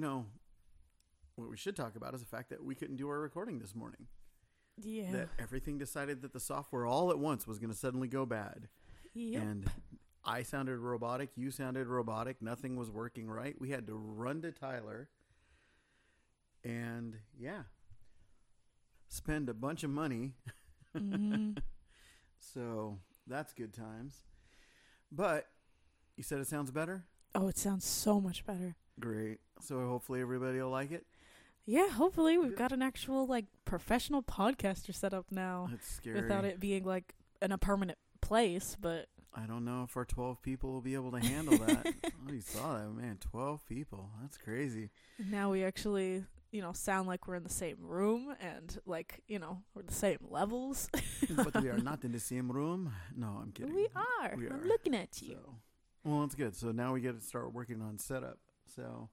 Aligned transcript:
you 0.00 0.06
know, 0.06 0.24
what 1.36 1.50
we 1.50 1.58
should 1.58 1.76
talk 1.76 1.94
about 1.94 2.14
is 2.14 2.20
the 2.20 2.26
fact 2.26 2.48
that 2.48 2.64
we 2.64 2.74
couldn't 2.74 2.96
do 2.96 3.06
our 3.10 3.20
recording 3.20 3.58
this 3.58 3.74
morning. 3.74 4.06
Yeah. 4.82 5.12
That 5.12 5.28
everything 5.38 5.76
decided 5.76 6.22
that 6.22 6.32
the 6.32 6.40
software 6.40 6.86
all 6.86 7.10
at 7.10 7.18
once 7.18 7.46
was 7.46 7.58
going 7.58 7.70
to 7.70 7.76
suddenly 7.76 8.08
go 8.08 8.24
bad. 8.24 8.68
Yep. 9.12 9.42
And 9.42 9.70
I 10.24 10.42
sounded 10.42 10.78
robotic. 10.78 11.28
You 11.36 11.50
sounded 11.50 11.86
robotic. 11.86 12.40
Nothing 12.40 12.76
was 12.76 12.90
working 12.90 13.28
right. 13.28 13.54
We 13.60 13.68
had 13.68 13.86
to 13.88 13.94
run 13.94 14.40
to 14.40 14.52
Tyler. 14.52 15.10
And 16.64 17.16
yeah, 17.38 17.64
spend 19.08 19.50
a 19.50 19.54
bunch 19.54 19.84
of 19.84 19.90
money. 19.90 20.32
Mhm. 20.96 21.58
So 22.42 22.96
that's 23.26 23.52
good 23.52 23.74
times. 23.74 24.14
But 25.12 25.46
you 26.16 26.22
said 26.22 26.38
it 26.40 26.46
sounds 26.48 26.70
better? 26.70 27.04
Oh, 27.34 27.48
it 27.48 27.58
sounds 27.58 27.84
so 27.84 28.18
much 28.18 28.46
better. 28.46 28.76
Great. 29.00 29.38
So 29.60 29.86
hopefully 29.88 30.20
everybody 30.20 30.60
will 30.60 30.70
like 30.70 30.92
it. 30.92 31.06
Yeah, 31.66 31.88
hopefully 31.88 32.36
we've 32.38 32.56
got 32.56 32.72
an 32.72 32.82
actual 32.82 33.26
like 33.26 33.46
professional 33.64 34.22
podcaster 34.22 34.94
set 34.94 35.14
up 35.14 35.26
now 35.30 35.68
It's 35.72 35.94
scary. 35.96 36.20
without 36.20 36.44
it 36.44 36.58
being 36.58 36.84
like 36.84 37.14
in 37.42 37.52
a 37.52 37.58
permanent 37.58 37.98
place, 38.20 38.76
but 38.80 39.06
I 39.34 39.42
don't 39.46 39.64
know 39.64 39.84
if 39.88 39.96
our 39.96 40.04
12 40.04 40.42
people 40.42 40.72
will 40.72 40.80
be 40.80 40.94
able 40.94 41.12
to 41.12 41.20
handle 41.20 41.56
that. 41.58 41.86
oh, 42.04 42.32
you 42.32 42.40
saw 42.40 42.76
that, 42.78 42.90
man. 42.92 43.18
12 43.20 43.64
people. 43.68 44.10
That's 44.20 44.36
crazy. 44.36 44.90
now 45.30 45.52
we 45.52 45.62
actually, 45.62 46.24
you 46.50 46.60
know, 46.62 46.72
sound 46.72 47.06
like 47.06 47.28
we're 47.28 47.36
in 47.36 47.44
the 47.44 47.48
same 47.48 47.76
room 47.80 48.34
and 48.40 48.76
like, 48.86 49.22
you 49.28 49.38
know, 49.38 49.62
we're 49.74 49.82
the 49.82 49.94
same 49.94 50.18
levels. 50.28 50.88
but 51.36 51.62
we 51.62 51.68
are 51.68 51.78
not 51.90 52.02
in 52.04 52.10
the 52.10 52.18
same 52.18 52.50
room. 52.50 52.92
No, 53.16 53.38
I'm 53.40 53.52
kidding. 53.52 53.72
we 53.74 53.86
are. 53.94 54.34
We 54.36 54.48
I'm 54.48 54.60
are. 54.60 54.64
looking 54.66 54.96
at 54.96 55.22
you. 55.22 55.34
So, 55.44 55.54
well, 56.02 56.20
that's 56.22 56.34
good. 56.34 56.56
So 56.56 56.72
now 56.72 56.92
we 56.94 57.00
get 57.00 57.16
to 57.16 57.24
start 57.24 57.52
working 57.52 57.80
on 57.80 57.98
setup. 57.98 58.38
So, 58.74 59.08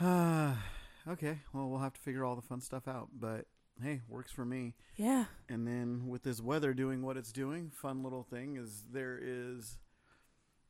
uh, 0.00 0.54
okay. 1.08 1.38
Well, 1.52 1.68
we'll 1.68 1.80
have 1.80 1.94
to 1.94 2.00
figure 2.00 2.24
all 2.24 2.36
the 2.36 2.42
fun 2.42 2.60
stuff 2.60 2.88
out. 2.88 3.08
But 3.18 3.46
hey, 3.82 4.00
works 4.08 4.30
for 4.30 4.44
me. 4.44 4.74
Yeah. 4.96 5.26
And 5.48 5.66
then 5.66 6.08
with 6.08 6.22
this 6.22 6.40
weather 6.40 6.74
doing 6.74 7.02
what 7.02 7.16
it's 7.16 7.32
doing, 7.32 7.70
fun 7.70 8.02
little 8.02 8.22
thing 8.22 8.56
is 8.56 8.84
there 8.90 9.18
is 9.20 9.78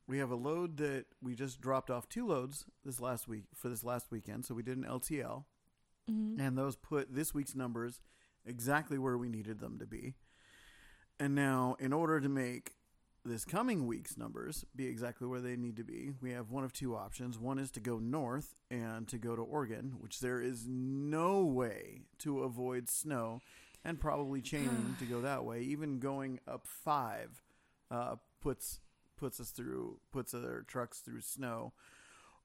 we 0.07 0.19
have 0.19 0.31
a 0.31 0.35
load 0.35 0.77
that 0.77 1.05
we 1.21 1.35
just 1.35 1.59
dropped 1.59 1.89
off 1.89 2.07
two 2.07 2.25
loads 2.25 2.65
this 2.85 2.99
last 2.99 3.27
week 3.27 3.45
for 3.53 3.69
this 3.69 3.83
last 3.83 4.11
weekend. 4.11 4.45
So 4.45 4.55
we 4.55 4.63
did 4.63 4.77
an 4.77 4.85
LTL, 4.85 5.43
hmm 6.07 6.39
and 6.39 6.57
those 6.57 6.75
put 6.75 7.13
this 7.13 7.33
week's 7.33 7.55
numbers 7.55 7.99
exactly 8.45 8.97
where 8.97 9.17
we 9.17 9.27
needed 9.27 9.59
them 9.59 9.77
to 9.79 9.85
be. 9.85 10.15
And 11.19 11.35
now, 11.35 11.75
in 11.79 11.91
order 11.91 12.21
to 12.21 12.29
make 12.29 12.73
this 13.27 13.45
coming 13.45 13.85
week's 13.85 14.17
numbers 14.17 14.65
be 14.75 14.87
exactly 14.87 15.27
where 15.27 15.41
they 15.41 15.55
need 15.55 15.75
to 15.77 15.83
be, 15.83 16.11
we 16.21 16.31
have 16.31 16.49
one 16.49 16.63
of 16.63 16.73
two 16.73 16.95
options. 16.95 17.37
One 17.37 17.59
is 17.59 17.69
to 17.71 17.79
go 17.79 17.99
north 17.99 18.55
and 18.71 19.07
to 19.09 19.17
go 19.17 19.35
to 19.35 19.41
Oregon, 19.41 19.95
which 19.99 20.19
there 20.19 20.41
is 20.41 20.65
no 20.67 21.43
way 21.43 22.01
to 22.19 22.43
avoid 22.43 22.89
snow 22.89 23.41
and 23.83 23.99
probably 23.99 24.41
chaining 24.41 24.95
to 24.99 25.05
go 25.05 25.21
that 25.21 25.43
way. 25.43 25.61
Even 25.61 25.99
going 25.99 26.39
up 26.47 26.65
five 26.65 27.41
uh, 27.91 28.15
puts 28.41 28.79
puts 29.17 29.39
us 29.39 29.49
through 29.49 29.99
puts 30.11 30.33
our 30.33 30.63
trucks 30.67 30.99
through 30.99 31.21
snow, 31.21 31.73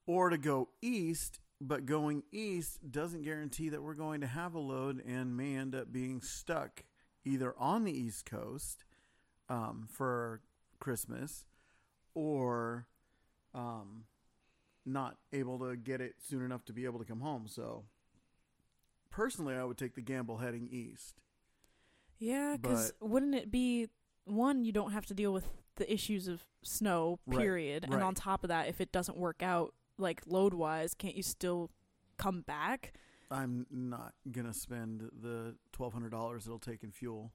or 0.06 0.30
to 0.30 0.38
go 0.38 0.68
east. 0.80 1.40
But 1.64 1.86
going 1.86 2.24
east 2.32 2.90
doesn't 2.90 3.22
guarantee 3.22 3.68
that 3.68 3.84
we're 3.84 3.94
going 3.94 4.20
to 4.22 4.26
have 4.26 4.54
a 4.54 4.58
load 4.58 5.00
and 5.06 5.36
may 5.36 5.54
end 5.54 5.76
up 5.76 5.92
being 5.92 6.20
stuck 6.20 6.82
either 7.24 7.54
on 7.56 7.84
the 7.84 7.96
east 7.96 8.26
coast 8.26 8.84
um, 9.48 9.86
for 9.88 10.40
Christmas 10.82 11.44
or 12.12 12.86
um, 13.54 14.04
not 14.84 15.16
able 15.32 15.58
to 15.60 15.76
get 15.76 16.00
it 16.00 16.16
soon 16.18 16.44
enough 16.44 16.64
to 16.64 16.72
be 16.72 16.84
able 16.84 16.98
to 16.98 17.04
come 17.04 17.20
home. 17.20 17.46
So 17.46 17.84
personally, 19.10 19.54
I 19.54 19.62
would 19.62 19.78
take 19.78 19.94
the 19.94 20.00
gamble 20.00 20.38
heading 20.38 20.68
east. 20.72 21.20
Yeah, 22.18 22.56
because 22.60 22.92
wouldn't 23.00 23.36
it 23.36 23.50
be 23.50 23.88
one? 24.24 24.64
You 24.64 24.72
don't 24.72 24.90
have 24.92 25.06
to 25.06 25.14
deal 25.14 25.32
with 25.32 25.48
the 25.76 25.92
issues 25.92 26.26
of 26.26 26.42
snow, 26.62 27.20
Right, 27.26 27.40
period. 27.40 27.84
And 27.84 28.02
on 28.02 28.14
top 28.14 28.42
of 28.42 28.48
that, 28.48 28.68
if 28.68 28.80
it 28.80 28.90
doesn't 28.90 29.16
work 29.16 29.40
out, 29.42 29.74
like 29.98 30.22
load 30.26 30.52
wise, 30.52 30.94
can't 30.94 31.16
you 31.16 31.22
still 31.22 31.70
come 32.18 32.42
back? 32.42 32.92
I'm 33.30 33.66
not 33.70 34.14
gonna 34.30 34.52
spend 34.52 35.10
the 35.22 35.54
twelve 35.72 35.92
hundred 35.92 36.10
dollars 36.10 36.46
it'll 36.46 36.58
take 36.58 36.82
in 36.82 36.90
fuel 36.90 37.32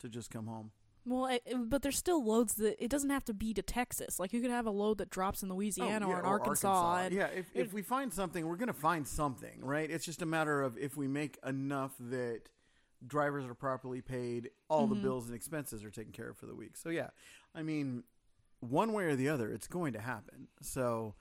to 0.00 0.08
just 0.08 0.30
come 0.30 0.46
home. 0.46 0.72
Well, 1.06 1.26
it, 1.26 1.42
but 1.68 1.82
there's 1.82 1.98
still 1.98 2.24
loads 2.24 2.54
that 2.54 2.82
it 2.82 2.88
doesn't 2.88 3.10
have 3.10 3.24
to 3.24 3.34
be 3.34 3.52
to 3.54 3.62
Texas. 3.62 4.18
Like 4.18 4.32
you 4.32 4.40
could 4.40 4.50
have 4.50 4.66
a 4.66 4.70
load 4.70 4.98
that 4.98 5.10
drops 5.10 5.42
in 5.42 5.50
Louisiana 5.50 6.06
Oh, 6.06 6.08
yeah, 6.10 6.16
or 6.16 6.20
in 6.20 6.24
Arkansas. 6.26 6.96
and 7.04 7.14
yeah, 7.14 7.26
if, 7.26 7.46
if 7.54 7.72
we 7.74 7.82
find 7.82 8.12
something, 8.12 8.46
we're 8.46 8.56
going 8.56 8.68
to 8.68 8.72
find 8.72 9.06
something, 9.06 9.60
right? 9.62 9.90
It's 9.90 10.04
just 10.06 10.22
a 10.22 10.26
matter 10.26 10.62
of 10.62 10.78
if 10.78 10.96
we 10.96 11.06
make 11.06 11.38
enough 11.46 11.92
that 12.00 12.48
drivers 13.06 13.44
are 13.44 13.54
properly 13.54 14.00
paid, 14.00 14.48
all 14.70 14.86
the 14.86 14.96
Mhm. 14.96 15.02
bills 15.02 15.26
and 15.26 15.34
expenses 15.34 15.84
are 15.84 15.90
taken 15.90 16.12
care 16.12 16.30
of 16.30 16.38
for 16.38 16.46
the 16.46 16.54
week. 16.54 16.74
So, 16.76 16.88
yeah, 16.88 17.10
I 17.54 17.62
mean, 17.62 18.04
one 18.60 18.94
way 18.94 19.04
or 19.04 19.14
the 19.14 19.28
other, 19.28 19.50
it's 19.52 19.68
going 19.68 19.92
to 19.92 20.00
happen. 20.00 20.48
So, 20.62 21.16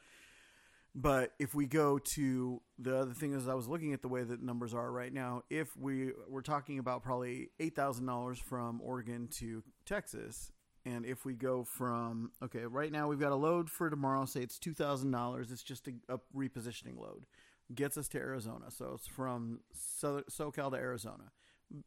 but 0.96 1.31
if 1.40 1.56
we 1.56 1.66
go 1.66 1.98
to 1.98 2.62
the 2.78 2.98
other 2.98 3.14
thing 3.14 3.34
is, 3.34 3.48
I 3.48 3.54
was 3.56 3.68
looking 3.68 3.94
at 3.94 4.02
the 4.02 4.08
way 4.08 4.24
that 4.24 4.42
numbers 4.42 4.74
are 4.74 4.92
right 4.92 5.12
now. 5.14 5.44
If 5.50 5.76
we 5.78 6.12
we're 6.30 6.42
talking 6.42 6.80
about 6.80 7.04
probably 7.04 7.50
eight 7.59 7.76
thousand 7.76 8.06
dollars 8.06 8.40
from 8.40 8.80
Oregon 8.81 9.28
to 9.40 9.64
Texas, 9.86 10.52
and 10.86 11.06
if 11.06 11.26
we 11.26 11.34
go 11.34 11.64
from 11.64 12.31
okay, 12.44 12.66
right 12.66 12.92
now 12.92 13.08
we've 13.08 13.20
got 13.20 13.31
a 13.31 13.36
load 13.36 13.70
for 13.70 13.90
tomorrow. 13.90 14.26
Say 14.26 14.42
it's 14.42 14.59
two 14.59 14.74
thousand 14.74 15.12
dollars. 15.12 15.52
It's 15.52 15.64
just 15.64 15.88
a, 15.88 15.94
a 16.14 16.20
repositioning 16.36 17.00
load, 17.00 17.25
gets 17.74 17.98
us 17.98 18.08
to 18.10 18.18
Arizona. 18.20 18.70
So 18.70 18.92
it's 18.96 19.08
from 19.08 19.62
so, 19.74 20.22
SoCal 20.30 20.72
to 20.72 20.78
Arizona. 20.78 21.31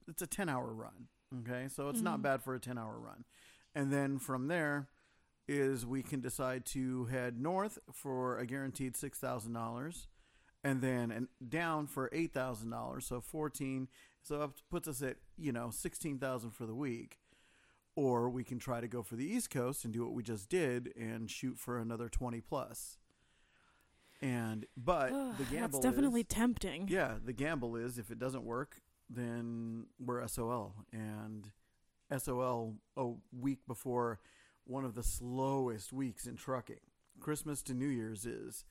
It's 0.08 0.22
a 0.22 0.26
ten 0.26 0.48
hour 0.48 0.72
run. 0.72 1.08
Okay, 1.40 1.68
so 1.68 1.88
it's 1.90 2.00
not 2.00 2.18
Mhm. 2.20 2.22
bad 2.22 2.42
for 2.42 2.54
a 2.54 2.60
ten 2.60 2.78
hour 2.78 2.98
run. 2.98 3.24
And 3.74 3.92
then 3.92 4.18
from 4.18 4.48
there 4.48 4.88
is 5.48 5.86
we 5.86 6.02
can 6.02 6.20
decide 6.20 6.64
to 6.66 7.04
head 7.06 7.40
north 7.40 7.78
for 7.92 8.38
a 8.38 8.46
guaranteed 8.46 8.96
six 8.96 9.18
thousand 9.18 9.52
dollars, 9.52 10.08
and 10.64 10.80
then 10.80 11.10
and 11.10 11.28
down 11.48 11.86
for 11.86 12.08
eight 12.12 12.32
thousand 12.32 12.70
dollars. 12.70 13.06
So 13.06 13.20
fourteen. 13.20 13.88
So 14.22 14.40
up 14.42 14.54
puts 14.70 14.88
us 14.88 15.02
at 15.02 15.16
you 15.38 15.52
know 15.52 15.70
sixteen 15.70 16.18
thousand 16.18 16.50
for 16.50 16.66
the 16.66 16.74
week. 16.74 17.18
Or 17.98 18.28
we 18.28 18.44
can 18.44 18.58
try 18.58 18.82
to 18.82 18.88
go 18.88 19.02
for 19.02 19.16
the 19.16 19.24
East 19.24 19.48
Coast 19.48 19.86
and 19.86 19.94
do 19.94 20.04
what 20.04 20.12
we 20.12 20.22
just 20.22 20.50
did 20.50 20.92
and 21.00 21.30
shoot 21.30 21.58
for 21.58 21.78
another 21.78 22.10
twenty 22.10 22.42
plus. 22.42 22.98
And 24.20 24.66
but 24.76 25.10
the 25.38 25.44
gamble 25.44 25.80
That's 25.80 25.94
definitely 25.94 26.20
is, 26.22 26.26
tempting. 26.28 26.88
yeah, 26.88 27.14
the 27.24 27.32
gamble 27.32 27.74
is 27.76 27.98
if 27.98 28.10
it 28.10 28.18
doesn't 28.18 28.44
work, 28.44 28.82
then 29.08 29.86
we're 29.98 30.26
SOL 30.26 30.74
and 30.92 31.50
SOL 32.18 32.74
a 32.96 33.12
week 33.32 33.60
before 33.66 34.20
one 34.66 34.84
of 34.84 34.94
the 34.94 35.02
slowest 35.02 35.92
weeks 35.92 36.26
in 36.26 36.36
trucking. 36.36 36.80
Christmas 37.20 37.62
to 37.62 37.74
New 37.74 37.88
Year's 37.88 38.26
is 38.26 38.64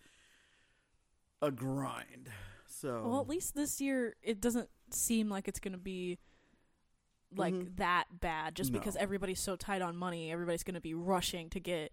a 1.42 1.52
grind. 1.52 2.30
So 2.68 3.08
Well, 3.08 3.22
at 3.22 3.28
least 3.28 3.56
this 3.56 3.80
year 3.82 4.16
it 4.22 4.42
doesn't 4.42 4.70
seem 4.92 5.30
like 5.30 5.48
it's 5.48 5.60
going 5.60 5.72
to 5.74 5.78
be 5.78 6.20
like 7.36 7.54
Mhm. 7.54 7.76
that 7.78 8.06
bad 8.20 8.56
just 8.56 8.72
because 8.72 8.96
everybody's 8.96 9.40
so 9.42 9.56
tight 9.56 9.82
on 9.82 9.96
money. 9.98 10.32
Everybody's 10.32 10.64
going 10.64 10.76
to 10.76 10.82
be 10.82 10.94
rushing 10.94 11.50
to 11.52 11.60
get 11.60 11.92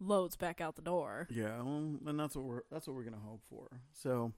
loads 0.00 0.36
back 0.36 0.60
out 0.60 0.76
the 0.76 0.82
door. 0.82 1.26
yeah, 1.30 1.60
well, 1.62 1.98
and 2.06 2.18
that's 2.18 2.36
what 2.36 2.44
we're 2.44 2.62
that's 2.70 2.86
what 2.86 2.94
we're 2.96 3.04
gonna 3.04 3.16
hope 3.16 3.42
for. 3.48 3.80
So 3.92 4.32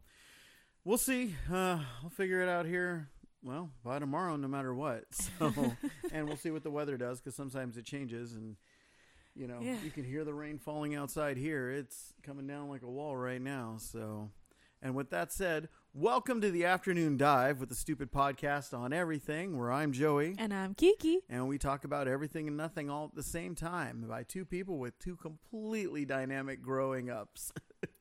we'll 0.84 0.98
see. 0.98 1.34
Uh, 1.50 1.82
I'll 2.02 2.10
figure 2.10 2.42
it 2.42 2.48
out 2.48 2.66
here. 2.66 3.08
Well, 3.42 3.70
by 3.82 3.98
tomorrow, 3.98 4.36
no 4.36 4.48
matter 4.48 4.74
what. 4.74 5.04
So, 5.14 5.76
and 6.12 6.26
we'll 6.28 6.36
see 6.36 6.50
what 6.50 6.62
the 6.62 6.70
weather 6.70 6.96
does 6.96 7.20
because 7.20 7.34
sometimes 7.34 7.76
it 7.76 7.84
changes, 7.86 8.34
and 8.34 8.56
you 9.36 9.46
know 9.46 9.58
Yeah. 9.60 9.76
you 9.84 9.90
can 9.90 10.04
hear 10.04 10.24
the 10.24 10.34
rain 10.34 10.58
falling 10.58 10.94
outside 10.94 11.36
here. 11.36 11.70
It's 11.70 12.14
coming 12.22 12.46
down 12.46 12.68
like 12.68 12.82
a 12.82 12.90
wall 12.90 13.16
right 13.16 13.40
now. 13.40 13.76
So, 13.78 14.30
and 14.82 14.94
with 14.94 15.10
that 15.10 15.32
said, 15.32 15.68
welcome 15.94 16.40
to 16.40 16.50
the 16.50 16.64
afternoon 16.64 17.16
dive 17.16 17.60
with 17.60 17.68
the 17.68 17.74
stupid 17.74 18.10
podcast 18.12 18.76
on 18.76 18.92
everything. 18.92 19.58
Where 19.58 19.70
I'm 19.72 19.92
Joey. 19.92 20.34
And 20.38 20.52
I'm 20.54 20.74
Kiki. 20.74 21.20
and 21.28 21.48
we 21.48 21.58
talk 21.58 21.84
about 21.84 22.08
everything 22.08 22.48
and 22.48 22.56
nothing 22.56 22.88
all 22.90 23.06
at 23.06 23.14
the 23.14 23.22
same 23.22 23.54
time 23.54 24.04
by 24.08 24.22
two 24.22 24.44
people 24.44 24.78
with 24.78 24.98
two 24.98 25.16
completely 25.16 26.04
dynamic 26.04 26.62
growing 26.62 27.10
ups. 27.10 27.52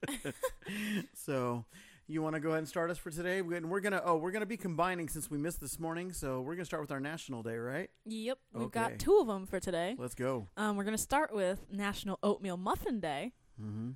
so, 1.13 1.65
you 2.07 2.21
want 2.21 2.35
to 2.35 2.39
go 2.39 2.49
ahead 2.49 2.59
and 2.59 2.67
start 2.67 2.91
us 2.91 2.97
for 2.97 3.09
today? 3.09 3.41
We're 3.41 3.65
we're 3.65 3.79
gonna 3.79 4.01
oh 4.03 4.17
we're 4.17 4.31
gonna 4.31 4.45
be 4.45 4.57
combining 4.57 5.09
since 5.09 5.29
we 5.29 5.37
missed 5.37 5.59
this 5.59 5.79
morning, 5.79 6.11
so 6.13 6.41
we're 6.41 6.55
gonna 6.55 6.65
start 6.65 6.81
with 6.83 6.91
our 6.91 6.99
National 6.99 7.41
Day, 7.43 7.55
right? 7.57 7.89
Yep, 8.05 8.37
we've 8.53 8.63
Okay. 8.67 8.79
got 8.79 8.99
two 8.99 9.17
of 9.19 9.27
them 9.27 9.45
for 9.45 9.59
today. 9.59 9.95
Let's 9.97 10.15
go. 10.15 10.47
Um, 10.57 10.75
we're 10.77 10.83
going 10.83 10.95
to 10.97 11.01
start 11.01 11.33
with 11.33 11.65
National 11.71 12.19
Oatmeal 12.21 12.57
Muffin 12.57 12.99
Day. 12.99 13.33
Mm-hmm. 13.61 13.91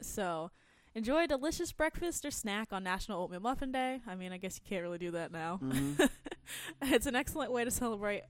So, 0.00 0.50
enjoy 0.94 1.24
a 1.24 1.26
delicious 1.26 1.72
breakfast 1.72 2.24
or 2.24 2.30
snack 2.30 2.68
on 2.72 2.82
National 2.82 3.22
Oatmeal 3.22 3.40
Muffin 3.40 3.70
Day. 3.72 4.00
I 4.06 4.14
mean, 4.14 4.32
I 4.32 4.38
guess 4.38 4.58
you 4.62 4.68
can't 4.68 4.82
really 4.82 4.98
do 4.98 5.10
that 5.12 5.30
now. 5.32 5.60
Mhm. 5.62 6.08
it's 6.82 7.06
an 7.06 7.14
excellent 7.14 7.52
way 7.52 7.64
to 7.64 7.70
celebrate 7.70 8.22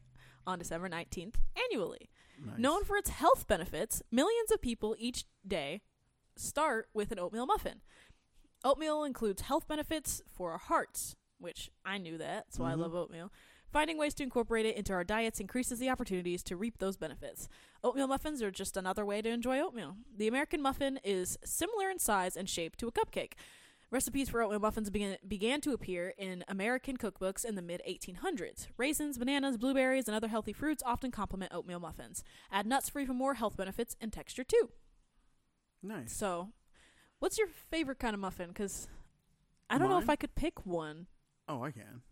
on 0.46 0.58
December 0.58 0.88
19th 0.88 1.34
annually. 1.56 2.10
Nice. 2.44 2.58
Known 2.58 2.84
for 2.84 2.96
its 2.96 3.10
health 3.10 3.46
benefits, 3.46 4.02
millions 4.10 4.50
of 4.50 4.60
people 4.60 4.96
each 4.98 5.24
day 5.46 5.82
start 6.36 6.88
with 6.94 7.12
an 7.12 7.18
oatmeal 7.18 7.44
muffin. 7.46 7.82
Oatmeal 8.64 9.04
includes 9.04 9.42
health 9.42 9.66
benefits 9.66 10.22
for 10.26 10.52
our 10.52 10.58
hearts, 10.58 11.16
which 11.38 11.70
I 11.84 11.98
knew 11.98 12.18
that, 12.18 12.52
so 12.52 12.64
I 12.64 12.72
Mhm. 12.72 12.78
love 12.78 12.94
oatmeal. 12.94 13.32
Finding 13.72 13.96
ways 13.96 14.14
to 14.14 14.22
incorporate 14.24 14.66
it 14.66 14.76
into 14.76 14.92
our 14.92 15.04
diets 15.04 15.38
increases 15.40 15.78
the 15.78 15.88
opportunities 15.88 16.42
to 16.42 16.56
reap 16.56 16.78
those 16.78 16.96
benefits. 16.96 17.48
Oatmeal 17.84 18.08
muffins 18.08 18.42
are 18.42 18.50
just 18.50 18.76
another 18.76 19.06
way 19.06 19.22
to 19.22 19.28
enjoy 19.28 19.60
oatmeal. 19.60 19.96
The 20.14 20.26
American 20.26 20.60
muffin 20.60 20.98
is 21.04 21.38
similar 21.44 21.88
in 21.88 21.98
size 21.98 22.36
and 22.36 22.50
shape 22.50 22.76
to 22.76 22.88
a 22.88 22.92
cupcake. 22.92 23.34
Recipes 23.92 24.28
for 24.28 24.42
oatmeal 24.42 24.60
muffins 24.60 24.90
began, 24.90 25.18
began 25.26 25.60
to 25.62 25.72
appear 25.72 26.10
in 26.18 26.44
American 26.46 26.96
cookbooks 26.96 27.44
in 27.44 27.54
the 27.54 27.62
mid 27.62 27.80
1800s. 27.84 28.68
Raisins, 28.76 29.18
bananas, 29.18 29.56
blueberries, 29.56 30.06
and 30.06 30.14
other 30.14 30.28
healthy 30.28 30.52
fruits 30.52 30.82
often 30.84 31.10
complement 31.10 31.52
oatmeal 31.52 31.80
muffins. 31.80 32.22
Add 32.50 32.66
nuts 32.66 32.88
for 32.88 33.00
even 33.00 33.16
more 33.16 33.34
health 33.34 33.56
benefits 33.56 33.96
and 34.00 34.12
texture 34.12 34.44
too. 34.44 34.70
Nice. 35.82 36.12
So, 36.12 36.52
what's 37.20 37.38
your 37.38 37.48
favorite 37.70 37.98
kind 37.98 38.14
of 38.14 38.20
muffin? 38.20 38.48
Because 38.48 38.88
I 39.70 39.78
don't 39.78 39.88
know 39.88 39.98
if 39.98 40.10
I 40.10 40.16
could 40.16 40.34
pick 40.34 40.66
one. 40.66 41.06
Oh, 41.48 41.62
I 41.62 41.70
can. 41.70 42.02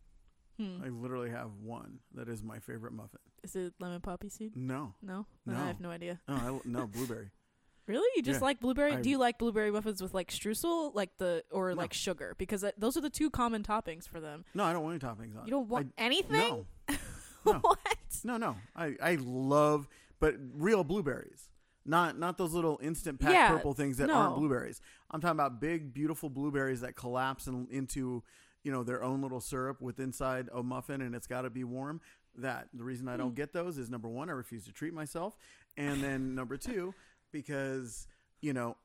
Hmm. 0.58 0.82
I 0.84 0.88
literally 0.88 1.30
have 1.30 1.50
one 1.62 1.98
that 2.14 2.28
is 2.28 2.42
my 2.42 2.58
favorite 2.58 2.92
muffin. 2.92 3.20
Is 3.44 3.54
it 3.56 3.74
lemon 3.78 4.00
poppy 4.00 4.28
seed? 4.28 4.56
No, 4.56 4.94
No, 5.02 5.26
Then 5.46 5.54
No. 5.56 5.62
I 5.62 5.66
have 5.68 5.80
no 5.80 5.90
idea. 5.90 6.20
no, 6.28 6.34
I, 6.34 6.60
no 6.64 6.86
blueberry. 6.86 7.30
Really, 7.86 8.06
you 8.16 8.22
just 8.22 8.40
Yeah, 8.40 8.44
like 8.44 8.60
blueberry? 8.60 8.92
I- 8.92 9.00
Do 9.00 9.08
you 9.08 9.16
like 9.16 9.38
blueberry 9.38 9.70
muffins 9.70 10.02
with 10.02 10.12
like 10.12 10.30
streusel, 10.30 10.94
like 10.94 11.16
the 11.16 11.42
or 11.50 11.70
No. 11.70 11.76
like 11.76 11.94
sugar? 11.94 12.34
Because 12.36 12.60
that, 12.60 12.78
those 12.78 12.98
are 12.98 13.00
the 13.00 13.08
two 13.08 13.30
common 13.30 13.62
toppings 13.62 14.06
for 14.06 14.20
them. 14.20 14.44
No, 14.52 14.64
I 14.64 14.74
don't 14.74 14.82
want 14.84 15.02
any 15.02 15.10
toppings 15.10 15.38
on. 15.40 15.46
You 15.46 15.52
don't 15.52 15.68
want 15.70 15.94
I, 15.96 16.02
anything? 16.02 16.66
no, 16.86 16.96
no. 17.46 17.58
what? 17.62 17.78
no, 18.24 18.36
no. 18.36 18.56
I 18.76 18.94
I 19.02 19.14
love, 19.18 19.88
but 20.20 20.34
real 20.54 20.84
blueberries. 20.84 21.48
Not 21.88 22.18
not 22.18 22.36
those 22.38 22.52
little 22.52 22.78
instant 22.82 23.18
pack 23.18 23.32
Yeah, 23.32 23.48
purple 23.48 23.72
things 23.72 23.96
that 23.96 24.10
aren't 24.10 24.36
blueberries. 24.36 24.80
I'm 25.10 25.20
talking 25.20 25.36
about 25.36 25.60
big, 25.60 25.94
beautiful 25.94 26.28
blueberries 26.28 26.82
that 26.82 26.94
collapse 26.96 27.46
in, 27.46 27.66
into 27.70 28.22
you 28.62 28.70
know 28.70 28.84
their 28.84 29.02
own 29.02 29.22
little 29.22 29.40
syrup 29.40 29.80
with 29.80 29.98
inside 29.98 30.48
a 30.54 30.62
muffin, 30.62 31.00
and 31.00 31.14
it's 31.14 31.26
got 31.26 31.42
to 31.42 31.50
be 31.50 31.64
warm. 31.64 32.00
That 32.36 32.68
the 32.74 32.84
reason 32.84 33.08
I 33.08 33.16
don't 33.16 33.30
Hmm. 33.30 33.34
get 33.36 33.52
those 33.54 33.78
is 33.78 33.88
number 33.90 34.08
one, 34.08 34.28
I 34.28 34.32
refuse 34.32 34.64
to 34.66 34.72
treat 34.72 34.92
myself, 34.92 35.36
and 35.76 36.02
then 36.04 36.34
number 36.34 36.56
two, 36.58 36.94
because 37.32 38.06
you 38.42 38.52
know 38.52 38.76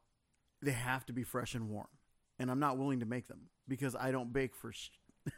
they 0.61 0.71
have 0.71 1.05
to 1.07 1.13
be 1.13 1.23
fresh 1.23 1.55
and 1.55 1.69
warm, 1.69 1.87
and 2.39 2.49
I'm 2.49 2.59
not 2.59 2.77
willing 2.77 3.01
to 3.01 3.05
make 3.05 3.27
them 3.27 3.49
because 3.67 3.95
I 3.95 4.11
don't 4.11 4.31
bake 4.31 4.55
for. 4.55 4.71
Sh- 4.71 4.89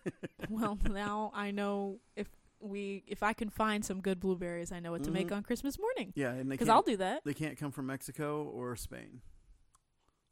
well, 0.50 0.78
now 0.90 1.32
I 1.34 1.52
know 1.52 2.00
if 2.16 2.28
we 2.70 3.04
if 3.08 3.24
I 3.24 3.34
can 3.34 3.50
find 3.50 3.84
some 3.86 4.02
good 4.02 4.20
blueberries, 4.20 4.72
I 4.72 4.80
know 4.80 4.92
what 4.92 5.04
to 5.06 5.12
make 5.12 5.28
Mhm. 5.30 5.38
on 5.38 5.44
Christmas 5.44 5.78
morning. 5.80 6.14
yeah, 6.16 6.32
and 6.32 6.50
they 6.52 6.56
Because 6.56 6.68
can't- 6.68 6.76
I'll 6.76 6.82
do 6.84 6.98
that. 6.98 7.24
They 7.24 7.34
can't 7.34 7.58
come 7.58 7.72
from 7.72 7.86
Mexico 7.88 8.44
or 8.44 8.76
Spain. 8.76 9.22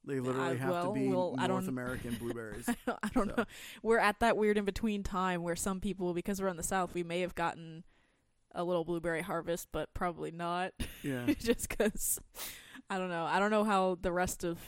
They 0.06 0.19
literally 0.19 0.57
have 0.57 0.69
well, 0.69 0.88
to 0.94 1.00
be 1.00 1.07
well, 1.07 1.35
I 1.38 1.47
North 1.47 1.62
don't- 1.63 1.69
American 1.77 2.15
blueberries. 2.15 2.68
I 2.68 2.75
don't, 2.85 3.00
I 3.03 3.07
don't 3.09 3.30
So. 3.30 3.35
know. 3.38 3.45
We're 3.81 4.00
at 4.00 4.19
that 4.19 4.35
weird 4.35 4.57
in 4.57 4.65
between 4.65 5.01
time 5.03 5.44
where 5.44 5.56
some 5.56 5.80
people, 5.80 6.13
because 6.13 6.41
we're 6.41 6.50
in 6.50 6.57
the 6.57 6.63
South, 6.63 6.94
we 6.94 7.03
may 7.03 7.21
have 7.21 7.35
gotten 7.35 7.83
a 8.53 8.63
little 8.65 8.83
blueberry 8.83 9.21
harvest, 9.21 9.69
but 9.71 9.94
probably 9.94 10.30
not. 10.31 10.74
yeah. 11.03 11.25
just 11.39 11.69
because 11.69 12.19
I 12.89 12.97
don't 12.97 13.09
know. 13.09 13.25
I 13.25 13.39
don't 13.39 13.50
know 13.51 13.63
how 13.63 13.97
the 14.01 14.12
rest 14.12 14.44
of 14.44 14.59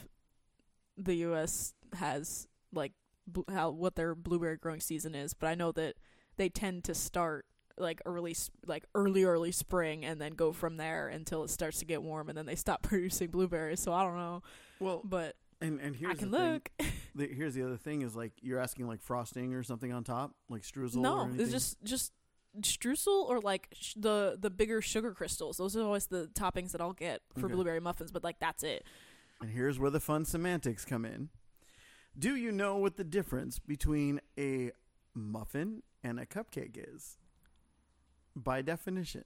the 0.96 1.14
U.S. 1.16 1.74
has 1.96 2.48
like 2.72 2.92
bl- 3.26 3.42
how 3.52 3.68
what 3.70 3.94
their 3.94 4.14
blueberry 4.14 4.56
growing 4.56 4.80
season 4.80 5.14
is, 5.14 5.34
but 5.34 5.48
I 5.48 5.54
know 5.54 5.70
that 5.72 5.96
they 6.38 6.48
tend 6.48 6.82
to 6.84 6.94
start 6.94 7.44
like 7.78 8.00
early, 8.06 8.32
s- 8.32 8.50
like 8.66 8.84
early, 8.94 9.24
early 9.24 9.52
spring, 9.52 10.04
and 10.04 10.20
then 10.20 10.32
go 10.32 10.52
from 10.52 10.76
there 10.76 11.08
until 11.08 11.44
it 11.44 11.50
starts 11.50 11.78
to 11.80 11.84
get 11.84 12.02
warm, 12.02 12.28
and 12.28 12.36
then 12.38 12.46
they 12.46 12.54
stop 12.56 12.82
producing 12.82 13.30
blueberries. 13.30 13.80
So 13.80 13.92
I 13.92 14.02
don't 14.02 14.16
know, 14.16 14.42
Well, 14.80 15.02
but 15.04 15.36
and 15.60 15.80
and 15.80 15.94
here's 15.96 16.12
I 16.12 16.14
can 16.14 16.30
the 16.30 16.38
thing. 16.38 16.52
look. 16.52 16.70
The, 17.16 17.26
here's 17.28 17.54
the 17.54 17.62
other 17.62 17.78
thing 17.78 18.02
is 18.02 18.14
like 18.14 18.32
you're 18.42 18.60
asking 18.60 18.86
like 18.88 19.00
frosting 19.00 19.54
or 19.54 19.62
something 19.62 19.90
on 19.90 20.04
top, 20.04 20.32
like 20.50 20.60
streusel. 20.60 20.96
no, 20.96 21.30
it's 21.38 21.50
just 21.50 21.82
just 21.82 22.12
streusel 22.60 23.06
or 23.26 23.40
like 23.40 23.68
sh- 23.72 23.94
the 23.96 24.36
the 24.38 24.50
bigger 24.50 24.82
sugar 24.82 25.12
crystals. 25.12 25.56
Those 25.56 25.76
are 25.78 25.82
always 25.82 26.08
the 26.08 26.28
toppings 26.34 26.72
that 26.72 26.82
I'll 26.82 26.92
get 26.92 27.22
for 27.38 27.46
Okay. 27.46 27.54
blueberry 27.54 27.80
muffins, 27.80 28.12
but 28.12 28.22
like 28.22 28.38
that's 28.38 28.62
it. 28.62 28.84
And 29.40 29.50
here's 29.50 29.78
where 29.78 29.90
the 29.90 29.98
fun 30.00 30.26
semantics 30.26 30.84
come 30.84 31.06
in. 31.06 31.30
Do 32.18 32.36
you 32.36 32.52
know 32.52 32.76
what 32.76 32.96
the 32.98 33.04
difference 33.04 33.58
between 33.58 34.20
a 34.38 34.72
muffin 35.14 35.82
and 36.04 36.20
a 36.20 36.26
cupcake 36.26 36.76
is? 36.76 37.16
By 38.36 38.60
definition, 38.62 39.24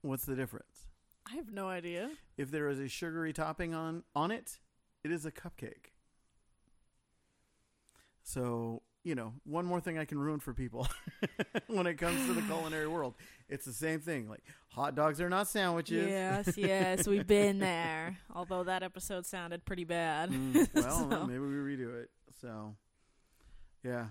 what's 0.00 0.24
the 0.24 0.34
difference? 0.34 0.86
I 1.30 1.36
have 1.36 1.52
no 1.52 1.68
idea. 1.68 2.10
If 2.38 2.50
there 2.50 2.68
is 2.70 2.78
a 2.80 2.88
sugary 2.88 3.32
topping 3.32 3.74
on 3.74 4.02
on 4.16 4.30
it, 4.30 4.58
it 5.04 5.12
is 5.12 5.26
a 5.26 5.30
cupcake. 5.30 5.92
So, 8.24 8.82
you 9.04 9.14
know, 9.14 9.34
one 9.44 9.66
more 9.66 9.80
thing 9.80 9.98
I 9.98 10.04
can 10.04 10.18
ruin 10.18 10.40
for 10.40 10.54
people 10.54 10.88
when 11.66 11.86
it 11.86 11.94
comes 11.98 12.24
to 12.26 12.32
the 12.32 12.42
culinary 12.42 12.86
world. 12.88 13.14
It's 13.48 13.66
the 13.66 13.72
same 13.72 14.00
thing. 14.00 14.28
Like 14.28 14.42
hot 14.70 14.94
dogs 14.94 15.20
are 15.20 15.28
not 15.28 15.48
sandwiches. 15.48 16.08
Yes, 16.08 16.56
yes, 16.56 17.06
we've 17.06 17.26
been 17.26 17.58
there. 17.58 18.16
Although 18.34 18.64
that 18.64 18.82
episode 18.82 19.26
sounded 19.26 19.64
pretty 19.64 19.84
bad. 19.84 20.30
Mm, 20.30 20.68
well, 20.74 21.10
So- 21.10 21.26
maybe 21.26 21.38
we 21.40 21.76
redo 21.76 22.00
it. 22.02 22.10
So, 22.40 22.74
yeah. 23.84 24.06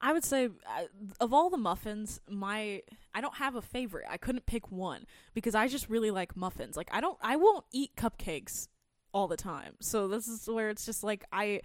I 0.00 0.12
would 0.12 0.24
say 0.24 0.46
uh, 0.46 0.82
of 1.20 1.32
all 1.32 1.50
the 1.50 1.56
muffins, 1.56 2.20
my 2.28 2.82
I 3.14 3.20
don't 3.20 3.36
have 3.36 3.54
a 3.54 3.62
favorite. 3.62 4.06
I 4.10 4.18
couldn't 4.18 4.46
pick 4.46 4.70
one 4.70 5.06
because 5.34 5.54
I 5.54 5.68
just 5.68 5.88
really 5.88 6.10
like 6.10 6.36
muffins. 6.36 6.76
Like 6.76 6.88
I 6.92 7.00
don't 7.00 7.18
I 7.22 7.36
won't 7.36 7.64
eat 7.72 7.96
cupcakes 7.96 8.68
all 9.12 9.28
the 9.28 9.36
time. 9.36 9.74
So 9.80 10.08
this 10.08 10.28
is 10.28 10.46
where 10.46 10.68
it's 10.68 10.84
just 10.84 11.02
like 11.02 11.24
I 11.32 11.62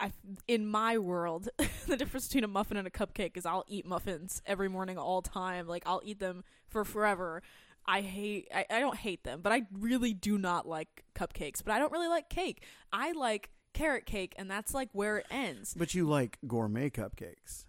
I 0.00 0.12
in 0.46 0.66
my 0.66 0.98
world, 0.98 1.48
the 1.86 1.96
difference 1.96 2.26
between 2.26 2.44
a 2.44 2.48
muffin 2.48 2.76
and 2.76 2.86
a 2.86 2.90
cupcake 2.90 3.36
is 3.36 3.46
I'll 3.46 3.64
eat 3.68 3.86
muffins 3.86 4.42
every 4.46 4.68
morning 4.68 4.98
all 4.98 5.22
time. 5.22 5.68
Like 5.68 5.84
I'll 5.86 6.02
eat 6.04 6.18
them 6.18 6.42
for 6.66 6.84
forever. 6.84 7.42
I 7.86 8.00
hate 8.00 8.48
I, 8.52 8.66
I 8.70 8.80
don't 8.80 8.96
hate 8.96 9.22
them, 9.22 9.40
but 9.40 9.52
I 9.52 9.62
really 9.72 10.14
do 10.14 10.36
not 10.36 10.66
like 10.66 11.04
cupcakes. 11.14 11.62
But 11.64 11.72
I 11.72 11.78
don't 11.78 11.92
really 11.92 12.08
like 12.08 12.28
cake. 12.28 12.64
I 12.92 13.12
like 13.12 13.50
carrot 13.72 14.06
cake 14.06 14.34
and 14.36 14.50
that's 14.50 14.74
like 14.74 14.88
where 14.92 15.18
it 15.18 15.26
ends. 15.30 15.74
But 15.78 15.94
you 15.94 16.08
like 16.08 16.38
gourmet 16.46 16.90
cupcakes. 16.90 17.66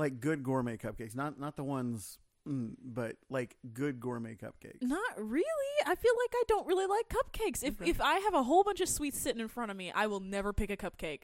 Like 0.00 0.20
good 0.20 0.42
gourmet 0.42 0.76
cupcakes, 0.76 1.14
not 1.14 1.38
not 1.38 1.56
the 1.56 1.64
ones 1.64 2.18
mm, 2.48 2.74
but 2.82 3.16
like 3.28 3.56
good 3.74 4.00
gourmet 4.00 4.34
cupcakes. 4.34 4.80
Not 4.82 5.12
really. 5.18 5.44
I 5.86 5.94
feel 5.94 6.12
like 6.24 6.32
I 6.34 6.42
don't 6.48 6.66
really 6.66 6.86
like 6.86 7.08
cupcakes. 7.08 7.62
If 7.62 7.80
Okay. 7.80 7.90
if 7.90 8.00
I 8.00 8.18
have 8.20 8.34
a 8.34 8.42
whole 8.42 8.64
bunch 8.64 8.80
of 8.80 8.88
sweets 8.88 9.18
sitting 9.20 9.40
in 9.40 9.48
front 9.48 9.70
of 9.70 9.76
me, 9.76 9.92
I 9.94 10.06
will 10.06 10.20
never 10.20 10.52
pick 10.52 10.70
a 10.70 10.76
cupcake. 10.76 11.20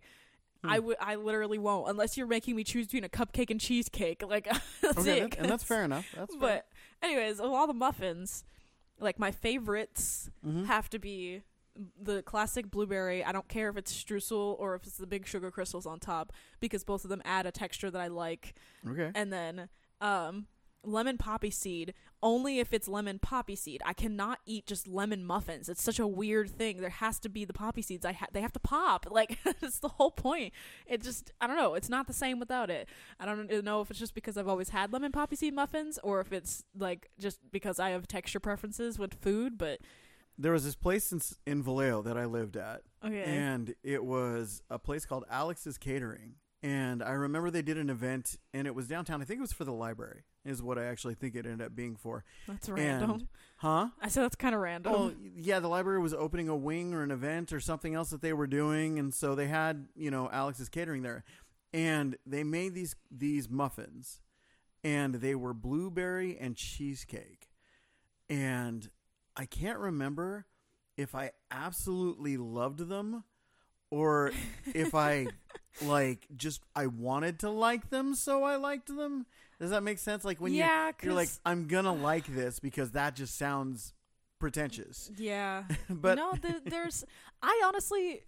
Hmm. 0.62 0.70
I 0.70 0.78
would. 0.78 0.96
I 1.00 1.14
literally 1.16 1.58
won't 1.58 1.88
unless 1.88 2.16
you're 2.16 2.26
making 2.26 2.54
me 2.56 2.64
choose 2.64 2.86
between 2.86 3.04
a 3.04 3.08
cupcake 3.08 3.50
and 3.50 3.60
cheesecake. 3.60 4.22
Like 4.28 4.46
that's 4.82 4.98
okay, 4.98 5.20
it. 5.22 5.30
that- 5.30 5.38
and 5.40 5.48
that's 5.50 5.64
fair 5.64 5.84
enough. 5.84 6.06
That's 6.14 6.34
fair. 6.34 6.40
But 6.40 6.68
anyways, 7.02 7.40
of 7.40 7.50
all 7.52 7.66
the 7.66 7.74
muffins, 7.74 8.44
like 9.00 9.18
my 9.18 9.30
favorites 9.30 10.30
Mhm. 10.46 10.66
have 10.66 10.88
to 10.90 10.98
be 10.98 11.42
the 12.00 12.22
classic 12.22 12.70
blueberry. 12.70 13.24
I 13.24 13.32
don't 13.32 13.48
care 13.48 13.68
if 13.68 13.76
it's 13.76 13.92
streusel 13.92 14.56
or 14.58 14.74
if 14.74 14.84
it's 14.84 14.96
the 14.96 15.06
big 15.06 15.26
sugar 15.26 15.50
crystals 15.50 15.86
on 15.86 15.98
top 16.00 16.32
because 16.60 16.84
both 16.84 17.04
of 17.04 17.10
them 17.10 17.22
add 17.24 17.46
a 17.46 17.52
texture 17.52 17.90
that 17.90 18.00
I 18.00 18.08
like. 18.08 18.54
Okay. 18.88 19.10
and 19.14 19.32
then 19.32 19.68
um 20.00 20.46
lemon 20.82 21.18
poppy 21.18 21.50
seed 21.50 21.92
only 22.22 22.60
if 22.60 22.72
it's 22.72 22.86
lemon 22.86 23.18
poppy 23.18 23.56
seed. 23.56 23.82
I 23.84 23.92
cannot 23.92 24.38
eat 24.46 24.66
just 24.66 24.86
lemon 24.86 25.24
muffins. 25.24 25.68
It's 25.68 25.82
such 25.82 25.98
a 25.98 26.06
weird 26.06 26.48
thing. 26.48 26.80
There 26.80 26.90
has 26.90 27.18
to 27.20 27.28
be 27.28 27.44
the 27.44 27.52
poppy 27.52 27.82
seeds. 27.82 28.06
I 28.06 28.12
ha- 28.12 28.26
they 28.32 28.40
have 28.40 28.52
to 28.52 28.60
pop. 28.60 29.06
Like 29.16 29.38
that's 29.44 29.80
the 29.80 29.88
whole 29.88 30.10
point. 30.10 30.52
It 30.86 31.02
just 31.02 31.32
i 31.40 31.46
don't 31.46 31.56
know. 31.56 31.74
It's 31.74 31.88
not 31.88 32.06
the 32.06 32.12
same 32.12 32.38
without 32.38 32.70
it. 32.70 32.88
I 33.18 33.24
don't 33.26 33.50
know 33.64 33.80
if 33.80 33.90
it's 33.90 33.98
just 33.98 34.14
because 34.14 34.36
i've 34.36 34.48
always 34.48 34.68
had 34.68 34.92
lemon 34.92 35.10
poppy 35.10 35.36
seed 35.36 35.54
muffins 35.54 35.98
or 36.02 36.20
if 36.20 36.32
it's 36.32 36.64
like 36.78 37.08
just 37.18 37.40
because 37.50 37.80
i 37.80 37.90
have 37.90 38.06
texture 38.06 38.38
preferences 38.40 38.98
with 38.98 39.14
food 39.14 39.56
but 39.58 39.80
There 40.38 40.52
was 40.52 40.64
this 40.64 40.74
place 40.74 41.12
in, 41.12 41.20
in 41.46 41.62
Vallejo 41.62 42.02
that 42.02 42.16
I 42.18 42.26
lived 42.26 42.56
at, 42.56 42.82
okay 43.04 43.24
and 43.24 43.74
it 43.82 44.04
was 44.04 44.62
a 44.68 44.78
place 44.78 45.06
called 45.06 45.24
Alex's 45.30 45.78
Catering. 45.78 46.34
And 46.62 47.02
I 47.02 47.12
remember 47.12 47.50
they 47.50 47.62
did 47.62 47.76
an 47.78 47.90
event, 47.90 48.38
and 48.52 48.66
it 48.66 48.74
was 48.74 48.88
downtown. 48.88 49.22
I 49.22 49.24
think 49.24 49.38
it 49.38 49.42
was 49.42 49.52
for 49.52 49.64
the 49.64 49.72
library, 49.72 50.24
is 50.44 50.62
what 50.62 50.78
I 50.78 50.84
actually 50.86 51.14
think 51.14 51.36
it 51.36 51.46
ended 51.46 51.62
up 51.64 51.76
being 51.76 51.94
for. 51.96 52.24
that's 52.48 52.68
random 52.68 53.10
And, 53.10 53.26
huh? 53.58 53.88
i 54.00 54.08
said 54.08 54.22
that's 54.24 54.36
kind 54.36 54.54
of 54.54 54.60
random 54.62 54.92
Oh, 54.92 55.14
yeah, 55.36 55.60
the 55.60 55.68
library 55.68 56.00
was 56.00 56.12
opening 56.14 56.48
a 56.48 56.56
wing 56.56 56.92
or 56.92 57.02
an 57.02 57.10
event 57.10 57.52
or 57.52 57.60
something 57.60 57.94
else 57.94 58.10
that 58.10 58.20
they 58.20 58.32
were 58.32 58.46
doing, 58.48 58.98
and 58.98 59.14
so 59.14 59.34
they 59.34 59.46
had, 59.46 59.86
you 59.94 60.10
know, 60.10 60.28
Alex's 60.32 60.68
catering 60.68 61.02
there, 61.02 61.24
and 61.72 62.16
they 62.26 62.42
made 62.42 62.74
these 62.74 62.96
these 63.10 63.48
muffins, 63.48 64.20
and 64.82 65.16
they 65.16 65.34
were 65.34 65.54
blueberry 65.54 66.36
and 66.38 66.56
cheesecake, 66.56 67.50
and 68.28 68.90
I 69.36 69.44
can't 69.46 69.78
remember 69.78 70.46
if 70.96 71.14
I 71.14 71.32
absolutely 71.50 72.36
loved 72.36 72.80
them 72.88 73.24
or 73.90 74.32
if 74.74 74.94
I 74.94 75.26
like 75.82 76.26
just 76.36 76.62
I 76.74 76.86
wanted 76.86 77.40
to 77.40 77.50
like 77.50 77.90
them, 77.90 78.14
so 78.14 78.44
I 78.44 78.56
liked 78.56 78.88
them. 78.88 79.26
Does 79.60 79.70
that 79.70 79.82
make 79.82 79.98
sense? 79.98 80.24
Like 80.24 80.40
when 80.40 80.52
you 80.52 80.58
yeah 80.60 80.92
you're 81.02 81.14
like, 81.14 81.28
I'm 81.44 81.66
gonna 81.66 81.94
like 81.94 82.26
this 82.26 82.58
because 82.60 82.92
that 82.92 83.14
just 83.14 83.36
sounds 83.38 83.92
pretentious. 84.38 85.10
yeah 85.16 85.64
but 85.90 86.16
no, 86.16 86.32
the, 86.40 86.60
there's. 86.64 87.04
I 87.42 87.62
honestly, 87.64 88.22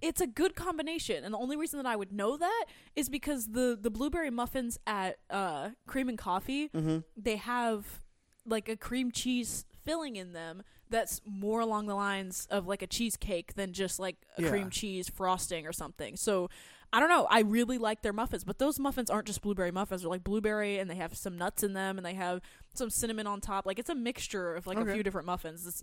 it's 0.00 0.20
a 0.20 0.26
good 0.26 0.54
combination, 0.54 1.24
and 1.24 1.32
the 1.34 1.38
only 1.38 1.56
reason 1.56 1.78
that 1.82 1.86
I 1.86 1.96
would 1.96 2.12
know 2.12 2.36
that 2.36 2.64
is 2.96 3.08
because 3.08 3.48
the 3.48 3.78
the 3.80 3.90
blueberry 3.90 4.30
muffins 4.30 4.78
at 4.86 5.18
uh, 5.30 5.70
Cream 5.86 6.08
and 6.08 6.18
Coffee 6.18 6.68
Mm-hmm. 6.68 6.98
they 7.16 7.36
have 7.36 8.00
like 8.46 8.68
a 8.68 8.76
cream 8.76 9.12
cheese 9.12 9.64
filling 9.84 10.16
in 10.16 10.32
them 10.32 10.62
that's 10.90 11.20
more 11.24 11.60
along 11.60 11.86
the 11.86 11.94
lines 11.94 12.46
of 12.50 12.66
like 12.66 12.82
a 12.82 12.86
cheesecake 12.86 13.54
than 13.54 13.72
just 13.72 13.98
like 13.98 14.16
a 14.38 14.42
Yeah. 14.42 14.48
cream 14.50 14.70
cheese 14.70 15.08
frosting 15.08 15.66
or 15.66 15.72
something. 15.72 16.16
So 16.16 16.50
I 16.92 17.00
don't 17.00 17.08
know. 17.08 17.26
I 17.30 17.40
really 17.40 17.78
like 17.78 18.02
their 18.02 18.12
muffins, 18.12 18.44
but 18.44 18.58
those 18.58 18.78
muffins 18.78 19.08
aren't 19.08 19.26
just 19.26 19.40
blueberry 19.40 19.70
muffins. 19.70 20.02
They're 20.02 20.10
like 20.10 20.22
blueberry 20.24 20.78
and 20.78 20.90
they 20.90 20.96
have 20.96 21.16
some 21.16 21.38
nuts 21.38 21.62
in 21.62 21.72
them 21.72 21.96
and 21.96 22.04
they 22.04 22.12
have 22.14 22.42
some 22.74 22.90
cinnamon 22.90 23.26
on 23.26 23.40
top. 23.40 23.64
Like 23.64 23.78
it's 23.78 23.88
a 23.88 23.94
mixture 23.94 24.54
of 24.54 24.66
like 24.66 24.76
Okay. 24.76 24.90
a 24.90 24.94
few 24.94 25.02
different 25.02 25.26
muffins. 25.26 25.66
It's, 25.66 25.82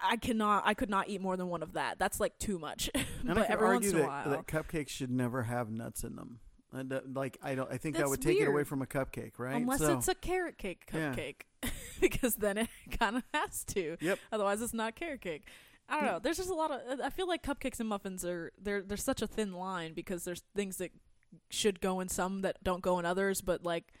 I 0.00 0.16
cannot 0.16 0.64
I 0.66 0.74
could 0.74 0.90
not 0.90 1.08
eat 1.08 1.20
more 1.20 1.36
than 1.36 1.46
one 1.48 1.62
of 1.62 1.74
that. 1.74 1.98
That's 2.00 2.18
like 2.20 2.38
too 2.38 2.58
much. 2.58 2.90
But 3.24 3.50
every 3.50 3.68
once 3.74 3.88
in 3.88 3.96
a 3.96 3.98
that, 4.00 4.08
while. 4.08 4.30
that 4.30 4.46
cupcakes 4.46 4.88
should 4.90 5.10
never 5.10 5.44
have 5.44 5.68
nuts 5.70 6.04
in 6.04 6.14
them. 6.16 6.38
And, 6.76 6.92
uh, 6.92 7.00
like 7.12 7.38
I 7.42 7.54
don't, 7.54 7.70
I 7.70 7.76
think 7.78 7.96
that 7.96 8.08
would 8.08 8.20
take 8.22 8.40
it 8.40 8.48
away 8.48 8.64
from 8.64 8.82
a 8.82 8.86
cupcake, 8.86 9.32
right? 9.38 9.56
Unless 9.56 9.80
So- 9.80 9.94
it's 9.98 10.08
a 10.08 10.14
carrot 10.14 10.58
cake 10.58 10.88
Yeah. 10.92 11.14
cupcake, 11.14 11.42
because 12.00 12.34
then 12.36 12.58
it 12.58 12.68
kind 12.98 13.16
of 13.16 13.22
has 13.34 13.64
to. 13.68 13.96
Yep. 14.00 14.18
Otherwise, 14.32 14.60
it's 14.62 14.74
not 14.74 14.94
carrot 14.96 15.20
cake. 15.20 15.44
I 15.88 15.96
don't 15.96 16.06
know. 16.06 16.18
There's 16.18 16.36
just 16.38 16.50
a 16.50 16.54
lot 16.54 16.70
of. 16.72 17.00
I 17.00 17.10
feel 17.10 17.28
like 17.28 17.42
cupcakes 17.44 17.78
and 17.78 17.88
muffins 17.88 18.24
are 18.24 18.50
they're 18.60 18.82
there's 18.82 19.04
such 19.04 19.22
a 19.22 19.26
thin 19.28 19.52
line 19.52 19.92
because 19.94 20.24
there's 20.24 20.42
things 20.56 20.78
that 20.78 20.90
should 21.50 21.80
go 21.80 22.00
in 22.00 22.08
some 22.08 22.40
that 22.42 22.56
don't 22.64 22.82
go 22.82 22.98
in 22.98 23.04
others, 23.06 23.40
but 23.40 23.62
like 23.62 23.92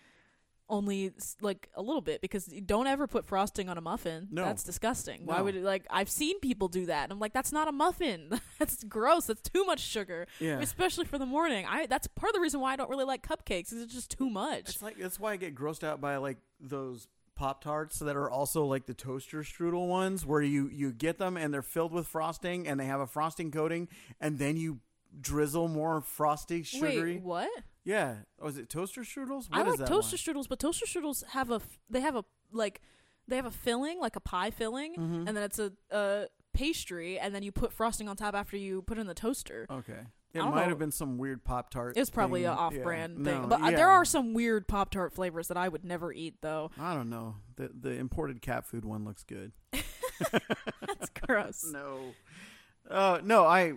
only 0.68 1.12
like 1.40 1.68
a 1.74 1.82
little 1.82 2.00
bit 2.00 2.20
because 2.20 2.52
you 2.52 2.60
don't 2.60 2.86
ever 2.86 3.06
put 3.06 3.24
frosting 3.24 3.68
on 3.68 3.78
a 3.78 3.80
muffin. 3.80 4.28
No. 4.30 4.44
That's 4.44 4.62
disgusting. 4.62 5.22
Why 5.24 5.40
would 5.40 5.56
it, 5.56 5.64
like 5.64 5.86
I've 5.90 6.10
seen 6.10 6.40
people 6.40 6.68
do 6.68 6.86
that? 6.86 7.04
And 7.04 7.12
I'm 7.12 7.20
like 7.20 7.32
that's 7.32 7.52
not 7.52 7.68
a 7.68 7.72
muffin. 7.72 8.40
that's 8.58 8.82
gross. 8.84 9.26
That's 9.26 9.42
too 9.42 9.64
much 9.64 9.80
sugar, 9.80 10.26
yeah. 10.40 10.58
especially 10.60 11.04
for 11.04 11.18
the 11.18 11.26
morning. 11.26 11.66
I 11.68 11.86
that's 11.86 12.06
part 12.08 12.30
of 12.30 12.34
the 12.34 12.40
reason 12.40 12.60
why 12.60 12.72
I 12.72 12.76
don't 12.76 12.90
really 12.90 13.04
like 13.04 13.26
cupcakes. 13.26 13.72
Is 13.72 13.82
it's 13.82 13.94
just 13.94 14.10
too 14.10 14.28
much. 14.28 14.68
It's 14.70 14.82
like 14.82 14.98
that's 14.98 15.20
why 15.20 15.32
I 15.32 15.36
get 15.36 15.54
grossed 15.54 15.84
out 15.84 16.00
by 16.00 16.16
like 16.16 16.38
those 16.60 17.08
Pop 17.36 17.62
Tarts 17.62 17.98
that 17.98 18.16
are 18.16 18.30
also 18.30 18.64
like 18.64 18.86
the 18.86 18.94
toaster 18.94 19.42
strudel 19.42 19.86
ones, 19.88 20.24
where 20.24 20.42
you 20.42 20.68
you 20.72 20.92
get 20.92 21.18
them 21.18 21.36
and 21.36 21.52
they're 21.52 21.62
filled 21.62 21.92
with 21.92 22.06
frosting 22.06 22.66
and 22.66 22.80
they 22.80 22.86
have 22.86 23.00
a 23.00 23.06
frosting 23.06 23.50
coating, 23.50 23.88
and 24.20 24.38
then 24.38 24.56
you 24.56 24.80
drizzle 25.20 25.68
more 25.68 26.00
frosty 26.00 26.62
sugary. 26.62 27.14
Wait, 27.14 27.22
what? 27.22 27.50
Yeah. 27.86 28.16
Oh, 28.42 28.48
is 28.48 28.58
it 28.58 28.68
toaster 28.68 29.00
strudels? 29.02 29.46
I 29.50 29.62
What 29.62 29.68
is 29.74 29.80
like 29.80 29.88
toaster 29.88 30.16
one? 30.34 30.42
strudels, 30.44 30.48
but 30.48 30.58
toaster 30.58 30.84
strudels 30.86 31.24
have 31.28 31.50
a 31.50 31.54
f- 31.56 31.78
they 31.88 32.00
have 32.00 32.16
a 32.16 32.24
like 32.52 32.82
they 33.28 33.36
have 33.36 33.46
a 33.46 33.50
filling 33.50 33.98
like 34.00 34.16
a 34.16 34.20
pie 34.20 34.50
filling, 34.50 34.94
Mhm. 34.96 35.26
and 35.28 35.36
then 35.36 35.42
it's 35.44 35.58
a, 35.58 35.72
a 35.90 36.26
pastry, 36.52 37.18
and 37.18 37.34
then 37.34 37.42
you 37.42 37.52
put 37.52 37.72
frosting 37.72 38.08
on 38.08 38.16
top 38.16 38.34
after 38.34 38.56
you 38.56 38.82
put 38.82 38.98
it 38.98 39.00
in 39.02 39.06
the 39.06 39.14
toaster. 39.14 39.66
Okay. 39.70 40.00
It 40.34 40.42
might 40.42 40.64
know. 40.64 40.68
have 40.68 40.78
been 40.78 40.90
some 40.92 41.16
weird 41.16 41.44
Pop 41.44 41.70
Tart. 41.70 41.96
It's 41.96 42.10
probably 42.10 42.44
an 42.44 42.50
off-brand 42.50 43.18
Yeah. 43.18 43.24
thing, 43.24 43.42
No, 43.42 43.48
but 43.48 43.62
uh, 43.62 43.68
yeah. 43.70 43.76
there 43.76 43.88
are 43.88 44.04
some 44.04 44.34
weird 44.34 44.68
Pop 44.68 44.90
Tart 44.90 45.14
flavors 45.14 45.48
that 45.48 45.56
I 45.56 45.68
would 45.68 45.82
never 45.82 46.12
eat, 46.12 46.42
though. 46.42 46.70
I 46.78 46.92
don't 46.92 47.08
know. 47.08 47.36
The 47.56 47.68
the 47.68 47.92
imported 47.92 48.42
cat 48.42 48.66
food 48.66 48.84
one 48.84 49.04
looks 49.06 49.22
good. 49.22 49.52
That's 50.32 51.08
gross. 51.26 51.64
No. 51.70 52.14
Uh 52.90 53.20
no, 53.24 53.44
I 53.46 53.74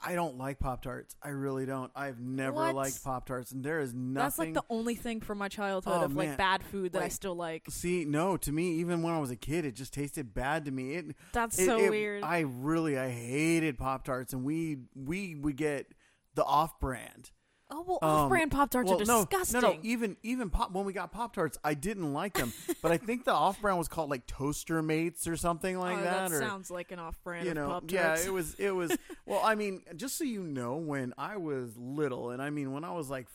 I 0.00 0.14
don't 0.14 0.36
like 0.36 0.58
Pop 0.58 0.82
Tarts. 0.82 1.16
I 1.22 1.30
really 1.30 1.64
don't. 1.66 1.90
I've 1.96 2.20
never 2.20 2.54
What? 2.56 2.74
liked 2.74 3.02
Pop 3.02 3.26
Tarts 3.26 3.50
and 3.52 3.64
there 3.64 3.80
is 3.80 3.94
nothing 3.94 4.14
That's 4.14 4.38
like 4.38 4.54
the 4.54 4.64
only 4.68 4.94
thing 4.94 5.20
from 5.20 5.38
my 5.38 5.48
childhood 5.48 5.94
Oh, 5.96 6.04
of 6.04 6.14
like 6.14 6.28
man. 6.28 6.36
bad 6.36 6.62
food 6.64 6.92
that 6.92 6.98
I 6.98 7.02
Like- 7.04 7.12
still 7.12 7.34
like. 7.34 7.64
See, 7.70 8.04
no, 8.04 8.36
to 8.36 8.52
me, 8.52 8.72
even 8.74 9.02
when 9.02 9.14
I 9.14 9.18
was 9.18 9.30
a 9.30 9.36
kid, 9.36 9.64
it 9.64 9.72
just 9.74 9.94
tasted 9.94 10.34
bad 10.34 10.66
to 10.66 10.70
me. 10.70 10.94
It, 10.94 11.16
That's 11.32 11.58
it- 11.58 11.64
so 11.66 11.78
it- 11.78 11.90
weird. 11.90 12.22
I 12.22 12.40
really, 12.40 12.98
I 12.98 13.08
hated 13.08 13.78
Pop 13.78 14.04
Tarts, 14.04 14.32
and 14.32 14.44
we 14.44 14.78
we 14.94 15.34
would 15.34 15.56
get 15.56 15.86
the 16.34 16.44
off-brand. 16.44 17.30
Oh 17.70 17.84
well, 17.86 17.98
um, 18.02 18.10
off-brand 18.10 18.50
Pop 18.50 18.70
Tarts 18.70 18.88
well, 18.88 19.00
are 19.00 19.04
disgusting. 19.04 19.60
no, 19.60 19.68
no, 19.68 19.74
no, 19.74 19.80
even 19.82 20.16
even 20.22 20.50
pop 20.50 20.72
when 20.72 20.84
we 20.84 20.92
got 20.92 21.12
Pop 21.12 21.34
Tarts, 21.34 21.58
I 21.64 21.74
didn't 21.74 22.12
like 22.12 22.34
them, 22.34 22.52
but 22.82 22.92
I 22.92 22.98
think 22.98 23.24
the 23.24 23.32
off-brand 23.32 23.78
was 23.78 23.88
called 23.88 24.10
like 24.10 24.26
Toaster 24.26 24.82
Mates 24.82 25.26
or 25.26 25.36
something 25.36 25.78
like 25.78 25.98
oh, 25.98 26.02
that. 26.02 26.30
that 26.30 26.32
or 26.36 26.40
sounds 26.40 26.70
like 26.70 26.92
an 26.92 26.98
off-brand 26.98 27.44
you 27.44 27.50
of 27.52 27.56
know, 27.56 27.68
Pop 27.68 27.90
yeah, 27.90 28.16
it 28.18 28.32
was 28.32 28.54
it 28.54 28.70
was. 28.70 28.96
well, 29.26 29.40
I 29.42 29.54
mean, 29.54 29.82
just 29.96 30.16
so 30.18 30.24
you 30.24 30.42
know, 30.42 30.76
when 30.76 31.14
I 31.18 31.36
was 31.36 31.76
little, 31.76 32.30
and 32.30 32.40
I 32.40 32.50
mean 32.50 32.72
when 32.72 32.84
I 32.84 32.92
was 32.92 33.10
like 33.10 33.26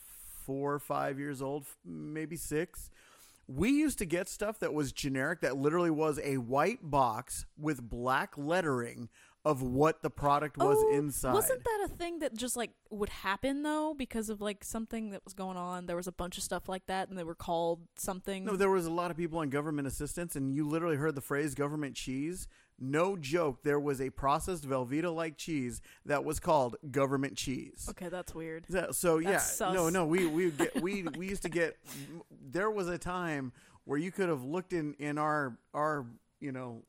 four 0.46 0.72
or 0.74 0.78
five 0.78 1.18
years 1.18 1.42
old, 1.42 1.66
maybe 1.84 2.36
six. 2.36 2.90
We 3.48 3.70
used 3.70 3.98
to 3.98 4.06
get 4.06 4.28
stuff 4.28 4.60
that 4.60 4.72
was 4.72 4.92
generic, 4.92 5.40
that 5.40 5.56
literally 5.56 5.90
was 5.90 6.18
a 6.22 6.38
white 6.38 6.78
box 6.80 7.44
with 7.58 7.82
black 7.82 8.38
lettering 8.38 9.08
of 9.44 9.62
what 9.62 10.02
the 10.02 10.10
product 10.10 10.56
was 10.56 10.76
Oh, 10.78 10.94
inside. 10.94 11.32
Wasn't 11.34 11.64
that 11.64 11.80
a 11.86 11.88
thing 11.88 12.20
that 12.20 12.34
just 12.36 12.56
like 12.56 12.70
would 12.90 13.08
happen 13.08 13.62
though 13.62 13.92
because 13.96 14.28
of 14.30 14.40
like 14.40 14.62
something 14.62 15.10
that 15.10 15.24
was 15.24 15.34
going 15.34 15.56
on? 15.56 15.86
There 15.86 15.96
was 15.96 16.06
a 16.06 16.12
bunch 16.12 16.38
of 16.38 16.44
stuff 16.44 16.68
like 16.68 16.86
that, 16.86 17.08
and 17.08 17.18
they 17.18 17.24
were 17.24 17.34
called 17.34 17.80
something. 17.96 18.44
No, 18.44 18.54
there 18.56 18.70
was 18.70 18.86
a 18.86 18.90
lot 18.90 19.10
of 19.10 19.16
people 19.16 19.38
on 19.40 19.50
government 19.50 19.88
assistance, 19.88 20.36
and 20.36 20.54
you 20.54 20.68
literally 20.68 20.96
heard 20.96 21.14
the 21.14 21.20
phrase 21.20 21.54
government 21.54 21.96
cheese. 21.96 22.46
No 22.78 23.16
joke, 23.16 23.62
there 23.62 23.78
was 23.78 24.00
a 24.00 24.10
processed 24.10 24.68
Velveeta 24.68 25.14
like 25.14 25.36
cheese 25.36 25.80
that 26.06 26.24
was 26.24 26.40
called 26.40 26.76
government 26.90 27.36
cheese. 27.36 27.86
okay, 27.90 28.08
that's 28.08 28.34
weird. 28.34 28.64
Yeah, 28.68 28.86
so 28.92 29.18
yeah, 29.18 29.38
sus. 29.38 29.74
no, 29.74 29.88
no, 29.88 30.06
we 30.06 30.26
we 30.26 30.50
get 30.50 30.80
we 30.82 31.02
we 31.16 31.28
used 31.28 31.42
to 31.42 31.48
get. 31.48 31.76
There 32.30 32.70
was 32.70 32.88
a 32.88 32.98
time 32.98 33.52
where 33.84 33.98
you 33.98 34.10
could 34.12 34.28
have 34.28 34.42
looked 34.44 34.72
in 34.72 34.94
in 34.94 35.18
our 35.18 35.58
our 35.74 36.06
you 36.40 36.50
know, 36.50 36.82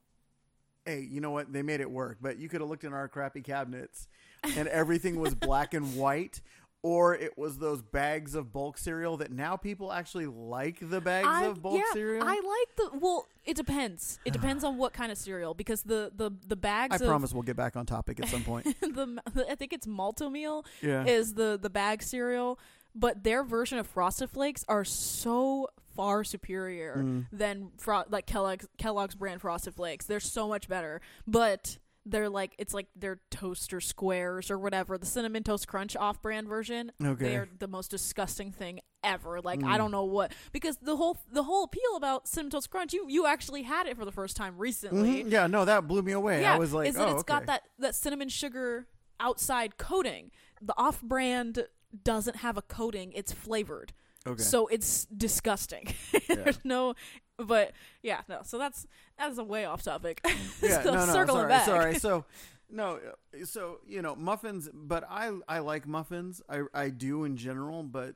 hey, 0.86 1.08
you 1.10 1.22
know 1.22 1.32
what? 1.32 1.52
They 1.52 1.62
made 1.62 1.82
it 1.82 1.90
work, 1.90 2.18
but 2.22 2.38
you 2.38 2.50
could 2.50 2.62
have 2.62 2.70
looked 2.70 2.84
in 2.84 2.94
our 2.94 3.08
crappy 3.08 3.42
cabinets, 3.42 4.08
and 4.56 4.68
everything 4.68 5.20
was 5.20 5.36
black 5.36 5.74
and 5.74 5.96
white. 5.96 6.42
Or 6.86 7.16
it 7.16 7.38
was 7.38 7.60
those 7.60 7.82
bags 7.82 8.36
of 8.36 8.52
bulk 8.52 8.78
cereal 8.78 9.16
that 9.18 9.32
now 9.32 9.56
people 9.56 9.94
actually 9.94 10.25
like 10.25 10.80
the 10.82 11.00
bags 11.00 11.30
I, 11.30 11.46
of 11.46 11.62
bulk 11.62 11.78
yeah, 11.78 11.94
cereal. 11.94 12.25
I 12.25 12.34
like 12.34 12.92
the. 12.92 13.00
Well, 13.00 13.25
it 13.46 13.56
depends. 13.56 14.20
It 14.25 14.34
depends 14.34 14.66
on 14.66 14.78
what 14.78 14.92
kind 14.92 15.10
of 15.10 15.18
cereal 15.18 15.54
because 15.54 15.84
the 15.84 16.12
the 16.13 16.32
the 16.46 16.58
bags. 16.58 17.02
I 17.02 17.06
of, 17.06 17.08
promise 17.10 17.32
we'll 17.34 17.44
get 17.44 17.56
back 17.56 17.78
on 17.78 17.86
topic 17.86 18.20
at 18.20 18.28
some 18.28 18.44
point. 18.44 18.66
the, 18.82 19.22
I 19.50 19.56
think 19.56 19.72
it's 19.72 19.88
Malt-O-Meal 19.88 20.66
Yeah. 20.82 21.06
is 21.06 21.36
the 21.36 21.58
the 21.62 21.70
bag 21.70 22.04
cereal, 22.04 22.60
but 22.94 23.24
their 23.24 23.46
version 23.46 23.78
of 23.78 23.88
Frosted 23.88 24.30
Flakes 24.30 24.66
are 24.68 24.84
so 24.84 25.70
far 25.96 26.24
superior 26.24 26.98
Mm. 26.98 27.26
than 27.32 27.72
fro- 27.78 28.06
like 28.10 28.26
Kellogg's 28.28 28.68
Kellogg's 28.78 29.16
brand 29.16 29.42
Frosted 29.42 29.74
Flakes. 29.76 30.06
They're 30.06 30.20
so 30.20 30.48
much 30.48 30.68
better, 30.68 31.02
but 31.28 31.78
they're 32.06 32.30
like 32.30 32.54
it's 32.60 32.74
like 32.74 32.88
their 32.96 33.22
toaster 33.32 33.80
squares 33.80 34.52
or 34.52 34.58
whatever. 34.60 34.98
The 34.98 35.06
cinnamon 35.06 35.44
toast 35.44 35.68
crunch 35.68 35.96
off-brand 35.96 36.48
version. 36.50 36.92
Okay. 37.02 37.24
They're 37.30 37.48
the 37.60 37.68
most 37.68 37.92
disgusting 37.92 38.52
thing 38.52 38.82
ever. 39.04 39.40
Like 39.42 39.62
Mm. 39.62 39.68
I 39.70 39.78
don't 39.78 39.92
know 39.92 40.04
what 40.04 40.34
because 40.52 40.78
the 40.82 40.98
whole 40.98 41.18
the 41.32 41.44
whole 41.44 41.64
appeal 41.64 41.96
about 41.96 42.28
cinnamon 42.28 42.52
toast 42.52 42.70
crunch, 42.70 42.92
you 42.94 43.06
you 43.08 43.26
actually 43.26 43.64
had 43.64 43.88
it 43.88 43.96
for 43.96 44.04
the 44.04 44.12
first 44.12 44.36
time 44.36 44.58
recently. 44.58 45.24
Mhm. 45.24 45.32
Yeah, 45.32 45.48
no, 45.48 45.64
that 45.64 45.88
blew 45.88 46.02
me 46.02 46.12
away. 46.12 46.42
Yeah, 46.42 46.56
I 46.56 46.58
was 46.58 46.74
like, 46.74 46.90
is 46.90 46.96
that 46.96 47.08
oh, 47.08 47.12
it's 47.12 47.22
okay. 47.22 47.34
got 47.34 47.46
that 47.46 47.64
that 47.80 47.96
cinnamon 47.96 48.28
sugar 48.30 48.88
outside 49.20 49.78
coating. 49.78 50.32
The 50.62 50.74
off-brand 50.78 51.68
doesn't 52.04 52.38
have 52.38 52.58
a 52.58 52.62
coating; 52.64 53.14
it's 53.14 53.32
flavored, 53.32 53.94
okay. 54.25 54.42
so 54.42 54.68
it's 54.68 55.06
disgusting. 55.06 55.94
There's 56.27 56.60
no, 56.63 56.96
but 57.38 57.74
yeah, 58.01 58.22
no. 58.27 58.42
So 58.44 58.58
that's 58.58 58.88
that's 59.18 59.38
a 59.38 59.44
way 59.44 59.65
off 59.65 59.84
topic. 59.84 60.22
Mm. 60.34 60.70
yeah, 60.70 60.82
so 60.84 60.94
no, 60.94 61.06
no, 61.06 61.25
sorry, 61.25 61.48
back. 61.50 61.65
sorry. 61.65 62.00
So, 62.00 62.25
no, 62.70 63.00
so 63.44 63.80
you 63.86 64.01
know, 64.01 64.15
muffins, 64.15 64.70
but 64.74 65.03
I 65.10 65.32
I 65.48 65.60
like 65.60 65.88
muffins. 65.88 66.42
I 66.50 66.63
I 66.74 66.89
do 66.89 67.24
in 67.25 67.36
general, 67.38 67.84
but 67.84 68.15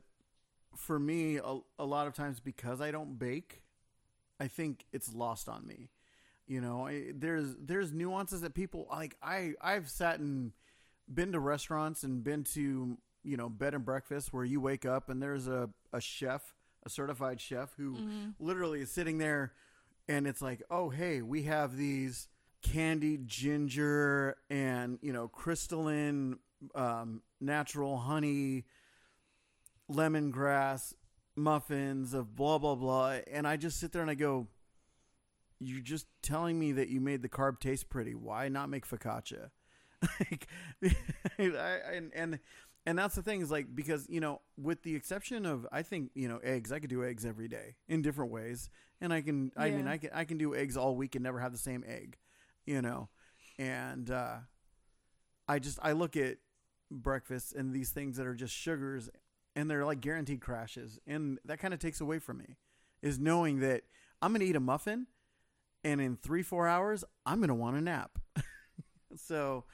for 0.76 0.98
me, 0.98 1.36
a, 1.36 1.58
a 1.78 1.84
lot 1.84 2.06
of 2.06 2.14
times 2.14 2.40
because 2.40 2.80
I 2.80 2.90
don't 2.90 3.18
bake, 3.18 3.62
I 4.40 4.46
think 4.46 4.86
it's 4.92 5.12
lost 5.12 5.48
on 5.48 5.66
me. 5.66 5.90
You 6.46 6.60
know, 6.62 6.86
I, 6.86 7.12
there's 7.14 7.54
there's 7.60 7.92
nuances 7.92 8.40
that 8.40 8.54
people 8.54 8.86
like. 8.90 9.16
I 9.22 9.52
I've 9.60 9.90
sat 9.90 10.20
and 10.20 10.52
been 11.12 11.32
to 11.32 11.40
restaurants 11.40 12.02
and 12.02 12.24
been 12.24 12.44
to 12.44 12.98
you 13.28 13.36
know 13.36 13.48
bed 13.48 13.74
and 13.74 13.84
breakfast 13.84 14.32
where 14.32 14.44
you 14.44 14.60
wake 14.60 14.84
up 14.86 15.08
and 15.08 15.22
there's 15.22 15.46
a 15.48 15.68
a 15.92 16.00
chef, 16.00 16.54
a 16.86 16.90
certified 16.90 17.40
chef 17.40 17.74
who 17.76 17.96
Mhm. 17.96 18.34
literally 18.38 18.80
is 18.80 18.90
sitting 18.90 19.18
there 19.18 19.52
and 20.08 20.26
it's 20.26 20.40
like, 20.40 20.62
oh, 20.70 20.88
hey, 20.88 21.20
we 21.22 21.42
have 21.42 21.76
these 21.76 22.28
candied 22.62 23.28
ginger 23.28 24.36
and, 24.50 24.98
you 25.02 25.12
know, 25.12 25.28
crystalline 25.28 26.38
um, 26.74 27.22
natural 27.40 27.98
honey 27.98 28.64
lemongrass 29.90 30.94
muffins 31.36 32.14
of 32.14 32.34
blah, 32.34 32.58
blah, 32.58 32.74
blah. 32.74 33.18
And 33.30 33.46
I 33.46 33.56
just 33.56 33.78
sit 33.78 33.92
there 33.92 34.02
and 34.02 34.10
I 34.10 34.14
go, 34.14 34.48
you're 35.60 35.80
just 35.82 36.06
telling 36.22 36.58
me 36.58 36.72
that 36.72 36.88
you 36.88 37.00
made 37.00 37.22
the 37.22 37.28
carb 37.28 37.60
taste 37.60 37.88
pretty. 37.88 38.14
Why 38.14 38.48
not 38.48 38.68
make 38.68 38.86
focaccia? 38.86 39.50
like, 40.20 40.46
I, 41.38 41.78
and, 41.92 42.12
and, 42.14 42.38
and 42.88 42.98
that's 42.98 43.14
the 43.14 43.22
thing 43.22 43.42
is 43.42 43.50
like 43.50 43.66
because 43.74 44.06
you 44.08 44.18
know 44.18 44.40
with 44.56 44.82
the 44.82 44.96
exception 44.96 45.44
of 45.44 45.66
I 45.70 45.82
think 45.82 46.10
you 46.14 46.26
know 46.26 46.38
eggs 46.42 46.72
I 46.72 46.78
could 46.78 46.88
do 46.88 47.04
eggs 47.04 47.26
every 47.26 47.46
day 47.46 47.76
in 47.86 48.00
different 48.00 48.30
ways. 48.32 48.70
And 49.02 49.12
I 49.12 49.20
can 49.20 49.52
I 49.58 49.68
mean 49.68 49.86
I 49.86 49.98
can 49.98 50.08
I 50.14 50.24
can 50.24 50.38
do 50.38 50.54
eggs 50.54 50.74
all 50.74 50.96
week 50.96 51.14
and 51.14 51.22
never 51.22 51.38
have 51.38 51.52
the 51.52 51.58
same 51.58 51.84
egg 51.86 52.16
you 52.64 52.80
know? 52.80 53.10
And 53.58 54.10
uh 54.10 54.36
I 55.46 55.58
just 55.58 55.78
I 55.82 55.92
look 55.92 56.16
at 56.16 56.38
breakfast 56.90 57.54
and 57.54 57.74
these 57.74 57.90
things 57.90 58.16
that 58.16 58.26
are 58.26 58.34
just 58.34 58.54
sugars 58.54 59.10
and 59.54 59.70
they're 59.70 59.84
like 59.84 60.00
guaranteed 60.00 60.40
crashes. 60.40 60.98
And 61.06 61.38
that 61.44 61.58
kind 61.58 61.74
of 61.74 61.80
takes 61.80 62.00
away 62.00 62.18
from 62.18 62.38
me 62.38 62.56
is 63.02 63.18
knowing 63.18 63.60
that 63.60 63.82
I'm 64.22 64.32
going 64.32 64.40
to 64.40 64.46
eat 64.46 64.56
a 64.56 64.60
muffin 64.60 65.08
and 65.84 66.00
in 66.00 66.16
3 66.16 66.42
4 66.42 66.66
hours 66.66 67.04
I'm 67.26 67.36
going 67.36 67.48
to 67.48 67.54
want 67.54 67.76
a 67.76 67.82
nap. 67.82 68.18
so 69.14 69.64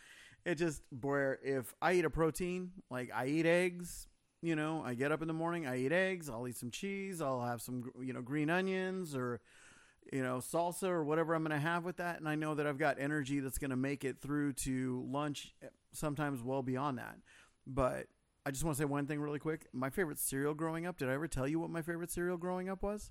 it 0.45 0.57
just 0.57 0.83
where 1.01 1.39
if 1.43 1.75
I 1.81 1.95
eat 1.95 2.05
a 2.05 2.11
protein, 2.11 2.73
like 2.91 3.11
I 3.15 3.27
eat 3.27 3.47
eggs, 3.47 4.09
you 4.43 4.57
know, 4.57 4.83
I 4.85 4.95
get 4.95 5.13
up 5.13 5.23
in 5.23 5.29
the 5.29 5.35
morning, 5.35 5.67
I 5.67 5.79
eat 5.79 5.93
eggs, 5.93 6.29
I'll 6.29 6.47
eat 6.47 6.57
some 6.57 6.71
cheese, 6.71 7.23
I'll 7.23 7.41
have 7.41 7.63
some 7.63 7.91
you 8.01 8.13
know 8.13 8.23
green 8.23 8.51
onions 8.51 9.15
or 9.15 9.41
you 10.13 10.23
know 10.23 10.37
salsa 10.37 10.89
or 10.89 11.03
whatever 11.05 11.35
I'm 11.35 11.43
going 11.43 11.59
to 11.59 11.67
have 11.67 11.85
with 11.85 11.97
that 11.97 12.19
and 12.19 12.29
I 12.29 12.35
know 12.35 12.55
that 12.55 12.67
I've 12.67 12.77
got 12.77 12.99
energy 13.01 13.41
that's 13.41 13.57
going 13.57 13.71
to 13.71 13.77
make 13.77 14.05
it 14.05 14.21
through 14.21 14.53
to 14.53 15.03
lunch 15.09 15.55
eh, 15.63 15.69
sometimes 15.93 16.43
well 16.43 16.63
beyond 16.63 16.99
that. 16.99 17.17
But 17.67 18.07
I 18.47 18.51
just 18.51 18.63
want 18.65 18.77
to 18.77 18.83
say 18.83 18.85
one 18.85 19.07
thing 19.07 19.21
really 19.21 19.39
quick. 19.39 19.67
My 19.73 19.89
favorite 19.89 20.19
cereal 20.19 20.53
growing 20.53 20.85
up, 20.87 20.99
did 20.99 21.09
I 21.09 21.15
ever 21.15 21.27
tell 21.27 21.49
you 21.49 21.59
what 21.59 21.71
my 21.71 21.81
favorite 21.81 22.11
cereal 22.11 22.37
growing 22.37 22.69
up 22.69 22.83
was? 22.83 23.11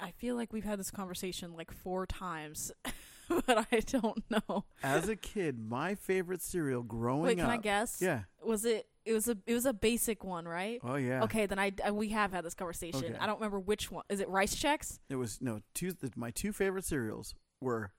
I 0.00 0.10
feel 0.10 0.34
like 0.34 0.52
we've 0.52 0.64
had 0.64 0.80
this 0.80 0.90
conversation 0.90 1.54
like 1.54 1.70
four 1.70 2.04
times, 2.06 2.72
but 3.46 3.66
I 3.72 3.80
don't 3.80 4.22
know. 4.30 4.64
As 4.82 5.08
a 5.08 5.16
kid, 5.16 5.58
my 5.58 5.94
favorite 5.94 6.42
cereal 6.42 6.82
growing 6.82 7.22
Wait, 7.22 7.36
can 7.38 7.46
up. 7.46 7.52
I 7.52 7.56
guess? 7.58 7.98
Yeah. 8.00 8.22
Was 8.44 8.64
it? 8.64 8.86
It 9.04 9.12
was 9.12 9.28
a. 9.28 9.36
It 9.46 9.52
was 9.54 9.66
a 9.66 9.72
basic 9.74 10.24
one, 10.24 10.46
right? 10.46 10.80
Oh 10.82 10.96
yeah. 10.96 11.24
Okay, 11.24 11.46
then 11.46 11.58
I, 11.58 11.72
I- 11.84 11.90
we 11.90 12.08
have 12.10 12.32
had 12.32 12.44
this 12.44 12.54
conversation. 12.54 13.04
Okay. 13.04 13.16
I 13.20 13.26
don't 13.26 13.36
remember 13.36 13.60
which 13.60 13.90
one. 13.90 14.04
Is 14.08 14.20
it 14.20 14.28
Rice 14.28 14.54
Chex? 14.54 14.98
It 15.10 15.16
was 15.16 15.40
no 15.42 15.60
two. 15.74 15.92
The, 15.92 16.10
my 16.16 16.30
two 16.30 16.52
favorite 16.52 16.84
cereals 16.84 17.34
were 17.60 17.92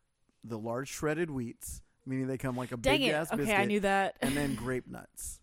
the 0.44 0.58
large 0.58 0.90
shredded 0.90 1.30
wheats, 1.30 1.82
meaning 2.06 2.28
they 2.28 2.38
come 2.38 2.56
like 2.58 2.72
a 2.72 2.78
Dang 2.78 3.00
big 3.02 3.10
it. 3.10 3.14
ass 3.14 3.28
Okay, 3.32 3.38
biscuit, 3.44 3.60
I 3.60 3.66
knew 3.66 3.80
that. 3.82 4.16
and 4.22 4.36
then 4.36 4.56
grape 4.64 4.88
nuts. 4.88 5.40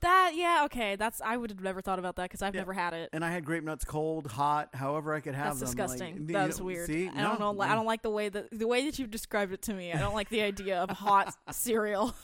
That 0.00 0.32
yeah. 0.34 0.62
Okay, 0.66 0.96
that's 0.96 1.20
I 1.20 1.36
would 1.36 1.50
have 1.50 1.60
never 1.60 1.80
thought 1.80 1.98
about 1.98 2.16
that 2.16 2.24
because 2.24 2.42
I've 2.42 2.54
Yeah. 2.54 2.60
never 2.62 2.72
had 2.72 2.92
it. 2.94 3.10
And 3.12 3.24
I 3.24 3.30
had 3.30 3.44
grape 3.44 3.64
nuts 3.64 3.84
cold, 3.84 4.26
hot, 4.26 4.70
however 4.74 5.12
I 5.14 5.20
could 5.20 5.34
have 5.34 5.58
That's 5.58 5.72
them. 5.72 5.78
like, 5.78 5.88
disgusting. 5.88 6.16
you 6.28 6.32
That's 6.34 6.58
know, 6.58 6.64
weird. 6.66 6.86
See? 6.86 7.08
I 7.08 7.22
don't 7.22 7.38
No, 7.40 7.52
know. 7.52 7.60
I 7.62 7.74
don't 7.74 7.86
like 7.86 8.02
the 8.02 8.10
way 8.10 8.28
that 8.28 8.50
the 8.50 8.66
way 8.66 8.84
that 8.86 8.98
you've 8.98 9.10
described 9.10 9.52
it 9.52 9.62
to 9.62 9.74
me. 9.74 9.92
I 9.92 9.98
don't 9.98 10.14
like 10.14 10.28
the 10.28 10.42
idea 10.42 10.82
of 10.82 10.90
hot 10.90 11.34
cereal. 11.52 12.14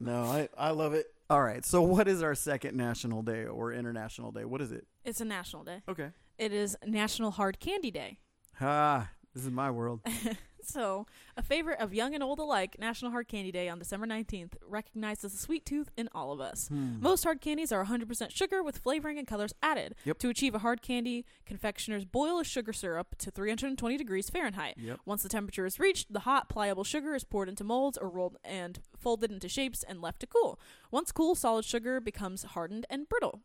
No, 0.00 0.24
I 0.24 0.48
I 0.58 0.70
love 0.70 0.94
it. 0.94 1.06
All 1.30 1.40
right. 1.42 1.64
So, 1.64 1.80
what 1.80 2.08
is 2.08 2.22
our 2.22 2.34
second 2.34 2.76
national 2.76 3.22
day 3.22 3.44
or 3.46 3.72
international 3.72 4.32
day? 4.32 4.44
What 4.44 4.60
is 4.60 4.70
it? 4.72 4.86
It's 5.04 5.20
a 5.20 5.24
national 5.24 5.64
day. 5.64 5.82
Okay. 5.88 6.10
It 6.38 6.52
is 6.52 6.76
National 6.84 7.30
Hard 7.30 7.58
Candy 7.60 7.90
Day. 7.90 8.18
Ah, 8.60 9.08
this 9.34 9.44
is 9.44 9.50
my 9.50 9.70
world. 9.70 10.00
So, 10.64 11.06
a 11.36 11.42
favorite 11.42 11.80
of 11.80 11.92
young 11.92 12.14
and 12.14 12.22
old 12.22 12.38
alike, 12.38 12.76
National 12.78 13.10
Hard 13.10 13.28
Candy 13.28 13.52
Day 13.52 13.68
on 13.68 13.78
December 13.78 14.06
19th 14.06 14.54
recognizes 14.66 15.32
the 15.32 15.38
sweet 15.38 15.66
tooth 15.66 15.90
in 15.96 16.08
all 16.14 16.32
of 16.32 16.40
us. 16.40 16.68
Hmm. 16.68 17.00
Most 17.00 17.24
hard 17.24 17.40
candies 17.40 17.72
are 17.72 17.84
100% 17.84 18.30
sugar 18.30 18.62
with 18.62 18.78
flavoring 18.78 19.18
and 19.18 19.26
colors 19.26 19.52
added. 19.62 19.94
Yep. 20.04 20.18
To 20.18 20.28
achieve 20.28 20.54
a 20.54 20.60
hard 20.60 20.82
candy, 20.82 21.24
confectioners 21.46 22.04
boil 22.04 22.38
a 22.40 22.44
sugar 22.44 22.72
syrup 22.72 23.16
to 23.18 23.30
320 23.30 23.96
degrees 23.96 24.30
Fahrenheit. 24.30 24.74
Yep. 24.78 25.00
Once 25.04 25.22
the 25.22 25.28
temperature 25.28 25.66
is 25.66 25.80
reached, 25.80 26.12
the 26.12 26.20
hot, 26.20 26.48
pliable 26.48 26.84
sugar 26.84 27.14
is 27.14 27.24
poured 27.24 27.48
into 27.48 27.64
molds 27.64 27.98
or 27.98 28.08
rolled 28.08 28.36
and 28.44 28.80
folded 28.96 29.32
into 29.32 29.48
shapes 29.48 29.82
and 29.82 30.00
left 30.00 30.20
to 30.20 30.26
cool. 30.26 30.58
Once 30.90 31.12
cool, 31.12 31.34
solid 31.34 31.64
sugar 31.64 32.00
becomes 32.00 32.42
hardened 32.44 32.86
and 32.88 33.08
brittle. 33.08 33.40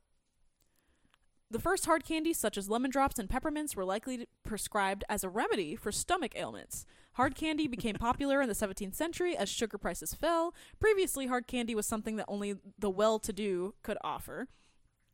The 1.50 1.60
first 1.60 1.86
hard 1.86 2.04
candies, 2.04 2.38
such 2.38 2.58
as 2.58 2.70
lemon 2.70 2.92
drops 2.92 3.18
and 3.18 3.30
peppermints, 3.30 3.74
were 3.76 3.86
likely 3.86 4.28
prescribed 4.44 5.06
as 5.08 5.24
a 5.24 5.30
remedy 5.30 5.78
for 5.78 5.94
stomach 5.94 6.34
ailments. 6.36 6.86
Hard 7.18 7.34
candy 7.34 7.68
became 7.68 7.96
popular 7.96 8.44
in 8.44 8.48
the 8.48 8.54
17th 8.54 8.94
century 8.94 9.36
as 9.36 9.50
sugar 9.50 9.80
prices 9.80 10.14
fell. 10.14 10.54
Previously, 10.80 11.26
hard 11.26 11.48
candy 11.48 11.74
was 11.74 11.88
something 11.88 12.16
that 12.18 12.28
only 12.28 12.58
the 12.78 12.92
well 12.92 13.18
to 13.18 13.34
do 13.34 13.74
could 13.82 13.98
offer. 14.04 14.48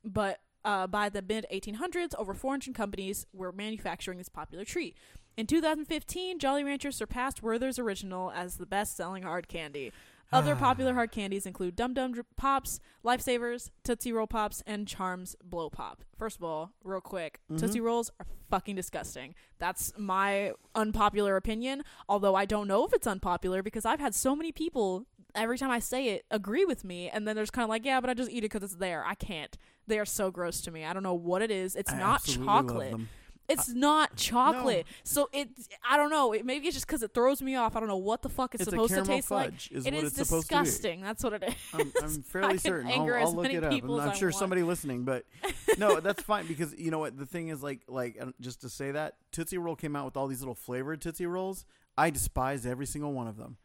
But 0.03 0.41
uh, 0.65 0.85
by 0.87 1.07
the 1.07 1.21
mid 1.21 1.45
1800s, 1.49 2.13
over 2.17 2.33
400 2.33 2.75
companies 2.75 3.25
were 3.31 3.53
manufacturing 3.53 4.17
this 4.17 4.27
popular 4.27 4.65
treat. 4.65 4.97
In 5.37 5.47
2015, 5.47 6.39
Jolly 6.39 6.65
Ranchers 6.65 6.97
surpassed 6.97 7.41
Werther's 7.41 7.79
Original 7.79 8.31
as 8.31 8.57
the 8.57 8.65
best 8.65 8.97
selling 8.97 9.23
hard 9.23 9.47
candy. 9.47 9.93
Other 10.31 10.53
ah. 10.53 10.59
popular 10.59 10.93
hard 10.93 11.11
candies 11.11 11.45
include 11.45 11.75
Dum 11.75 11.93
Dum 11.93 12.13
Dr- 12.13 12.25
Pops, 12.35 12.79
Lifesavers, 13.03 13.69
Tootsie 13.83 14.11
Roll 14.11 14.27
Pops, 14.27 14.63
and 14.65 14.87
Charms 14.87 15.35
Blow 15.43 15.69
Pop. 15.69 16.03
First 16.17 16.37
of 16.37 16.43
all, 16.43 16.71
real 16.83 17.01
quick, 17.01 17.39
mm-hmm. 17.51 17.57
Tootsie 17.57 17.81
Rolls 17.81 18.11
are 18.19 18.25
fucking 18.49 18.75
disgusting. 18.75 19.35
That's 19.59 19.93
my 19.97 20.53
unpopular 20.75 21.35
opinion, 21.35 21.83
although 22.09 22.35
I 22.35 22.45
don't 22.45 22.67
know 22.67 22.85
if 22.85 22.93
it's 22.93 23.07
unpopular 23.07 23.61
because 23.61 23.85
I've 23.85 23.99
had 23.99 24.15
so 24.15 24.35
many 24.35 24.51
people, 24.51 25.05
every 25.35 25.57
time 25.57 25.71
I 25.71 25.79
say 25.79 26.09
it, 26.09 26.25
agree 26.31 26.65
with 26.65 26.83
me, 26.83 27.09
and 27.09 27.27
then 27.27 27.35
there's 27.35 27.51
kind 27.51 27.63
of 27.63 27.69
like, 27.69 27.85
yeah, 27.85 28.01
but 28.01 28.09
I 28.09 28.13
just 28.13 28.31
eat 28.31 28.39
it 28.39 28.51
because 28.51 28.63
it's 28.63 28.75
there. 28.75 29.03
I 29.05 29.15
can't. 29.15 29.55
They 29.85 29.99
are 29.99 30.05
so 30.05 30.31
gross 30.31 30.61
to 30.61 30.71
me. 30.71 30.85
I 30.85 30.93
don't 30.93 31.03
know 31.03 31.13
what 31.13 31.41
it 31.41 31.51
is. 31.51 31.75
It's 31.75 31.91
I 31.91 31.99
not 31.99 32.15
absolutely 32.15 32.45
love 32.45 32.67
chocolate. 32.67 32.91
them. 32.91 33.09
It's 33.53 33.69
not 33.69 34.15
chocolate. 34.15 34.85
So 35.03 35.29
it, 35.33 35.49
I 35.89 35.97
don't 35.97 36.09
know. 36.09 36.33
It, 36.33 36.45
maybe 36.45 36.67
it's 36.67 36.75
just 36.75 36.85
because 36.87 37.03
it 37.03 37.13
throws 37.13 37.41
me 37.41 37.55
off. 37.55 37.75
I 37.75 37.79
don't 37.79 37.89
know 37.89 37.97
what 37.97 38.21
the 38.21 38.29
fuck 38.29 38.53
it's, 38.55 38.61
It's 38.63 38.69
supposed 38.71 38.93
to 38.93 39.03
taste 39.03 39.31
like. 39.31 39.53
is 39.71 39.85
It 39.85 39.93
is 39.93 40.17
it's 40.17 40.27
supposed 40.27 40.49
to 40.49 40.55
be. 40.55 40.63
disgusting. 40.63 41.01
That's 41.01 41.23
what 41.23 41.33
it 41.33 41.43
is. 41.43 41.53
I'm, 41.73 41.91
I'm 42.01 42.21
fairly 42.23 42.57
certain. 42.57 42.91
I'll, 42.91 43.13
I'll 43.13 43.33
look 43.35 43.51
it 43.53 43.63
up. 43.63 43.71
people 43.71 43.95
and 43.99 44.03
as 44.03 44.09
I'm 44.09 44.15
I 44.15 44.19
sure 44.19 44.27
want. 44.29 44.35
somebody 44.39 44.63
listening, 44.63 45.03
but 45.03 45.25
no, 45.77 45.99
that's 45.99 46.21
fine 46.23 46.47
because 46.47 46.73
you 46.77 46.91
know 46.91 46.99
what 46.99 47.17
the 47.17 47.25
thing 47.25 47.49
is 47.49 47.61
like. 47.63 47.81
Like 47.87 48.17
just 48.41 48.61
to 48.61 48.69
say 48.69 48.91
that 48.91 49.15
Tootsie 49.31 49.57
Roll 49.57 49.75
came 49.75 49.95
out 49.95 50.05
with 50.05 50.17
all 50.17 50.27
these 50.27 50.41
little 50.41 50.55
flavored 50.55 51.01
Tootsie 51.01 51.25
Rolls. 51.25 51.65
I 51.97 52.09
despised 52.09 52.65
every 52.65 52.85
single 52.87 53.13
one 53.13 53.27
of 53.27 53.37
them. 53.37 53.57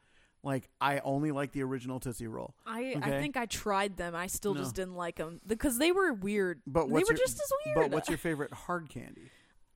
Like 0.45 0.69
I 0.81 1.01
only 1.01 1.33
like 1.33 1.51
the 1.53 1.63
original 1.65 1.99
Tootsie 1.99 2.27
Roll. 2.29 2.55
I, 2.65 2.95
Okay. 2.97 3.01
I 3.17 3.21
think 3.21 3.37
I 3.37 3.47
tried 3.47 3.97
them. 3.97 4.15
I 4.15 4.29
still 4.29 4.55
No. 4.55 4.61
just 4.61 4.75
didn't 4.77 4.95
like 4.95 5.17
them 5.17 5.41
because 5.47 5.79
they 5.79 5.91
were 5.91 6.13
weird. 6.13 6.61
But 6.67 6.87
they 6.87 6.93
were 6.93 7.01
your, 7.01 7.15
just 7.15 7.41
as 7.41 7.53
weird. 7.67 7.77
But 7.77 7.91
what's 7.91 8.09
your 8.09 8.19
favorite 8.29 8.53
hard 8.53 8.89
candy? 8.89 9.31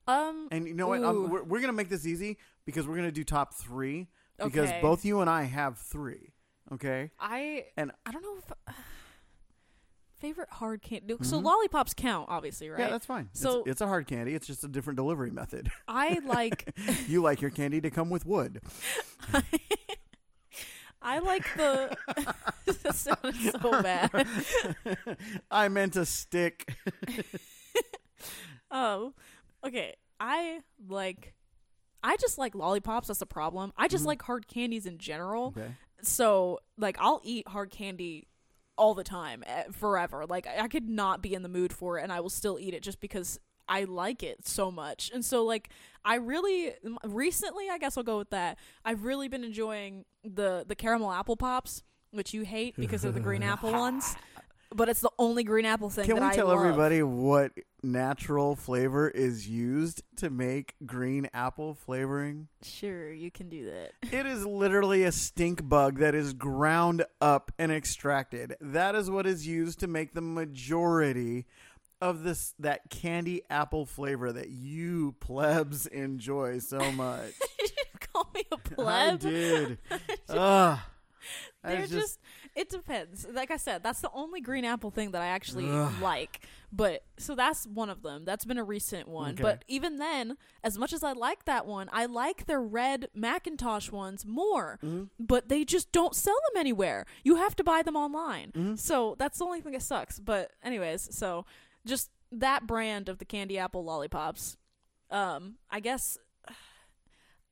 Um? 0.07 0.49
And 0.51 0.67
you 0.67 0.75
know 0.75 0.89
what? 0.89 1.01
Ooh. 1.01 1.27
We're, 1.27 1.43
we're 1.45 1.61
gonna 1.61 1.73
make 1.73 1.89
this 1.89 2.07
easy 2.07 2.39
because 2.65 2.87
we're 2.87 2.97
gonna 2.97 3.13
do 3.13 3.25
top 3.25 3.55
three 3.55 4.09
because 4.39 4.69
Okay. 4.71 4.81
both 4.83 5.05
you 5.05 5.21
and 5.21 5.29
I 5.31 5.45
have 5.45 5.79
three. 5.79 6.33
Okay. 6.73 7.11
I 7.21 7.67
And 7.77 7.93
I 8.07 8.13
don't 8.13 8.23
know 8.23 8.37
if 8.39 8.75
favorite 10.21 10.49
hard 10.51 10.83
candy. 10.83 11.15
So 11.23 11.41
Mhm. 11.41 11.45
lollipops 11.45 11.95
count, 11.95 12.27
obviously, 12.31 12.69
right? 12.71 12.79
yeah, 12.81 12.91
that's 12.91 13.07
fine. 13.07 13.29
So- 13.33 13.61
it's, 13.61 13.71
it's 13.73 13.81
a 13.81 13.87
hard 13.89 14.07
candy. 14.07 14.35
It's 14.35 14.47
just 14.47 14.63
a 14.65 14.69
different 14.69 14.97
delivery 14.97 15.31
method. 15.31 15.71
I 15.89 16.21
like 16.25 16.73
you 17.09 17.23
like 17.23 17.41
your 17.41 17.51
candy 17.51 17.81
to 17.81 17.91
come 17.91 18.09
with 18.11 18.25
wood. 18.25 18.61
I 21.05 21.19
like 21.19 21.43
the. 21.57 21.97
that 22.85 22.95
sounded 22.95 23.35
so 23.61 23.83
bad. 23.83 24.25
I 25.51 25.69
meant 25.69 25.97
a 25.97 26.07
stick. 26.07 26.73
Oh, 28.71 29.13
okay. 29.65 29.95
I 30.21 30.61
like. 30.89 31.35
I 32.05 32.17
just 32.17 32.37
like 32.39 32.55
lollipops. 32.55 33.09
That's 33.09 33.21
the 33.21 33.27
problem. 33.27 33.73
I 33.77 33.87
just 33.89 34.05
Mhm. 34.05 34.09
like 34.09 34.23
hard 34.23 34.49
candies 34.49 34.87
in 34.87 34.99
general. 34.99 35.49
Okay. 35.57 35.77
So, 36.03 36.59
like, 36.77 36.97
I'll 36.99 37.21
eat 37.23 37.47
hard 37.47 37.71
candy 37.71 38.27
all 38.77 38.95
the 38.95 39.05
time, 39.05 39.45
eh, 39.47 39.65
forever. 39.71 40.27
Like, 40.27 40.47
I 40.49 40.61
I 40.65 40.69
could 40.69 40.89
not 40.89 41.23
be 41.23 41.33
in 41.35 41.43
the 41.43 41.49
mood 41.49 41.73
for 41.73 41.99
it, 41.99 42.03
and 42.03 42.13
I 42.13 42.19
will 42.21 42.31
still 42.31 42.59
eat 42.59 42.75
it 42.75 42.83
just 42.83 42.99
because 43.01 43.39
I 43.69 43.85
like 43.85 44.23
it 44.25 44.47
so 44.49 44.71
much. 44.73 45.11
And 45.15 45.25
so, 45.25 45.45
like, 45.45 45.69
I 46.05 46.17
really 46.17 46.75
recently, 47.05 47.71
I 47.71 47.79
guess 47.79 47.97
I'll 47.97 48.03
go 48.03 48.19
with 48.19 48.31
that. 48.31 48.59
I've 48.85 49.05
really 49.05 49.29
been 49.29 49.45
enjoying 49.45 50.05
the 50.25 50.65
the 50.67 50.75
caramel 50.75 51.13
apple 51.13 51.37
pops, 51.37 51.85
which 52.11 52.35
you 52.35 52.43
hate 52.43 52.75
because 52.77 53.05
of 53.05 53.15
the 53.15 53.21
green 53.21 53.43
apple 53.55 53.71
ones. 53.73 54.17
But 54.75 54.89
it's 54.89 55.01
the 55.01 55.11
only 55.19 55.45
green 55.45 55.65
apple 55.65 55.91
thing 55.91 56.07
Can 56.07 56.17
we 56.17 56.23
I 56.23 56.35
tell 56.35 56.49
love. 56.49 56.59
everybody 56.59 57.03
what 57.03 57.53
natural 57.83 58.55
flavor 58.57 59.09
is 59.09 59.49
used 59.49 60.03
to 60.17 60.31
make 60.31 60.75
green 60.87 61.29
apple 61.35 61.75
flavoring? 61.75 62.49
Sure, 62.63 63.13
you 63.13 63.31
can 63.31 63.49
do 63.49 63.67
that. 63.71 63.93
It 64.13 64.27
is 64.27 64.47
literally 64.47 65.03
a 65.05 65.13
stink 65.13 65.69
bug 65.69 65.99
that 65.99 66.15
is 66.15 66.33
ground 66.33 67.05
up 67.21 67.53
and 67.59 67.71
extracted. 67.73 68.55
That 68.61 68.95
is 68.95 69.11
what 69.11 69.27
is 69.27 69.47
used 69.47 69.81
to 69.81 69.87
make 69.87 70.15
the 70.15 70.21
majority 70.21 71.47
of 72.01 72.25
this 72.25 72.53
that 72.59 72.91
candy 72.91 73.43
apple 73.49 73.87
flavor 73.87 74.33
that 74.33 74.49
you 74.49 75.15
plebs 75.21 75.87
enjoy 75.87 76.59
so 76.59 76.79
much. 76.93 77.33
Did 77.61 77.71
you 77.77 78.09
call 78.13 78.29
me 78.35 78.43
a 78.51 78.57
pleb? 78.59 79.15
I 79.15 79.17
did. 79.17 79.79
Ugh. 80.29 80.79
They're 81.65 81.87
just, 81.87 82.19
it 82.57 82.69
depends. 82.69 83.27
Like 83.33 83.51
I 83.51 83.57
said, 83.57 83.83
that's 83.83 84.01
the 84.01 84.11
only 84.13 84.41
green 84.41 84.65
apple 84.65 84.91
thing 84.91 85.13
that 85.13 85.23
I 85.23 85.27
actually 85.27 85.69
Ugh. 85.69 85.93
like. 86.03 86.41
But 86.73 87.05
so 87.19 87.35
that's 87.35 87.67
one 87.67 87.89
of 87.91 88.03
them. 88.03 88.25
That's 88.25 88.45
been 88.45 88.59
a 88.59 88.65
recent 88.65 89.07
one. 89.07 89.33
Okay. 89.35 89.43
But 89.43 89.65
even 89.69 89.99
then, 89.99 90.37
as 90.65 90.79
much 90.79 90.93
as 90.93 91.05
I 91.05 91.13
like 91.13 91.45
that 91.45 91.67
one, 91.67 91.89
I 91.93 92.07
like 92.07 92.47
their 92.47 92.61
red 92.61 93.09
McIntosh 93.17 93.93
ones 93.93 94.25
more. 94.27 94.79
Mhm. 94.83 95.11
But 95.21 95.49
they 95.49 95.65
just 95.65 95.93
don't 95.93 96.17
sell 96.17 96.39
them 96.53 96.59
anywhere. 96.61 97.07
You 97.23 97.37
have 97.37 97.55
to 97.57 97.65
buy 97.65 97.83
them 97.83 97.95
online. 97.97 98.53
Mhm. 98.53 98.79
So 98.79 99.15
that's 99.19 99.39
the 99.39 99.45
only 99.45 99.61
thing 99.61 99.73
that 99.73 99.83
sucks. 99.83 100.19
But 100.19 100.53
anyways, 100.63 101.15
so 101.17 101.45
just 101.87 102.11
that 102.33 102.67
brand 102.67 103.09
of 103.09 103.19
the 103.19 103.25
candy 103.25 103.59
apple 103.59 103.85
lollipops. 103.85 104.57
Um, 105.11 105.57
I 105.71 105.81
guess 105.81 106.17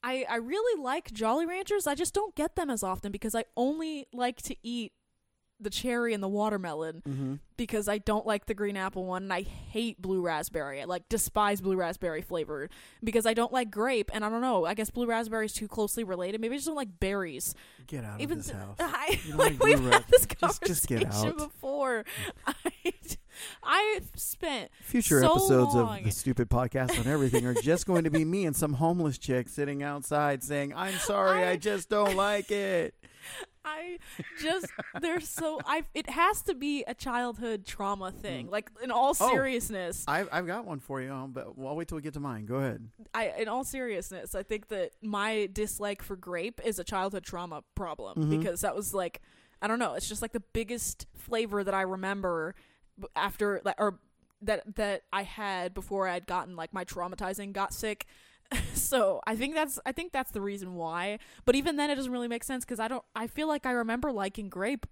I 0.02 0.24
I 0.28 0.36
really 0.36 0.82
like 0.82 1.12
Jolly 1.12 1.46
Ranchers. 1.46 1.86
I 1.86 1.94
just 1.94 2.14
don't 2.14 2.34
get 2.34 2.56
them 2.56 2.70
as 2.70 2.82
often 2.82 3.12
because 3.12 3.34
I 3.34 3.44
only 3.56 4.06
like 4.12 4.42
to 4.42 4.56
eat 4.62 4.92
the 5.62 5.70
cherry 5.70 6.14
and 6.14 6.22
the 6.22 6.28
watermelon 6.28 7.02
Mm-hmm. 7.08 7.34
because 7.56 7.88
I 7.88 7.98
don't 7.98 8.26
like 8.26 8.46
the 8.46 8.54
green 8.54 8.76
apple 8.76 9.04
one 9.06 9.24
and 9.24 9.32
I 9.32 9.42
hate 9.42 10.00
blue 10.00 10.20
raspberry. 10.22 10.80
I 10.80 10.84
like 10.84 11.08
despise 11.08 11.60
blue 11.60 11.76
raspberry 11.76 12.22
flavor 12.22 12.68
because 13.04 13.26
I 13.26 13.34
don't 13.34 13.52
like 13.52 13.70
grape 13.70 14.10
and 14.14 14.24
I 14.24 14.28
don't 14.30 14.40
know. 14.40 14.64
I 14.64 14.74
guess 14.74 14.90
blue 14.90 15.06
raspberry 15.06 15.46
is 15.46 15.52
too 15.52 15.68
closely 15.68 16.04
related. 16.04 16.40
Maybe 16.40 16.54
I 16.54 16.58
just 16.58 16.66
don't 16.66 16.76
like 16.76 16.98
berries. 17.00 17.54
Get 17.86 18.04
out 18.04 18.20
Even 18.20 18.38
of 18.38 18.44
this 18.46 18.54
house. 18.54 18.76
I 18.80 19.20
like 19.34 19.38
like 19.60 19.62
we've 19.64 19.80
had 19.80 20.04
this 20.08 20.26
just- 20.26 20.40
conversation 20.40 20.66
just 20.66 20.86
get 20.88 21.12
out. 21.14 21.36
before. 21.36 22.04
I 22.46 22.54
I've 23.62 24.10
spent 24.16 24.70
Future 24.82 25.20
so 25.22 25.30
episodes 25.30 25.74
long. 25.74 25.98
of 26.00 26.04
the 26.04 26.10
stupid 26.10 26.50
podcast 26.50 26.98
on 27.00 27.06
everything 27.06 27.46
are 27.46 27.54
just 27.54 27.86
going 27.86 28.04
to 28.04 28.10
be 28.10 28.24
me 28.24 28.44
and 28.44 28.54
some 28.54 28.74
homeless 28.74 29.16
chick 29.16 29.48
sitting 29.48 29.82
outside 29.82 30.42
saying, 30.42 30.74
"I'm 30.74 30.94
sorry, 30.96 31.42
I, 31.44 31.52
I- 31.52 31.56
just 31.56 31.88
don't 31.88 32.16
like 32.16 32.50
it." 32.50 32.94
I 33.64 33.98
just 34.40 34.66
there's 35.00 35.28
so 35.28 35.60
I 35.66 35.84
it 35.94 36.08
has 36.08 36.42
to 36.42 36.54
be 36.54 36.82
a 36.86 36.94
childhood 36.94 37.66
trauma 37.66 38.10
thing. 38.10 38.46
Mm. 38.48 38.50
Like 38.52 38.70
in 38.82 38.90
all 38.90 39.10
Oh. 39.20 39.28
seriousness, 39.30 40.04
I've 40.08 40.28
I've 40.32 40.46
got 40.46 40.64
one 40.64 40.80
for 40.80 41.00
you, 41.00 41.12
um, 41.12 41.32
but 41.32 41.48
I'll 41.60 41.76
wait 41.76 41.88
till 41.88 41.96
we 41.96 42.02
get 42.02 42.14
to 42.14 42.20
mine. 42.20 42.46
Go 42.46 42.56
ahead. 42.56 42.88
I 43.14 43.32
in 43.38 43.48
all 43.48 43.64
seriousness, 43.64 44.34
I 44.34 44.42
think 44.42 44.68
that 44.68 44.92
my 45.02 45.48
dislike 45.52 46.02
for 46.02 46.16
grape 46.16 46.60
is 46.64 46.78
a 46.78 46.84
childhood 46.84 47.24
trauma 47.24 47.62
problem 47.74 48.24
Mhm. 48.24 48.30
because 48.30 48.62
that 48.62 48.74
was 48.74 48.94
like 48.94 49.20
I 49.62 49.66
don't 49.68 49.78
know, 49.78 49.92
it's 49.94 50.08
just 50.08 50.22
like 50.22 50.32
the 50.32 50.40
biggest 50.54 51.06
flavor 51.14 51.62
that 51.62 51.74
I 51.74 51.82
remember 51.82 52.54
after 53.14 53.60
like 53.64 53.76
or 53.78 53.98
that 54.42 54.76
that 54.76 55.02
I 55.12 55.22
had 55.24 55.74
before 55.74 56.08
I 56.08 56.14
had 56.14 56.26
gotten 56.26 56.56
like 56.56 56.72
my 56.72 56.84
traumatizing 56.84 57.52
got 57.52 57.74
sick. 57.74 58.06
so 58.74 59.20
I 59.26 59.36
think 59.36 59.54
that's 59.54 59.78
I 59.86 59.92
think 59.92 60.12
that's 60.12 60.32
the 60.32 60.40
reason 60.40 60.74
why. 60.74 61.18
But 61.44 61.54
even 61.54 61.76
then, 61.76 61.90
it 61.90 61.94
doesn't 61.96 62.10
really 62.12 62.28
make 62.28 62.44
sense 62.44 62.64
because 62.64 62.80
I 62.80 62.88
don't. 62.88 63.04
I 63.14 63.26
feel 63.26 63.48
like 63.48 63.66
I 63.66 63.72
remember 63.72 64.10
liking 64.12 64.48
grape 64.48 64.86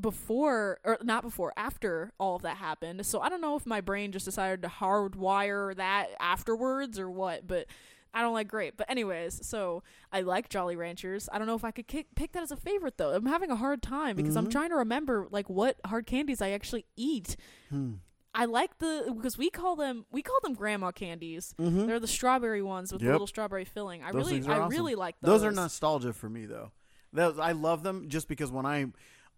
before 0.00 0.78
or 0.84 0.98
not 1.02 1.22
before 1.22 1.52
after 1.56 2.12
all 2.18 2.36
of 2.36 2.42
that 2.42 2.56
happened. 2.58 3.04
So 3.06 3.20
I 3.20 3.28
don't 3.28 3.40
know 3.40 3.56
if 3.56 3.66
my 3.66 3.80
brain 3.80 4.12
just 4.12 4.24
decided 4.24 4.62
to 4.62 4.68
hardwire 4.68 5.74
that 5.76 6.08
afterwards 6.20 6.98
or 6.98 7.10
what. 7.10 7.46
But 7.46 7.66
I 8.14 8.20
don't 8.20 8.34
like 8.34 8.48
grape. 8.48 8.74
But 8.76 8.90
anyways, 8.90 9.46
so 9.46 9.82
I 10.12 10.20
like 10.20 10.48
Jolly 10.50 10.76
Ranchers. 10.76 11.28
I 11.32 11.38
don't 11.38 11.46
know 11.46 11.54
if 11.56 11.64
I 11.64 11.70
could 11.70 11.88
kick, 11.88 12.08
pick 12.14 12.32
that 12.32 12.42
as 12.42 12.50
a 12.50 12.56
favorite 12.56 12.98
though. 12.98 13.14
I'm 13.14 13.26
having 13.26 13.50
a 13.50 13.56
hard 13.56 13.82
time 13.82 14.16
because 14.16 14.36
I'm 14.36 14.48
Mhm. 14.48 14.52
trying 14.52 14.68
to 14.70 14.76
remember 14.76 15.28
like 15.30 15.48
what 15.48 15.78
hard 15.86 16.06
candies 16.06 16.42
I 16.42 16.50
actually 16.50 16.84
eat. 16.94 17.36
Hmm. 17.70 17.94
I 18.34 18.46
like 18.46 18.78
the 18.78 19.12
because 19.14 19.36
we 19.36 19.50
call 19.50 19.76
them 19.76 20.06
we 20.10 20.22
call 20.22 20.38
them 20.42 20.54
grandma 20.54 20.90
candies. 20.90 21.54
Mm-hmm. 21.60 21.86
They're 21.86 22.00
the 22.00 22.06
strawberry 22.06 22.62
ones 22.62 22.92
with 22.92 23.02
the 23.02 23.10
little 23.12 23.26
strawberry 23.26 23.64
filling. 23.64 24.02
I 24.02 24.12
Those 24.12 24.30
really 24.32 24.46
I 24.48 24.58
awesome. 24.58 24.70
really 24.70 24.94
like 24.94 25.16
those. 25.20 25.42
Those 25.42 25.44
are 25.44 25.52
nostalgia 25.52 26.12
for 26.12 26.28
me, 26.30 26.46
though. 26.46 26.72
Those 27.12 27.38
I 27.38 27.52
love 27.52 27.82
them 27.82 28.08
just 28.08 28.28
because 28.28 28.50
when 28.50 28.64
I, 28.64 28.86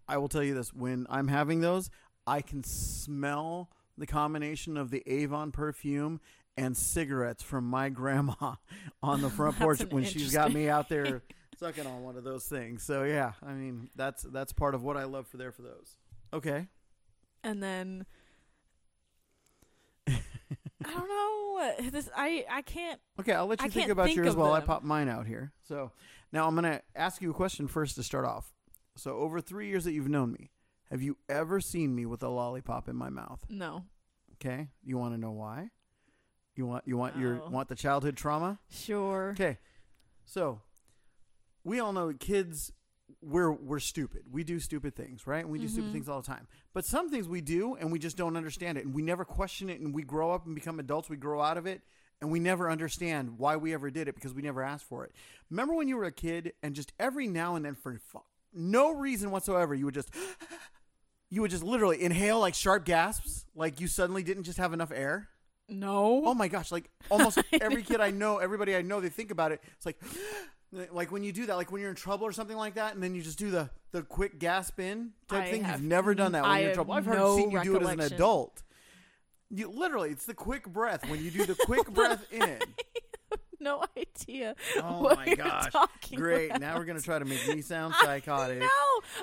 I 0.07 0.17
will 0.17 0.29
tell 0.29 0.43
you 0.43 0.53
this: 0.53 0.73
when 0.73 1.05
I'm 1.09 1.27
having 1.27 1.59
those, 1.59 1.89
I 2.25 2.41
can 2.41 2.63
smell 2.63 3.69
the 3.97 4.07
combination 4.07 4.77
of 4.77 4.91
the 4.91 5.03
Avon 5.05 5.51
perfume 5.51 6.21
and 6.57 6.75
cigarettes 6.77 7.43
from 7.43 7.65
my 7.65 7.89
grandma 7.89 8.55
on 9.03 9.21
the 9.21 9.29
front 9.29 9.59
porch 9.59 9.81
when 9.89 10.05
she's 10.05 10.33
got 10.33 10.53
me 10.53 10.69
out 10.69 10.87
there 10.87 11.21
sucking 11.59 11.85
on 11.85 12.01
one 12.01 12.15
of 12.15 12.23
those 12.23 12.45
things. 12.45 12.83
So 12.83 13.03
yeah, 13.03 13.33
I 13.45 13.51
mean 13.51 13.89
that's 13.95 14.23
that's 14.23 14.53
part 14.53 14.73
of 14.73 14.83
what 14.83 14.95
I 14.95 15.03
love 15.03 15.27
for 15.27 15.35
there 15.35 15.51
for 15.51 15.63
those. 15.63 15.97
Okay. 16.33 16.67
and 17.43 17.61
then 17.61 18.05
I 20.85 20.93
don't 20.93 21.07
know. 21.07 21.89
This 21.89 22.09
I 22.15 22.45
I 22.49 22.61
can't. 22.61 22.99
Okay, 23.19 23.33
I'll 23.33 23.47
let 23.47 23.61
I 23.61 23.65
you 23.65 23.71
think 23.71 23.83
can't 23.83 23.91
about 23.91 24.05
think 24.07 24.17
yours 24.17 24.29
of 24.29 24.37
while 24.37 24.53
I 24.53 24.59
them. 24.59 24.67
pop 24.67 24.83
mine 24.83 25.09
out 25.09 25.25
here. 25.25 25.51
So 25.67 25.91
now 26.31 26.47
I'm 26.47 26.55
going 26.55 26.71
to 26.71 26.81
ask 26.95 27.21
you 27.21 27.31
a 27.31 27.33
question 27.33 27.67
first 27.67 27.95
to 27.95 28.03
start 28.03 28.25
off. 28.25 28.53
So 28.97 29.17
over 29.17 29.41
three 29.41 29.67
years 29.67 29.83
that 29.85 29.93
you've 29.93 30.09
known 30.09 30.31
me, 30.33 30.51
have 30.91 31.01
you 31.01 31.17
ever 31.29 31.59
seen 31.61 31.95
me 31.95 32.05
with 32.05 32.21
a 32.23 32.29
lollipop 32.29 32.87
in 32.89 32.95
my 32.95 33.09
mouth? 33.09 33.39
No. 33.49 33.83
Okay, 34.35 34.67
you 34.83 34.97
want 34.97 35.13
to 35.13 35.19
know 35.19 35.31
why? 35.31 35.71
You 36.55 36.65
want 36.65 36.85
you 36.87 36.97
want 36.97 37.17
your 37.17 37.35
No. 37.35 37.47
want 37.49 37.69
the 37.69 37.75
childhood 37.75 38.15
trauma? 38.17 38.59
Sure. 38.69 39.29
Okay, 39.31 39.57
so 40.25 40.61
we 41.63 41.79
all 41.79 41.93
know 41.93 42.13
kids. 42.19 42.71
We're 43.21 43.51
we're 43.51 43.79
stupid. 43.79 44.23
We 44.31 44.43
do 44.43 44.59
stupid 44.59 44.95
things, 44.95 45.25
right? 45.27 45.43
And 45.43 45.49
we 45.51 45.59
do 45.59 45.67
stupid 45.67 45.89
Mhm. 45.89 45.93
things 45.93 46.09
all 46.09 46.21
the 46.21 46.27
time. 46.27 46.47
But 46.73 46.85
some 46.85 47.09
things 47.09 47.27
we 47.27 47.41
do, 47.41 47.75
and 47.75 47.91
we 47.91 47.99
just 47.99 48.17
don't 48.17 48.35
understand 48.37 48.77
it, 48.77 48.85
and 48.85 48.93
we 48.93 49.01
never 49.01 49.25
question 49.25 49.69
it. 49.69 49.79
And 49.79 49.93
we 49.93 50.03
grow 50.03 50.31
up 50.31 50.45
and 50.45 50.55
become 50.55 50.79
adults. 50.79 51.09
We 51.09 51.17
grow 51.17 51.41
out 51.41 51.57
of 51.57 51.65
it, 51.65 51.81
and 52.21 52.31
we 52.31 52.39
never 52.39 52.69
understand 52.69 53.37
why 53.37 53.57
we 53.57 53.73
ever 53.73 53.89
did 53.91 54.07
it 54.07 54.15
because 54.15 54.33
we 54.33 54.41
never 54.41 54.63
asked 54.63 54.85
for 54.85 55.03
it. 55.05 55.11
Remember 55.49 55.73
when 55.75 55.87
you 55.87 55.97
were 55.97 56.05
a 56.05 56.11
kid, 56.11 56.53
and 56.63 56.75
just 56.75 56.93
every 56.99 57.27
now 57.27 57.55
and 57.55 57.63
then, 57.65 57.75
for 57.75 57.99
no 58.53 58.91
reason 58.91 59.31
whatsoever, 59.31 59.75
you 59.75 59.85
would 59.85 59.93
just 59.95 60.09
you 61.29 61.41
would 61.41 61.51
just 61.51 61.63
literally 61.63 62.01
inhale 62.01 62.39
like 62.39 62.53
sharp 62.53 62.85
gasps, 62.85 63.45
like 63.55 63.79
you 63.79 63.87
suddenly 63.87 64.23
didn't 64.23 64.43
just 64.43 64.57
have 64.57 64.73
enough 64.73 64.91
air. 64.91 65.29
No. 65.67 66.21
Oh 66.25 66.33
my 66.35 66.47
gosh! 66.47 66.71
Like 66.71 66.89
almost 67.09 67.39
every 67.53 67.81
kid 67.83 67.99
I 67.99 68.11
know, 68.11 68.37
everybody 68.37 68.75
I 68.75 68.81
know, 68.83 68.99
they 69.01 69.09
think 69.09 69.31
about 69.31 69.51
it. 69.51 69.61
It's 69.77 69.85
like, 69.85 69.99
like 70.91 71.11
when 71.11 71.23
you 71.23 71.31
do 71.31 71.45
that, 71.47 71.55
like 71.55 71.71
when 71.71 71.81
you're 71.81 71.89
in 71.89 71.95
trouble 71.95 72.25
or 72.25 72.31
something 72.31 72.57
like 72.57 72.75
that, 72.75 72.93
and 72.95 73.03
then 73.03 73.15
you 73.15 73.21
just 73.21 73.39
do 73.39 73.51
the 73.51 73.69
the 73.91 74.01
quick 74.03 74.39
gasp 74.39 74.79
in 74.79 75.11
type 75.27 75.43
I 75.43 75.51
thing. 75.51 75.63
have 75.63 75.79
You've 75.81 75.89
never 75.89 76.13
done 76.15 76.33
that 76.33 76.43
when 76.43 76.51
I 76.51 76.59
you're 76.59 76.69
in 76.69 76.75
trouble. 76.75 76.93
I've 76.93 77.05
heard 77.05 77.17
no 77.17 77.37
seen 77.37 77.51
you 77.51 77.63
do 77.63 77.75
it 77.77 77.83
as 77.83 77.89
an 77.91 77.99
adult. 78.01 78.61
You 79.49 79.69
literally, 79.69 80.09
it's 80.09 80.25
the 80.25 80.33
quick 80.33 80.67
breath 80.67 81.07
when 81.09 81.23
you 81.23 81.31
do 81.31 81.45
the 81.45 81.55
quick 81.55 81.89
breath 81.93 82.25
in. 82.31 82.59
no 83.59 83.83
idea. 83.97 84.55
Oh 84.77 85.15
my 85.15 85.25
you're 85.25 85.35
gosh! 85.37 85.71
Great. 86.13 86.47
about. 86.49 86.61
Now 86.61 86.77
we're 86.77 86.85
gonna 86.85 86.99
try 87.01 87.19
to 87.19 87.25
make 87.25 87.47
me 87.47 87.61
sound 87.61 87.93
psychotic. 88.01 88.59
know. 88.59 88.67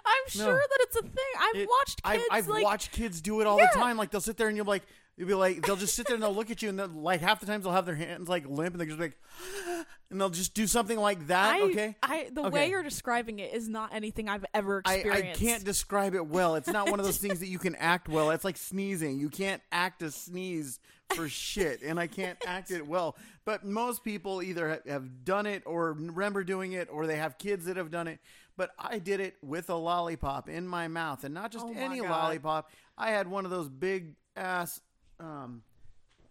I'm 0.04 0.22
No. 0.38 0.44
sure 0.44 0.54
that 0.58 0.78
it's 0.80 0.96
a 0.96 1.02
thing. 1.02 1.32
I've 1.40 1.56
It- 1.60 1.68
watched 1.68 2.02
kids 2.02 2.24
I've, 2.30 2.38
I've 2.38 2.48
like 2.48 2.64
watched 2.64 2.92
kids 2.92 3.20
do 3.20 3.40
it 3.40 3.46
all 3.46 3.58
Yeah. 3.58 3.68
the 3.72 3.78
time. 3.78 3.96
Like 3.96 4.10
they'll 4.10 4.20
sit 4.20 4.36
there 4.36 4.48
and 4.48 4.56
you'll 4.56 4.64
be 4.64 4.70
like, 4.70 4.86
you'll 5.16 5.28
be 5.28 5.34
like, 5.34 5.62
they'll 5.62 5.76
just 5.76 5.94
sit 5.94 6.06
there 6.06 6.14
and 6.14 6.22
they'll 6.22 6.34
look 6.34 6.50
at 6.50 6.62
you 6.62 6.68
and 6.68 7.02
like 7.02 7.20
half 7.20 7.40
the 7.40 7.46
times 7.46 7.64
they'll 7.64 7.72
have 7.72 7.86
their 7.86 7.94
hands 7.94 8.28
like 8.28 8.46
limp 8.48 8.74
and 8.74 8.80
they're 8.80 8.86
just 8.88 8.98
like, 9.00 9.18
and 10.10 10.20
they'll 10.20 10.30
just 10.30 10.54
do 10.54 10.66
something 10.66 10.98
like 10.98 11.26
that. 11.28 11.54
I, 11.54 11.60
okay. 11.62 11.96
I 12.02 12.28
the 12.32 12.42
Okay. 12.42 12.50
way 12.50 12.68
you're 12.70 12.82
describing 12.82 13.38
it 13.38 13.52
is 13.54 13.68
not 13.68 13.94
anything 13.94 14.28
I've 14.28 14.44
ever 14.54 14.78
experienced. 14.78 15.42
I 15.42 15.44
can't 15.44 15.64
describe 15.64 16.14
it 16.14 16.26
well. 16.26 16.54
It's 16.56 16.68
not 16.68 16.90
one 16.90 17.00
of 17.00 17.06
those 17.06 17.18
things 17.24 17.40
that 17.40 17.48
you 17.48 17.58
can 17.58 17.74
act 17.76 18.08
well. 18.08 18.30
It's 18.30 18.44
like 18.44 18.56
sneezing. 18.56 19.18
You 19.18 19.28
can't 19.30 19.62
act 19.70 20.02
a 20.02 20.10
sneeze 20.10 20.78
for 21.14 21.28
shit, 21.28 21.82
and 21.82 22.00
I 22.00 22.06
can't 22.06 22.38
act 22.46 22.70
it 22.70 22.86
well. 22.86 23.16
But 23.44 23.64
most 23.64 24.04
people 24.04 24.42
either 24.42 24.80
have 24.86 25.24
done 25.24 25.46
it 25.46 25.62
or 25.66 25.92
remember 25.92 26.42
doing 26.44 26.72
it, 26.72 26.88
or 26.90 27.06
they 27.06 27.16
have 27.16 27.36
kids 27.38 27.66
that 27.66 27.76
have 27.76 27.90
done 27.90 28.08
it. 28.08 28.18
But 28.56 28.70
I 28.78 28.98
did 28.98 29.20
it 29.20 29.36
with 29.42 29.68
a 29.70 29.74
lollipop 29.74 30.48
in 30.48 30.66
my 30.68 30.88
mouth, 30.88 31.24
and 31.24 31.34
not 31.34 31.52
just 31.52 31.64
Oh 31.66 31.72
any 31.74 32.00
God. 32.00 32.10
lollipop. 32.10 32.70
I 32.96 33.10
had 33.10 33.26
one 33.28 33.44
of 33.44 33.50
those 33.50 33.68
big 33.68 34.14
ass. 34.36 34.80
Um, 35.20 35.62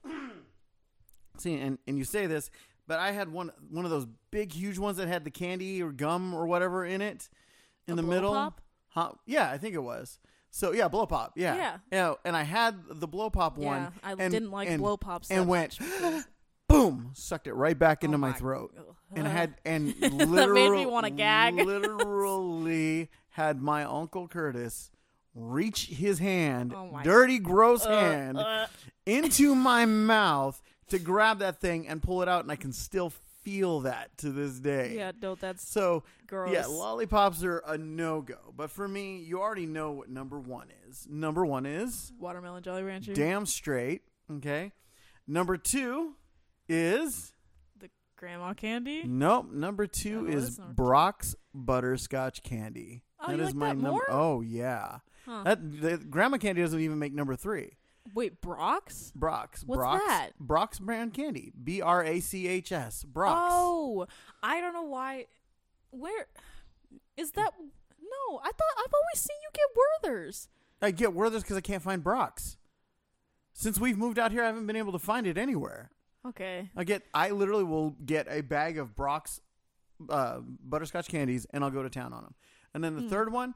see, 1.38 1.56
and, 1.56 1.78
and 1.88 1.98
you 1.98 2.04
say 2.04 2.28
this, 2.28 2.50
but 2.88 3.00
I 3.00 3.12
had 3.12 3.32
one 3.32 3.52
one 3.70 3.86
of 3.86 3.92
those 3.92 4.08
big, 4.32 4.54
huge 4.54 4.78
ones 4.78 4.98
that 4.98 5.08
had 5.08 5.24
the 5.24 5.32
candy 5.32 5.82
or 5.82 5.92
gum 5.92 6.34
or 6.34 6.46
whatever 6.46 6.86
in 6.86 7.02
it 7.02 7.30
in 7.88 7.94
A 7.94 7.96
the 7.98 8.04
blow 8.04 8.12
middle. 8.16 8.34
pop? 8.34 8.62
Huh? 8.90 9.12
Yeah, 9.26 9.50
I 9.50 9.58
think 9.58 9.74
it 9.76 9.84
was. 9.84 10.20
So 10.50 10.74
yeah, 10.74 10.88
blow 10.90 11.06
pop. 11.06 11.34
Yeah, 11.38 11.56
Yeah. 11.56 11.78
yeah. 11.92 12.14
And 12.26 12.36
I 12.36 12.44
had 12.44 12.76
the 12.90 13.08
blow 13.08 13.30
pop 13.30 13.58
Yeah, 13.58 13.66
one. 13.68 13.94
I 14.04 14.12
and- 14.12 14.32
didn't 14.32 14.52
like 14.52 14.68
and- 14.70 14.82
blow 14.82 14.98
pops 14.98 15.32
and 15.32 15.48
went 15.48 15.80
boom, 16.68 17.12
sucked 17.14 17.48
it 17.48 17.54
right 17.54 17.78
back 17.78 18.04
into 18.04 18.16
Oh 18.16 18.20
my 18.20 18.30
my- 18.32 18.34
throat, 18.38 18.76
and 19.16 19.28
I 19.28 19.32
had 19.32 19.56
and 19.66 19.94
That 20.02 20.52
made 20.54 20.72
me 20.72 20.86
wanna 20.86 21.10
gag. 21.12 21.56
literally 21.56 23.10
had 23.30 23.62
my 23.62 23.84
uncle 23.86 24.28
Curtis 24.28 24.92
reach 25.34 25.88
his 25.88 26.20
hand, 26.20 26.74
Oh 26.76 26.88
my- 26.92 27.04
dirty, 27.04 27.40
gross 27.40 27.86
Uh, 27.86 27.90
hand, 28.00 28.38
uh. 28.38 28.68
into 29.06 29.56
my 29.56 29.86
mouth 29.86 30.62
to 30.90 31.00
grab 31.00 31.40
that 31.40 31.60
thing 31.60 31.88
and 31.88 32.02
pull 32.04 32.22
it 32.22 32.28
out, 32.28 32.44
and 32.44 32.52
I 32.52 32.56
can 32.58 32.74
still 32.74 33.10
feel 33.10 33.80
that 33.82 34.16
to 34.20 34.30
this 34.32 34.60
day. 34.60 34.96
Yeah, 34.98 35.14
no, 35.22 35.36
that's 35.36 35.68
So 35.68 36.04
gross. 36.28 36.52
yeah, 36.54 36.66
lollipops 36.68 37.44
are 37.44 37.60
a 37.60 37.78
no 37.78 38.22
go. 38.22 38.54
But 38.56 38.70
for 38.70 38.88
me, 38.88 39.18
you 39.18 39.40
already 39.42 39.66
know 39.66 39.92
what 39.92 40.10
number 40.10 40.40
one 40.40 40.68
is. 40.88 41.08
Number 41.10 41.46
one 41.46 41.66
is 41.66 42.12
Watermelon 42.20 42.62
Jolly 42.62 42.84
Rancher. 42.84 43.14
damn 43.14 43.46
straight. 43.46 44.04
Okay. 44.30 44.74
Number 45.28 45.58
two 45.58 46.16
is 46.70 47.34
The 47.80 47.90
grandma 48.16 48.54
candy. 48.54 49.04
nope. 49.06 49.52
Number 49.52 49.88
two 49.88 50.28
is 50.28 50.50
is 50.50 50.58
two? 50.58 50.64
Brach's 50.76 51.36
butterscotch 51.54 52.44
candy. 52.44 53.04
Oh, 53.20 53.32
you 53.32 53.38
like 53.38 53.54
that 53.58 53.78
number. 53.78 54.04
Oh 54.10 54.42
yeah. 54.42 55.00
Huh. 55.26 55.44
That 55.44 55.82
the, 55.82 55.98
grandma 55.98 56.38
candy 56.38 56.62
doesn't 56.62 56.80
even 56.80 57.00
make 57.00 57.14
number 57.14 57.36
three. 57.36 57.74
Wait, 58.16 58.42
Brach's? 58.42 59.12
Brach's. 59.16 59.64
What's 59.66 59.78
Brach's, 59.80 60.06
that? 60.08 60.30
Brach's 60.40 60.80
brand 60.80 61.14
candy. 61.14 61.52
B 61.64 61.82
R 61.82 62.04
A 62.04 62.20
C 62.20 62.48
H 62.48 62.72
S. 62.72 63.04
Brach's. 63.04 63.52
Oh, 63.54 64.08
I 64.42 64.60
don't 64.60 64.74
know 64.74 64.84
why. 64.84 65.28
Where 65.92 66.26
is 67.18 67.32
that? 67.32 67.52
No, 67.60 68.40
I 68.40 68.46
thought 68.48 68.78
I've 68.78 68.94
always 68.94 69.20
seen 69.22 69.38
you 69.44 69.50
get 69.54 70.10
Werther's. 70.12 70.50
I 70.82 70.92
get 70.92 71.14
Werther's 71.14 71.44
because 71.44 71.58
I 71.58 71.62
can't 71.62 71.84
find 71.84 72.04
Brach's. 72.04 72.58
Since 73.54 73.80
we've 73.80 73.98
moved 73.98 74.18
out 74.18 74.32
here, 74.32 74.42
I 74.44 74.48
haven't 74.48 74.66
been 74.66 74.76
able 74.76 74.94
to 74.94 75.00
find 75.00 75.28
it 75.28 75.38
anywhere. 75.38 75.92
Okay. 76.28 76.70
I 76.76 76.84
get. 76.84 77.04
I 77.14 77.30
literally 77.30 77.64
will 77.64 77.92
get 78.04 78.28
a 78.30 78.42
bag 78.42 78.78
of 78.80 78.96
Brach's 78.96 79.42
uh, 80.10 80.40
butterscotch 80.42 81.08
candies, 81.08 81.46
and 81.54 81.64
I'll 81.64 81.70
go 81.70 81.84
to 81.84 81.90
town 81.90 82.14
on 82.14 82.24
them. 82.24 82.34
And 82.74 82.84
then 82.84 82.96
the 82.96 83.02
Hmm. 83.04 83.10
third 83.10 83.32
one 83.32 83.54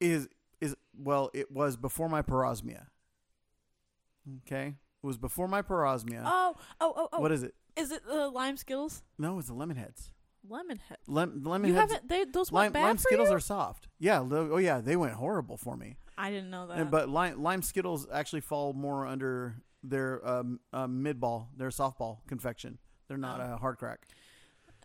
is 0.00 0.28
is 0.62 0.74
well, 0.96 1.30
it 1.34 1.50
was 1.50 1.76
before 1.76 2.08
my 2.08 2.22
parosmia. 2.22 2.86
Okay, 4.46 4.68
it 5.02 5.06
was 5.06 5.18
before 5.18 5.48
my 5.48 5.62
parosmia. 5.62 6.22
Oh, 6.24 6.54
oh, 6.80 6.92
oh, 6.96 7.08
oh. 7.12 7.20
What 7.20 7.32
is 7.32 7.42
it? 7.42 7.54
Is 7.76 7.90
it 7.90 8.06
the 8.06 8.28
lime 8.28 8.56
Skittles? 8.56 9.02
No, 9.18 9.38
it's 9.38 9.48
the 9.48 9.54
lemon 9.54 9.76
heads. 9.76 10.10
Lemon 10.48 10.80
head. 10.88 10.98
Lem- 11.06 11.42
lemon 11.44 11.68
You 11.70 11.74
heads. 11.76 11.92
haven't. 11.92 12.08
They 12.08 12.24
those 12.24 12.52
lime, 12.52 12.64
went 12.64 12.74
bad 12.74 12.82
lime 12.84 12.96
for 12.96 13.02
Skittles 13.02 13.30
you? 13.30 13.36
are 13.36 13.40
soft. 13.40 13.88
Yeah. 13.98 14.20
Oh 14.30 14.56
yeah, 14.58 14.80
they 14.80 14.96
went 14.96 15.14
horrible 15.14 15.56
for 15.56 15.76
me. 15.76 15.96
I 16.16 16.30
didn't 16.30 16.50
know 16.50 16.66
that. 16.68 16.78
And, 16.78 16.90
but 16.90 17.08
lime, 17.08 17.42
lime 17.42 17.62
Skittles 17.62 18.06
actually 18.12 18.40
fall 18.42 18.72
more 18.72 19.06
under 19.06 19.56
their 19.82 20.26
um, 20.28 20.60
uh, 20.72 20.86
mid 20.86 21.18
ball, 21.20 21.48
their 21.56 21.70
softball 21.70 22.18
confection. 22.28 22.78
They're 23.08 23.16
not 23.18 23.40
Oh. 23.40 23.54
a 23.54 23.56
hard 23.56 23.78
crack. 23.78 24.00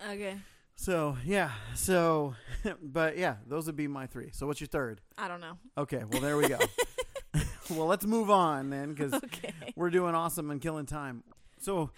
okay, 0.09 0.37
So 0.77 1.17
yeah. 1.25 1.51
So, 1.75 2.35
but 2.81 3.17
yeah, 3.17 3.35
those 3.45 3.65
would 3.65 3.75
be 3.75 3.87
my 3.87 4.07
three. 4.07 4.29
So 4.31 4.47
what's 4.47 4.61
your 4.61 4.69
third? 4.69 5.01
I 5.17 5.27
don't 5.27 5.41
know. 5.41 5.57
Okay. 5.77 6.03
Well, 6.09 6.21
there 6.21 6.37
we 6.37 6.47
go. 6.47 6.59
well, 7.69 7.87
let's 7.87 8.05
move 8.05 8.29
on 8.29 8.69
then, 8.69 8.93
because 8.93 9.13
Okay, 9.13 9.53
we're 9.75 9.89
doing 9.89 10.15
awesome 10.15 10.49
and 10.51 10.61
killing 10.61 10.85
time. 10.85 11.23
So, 11.59 11.91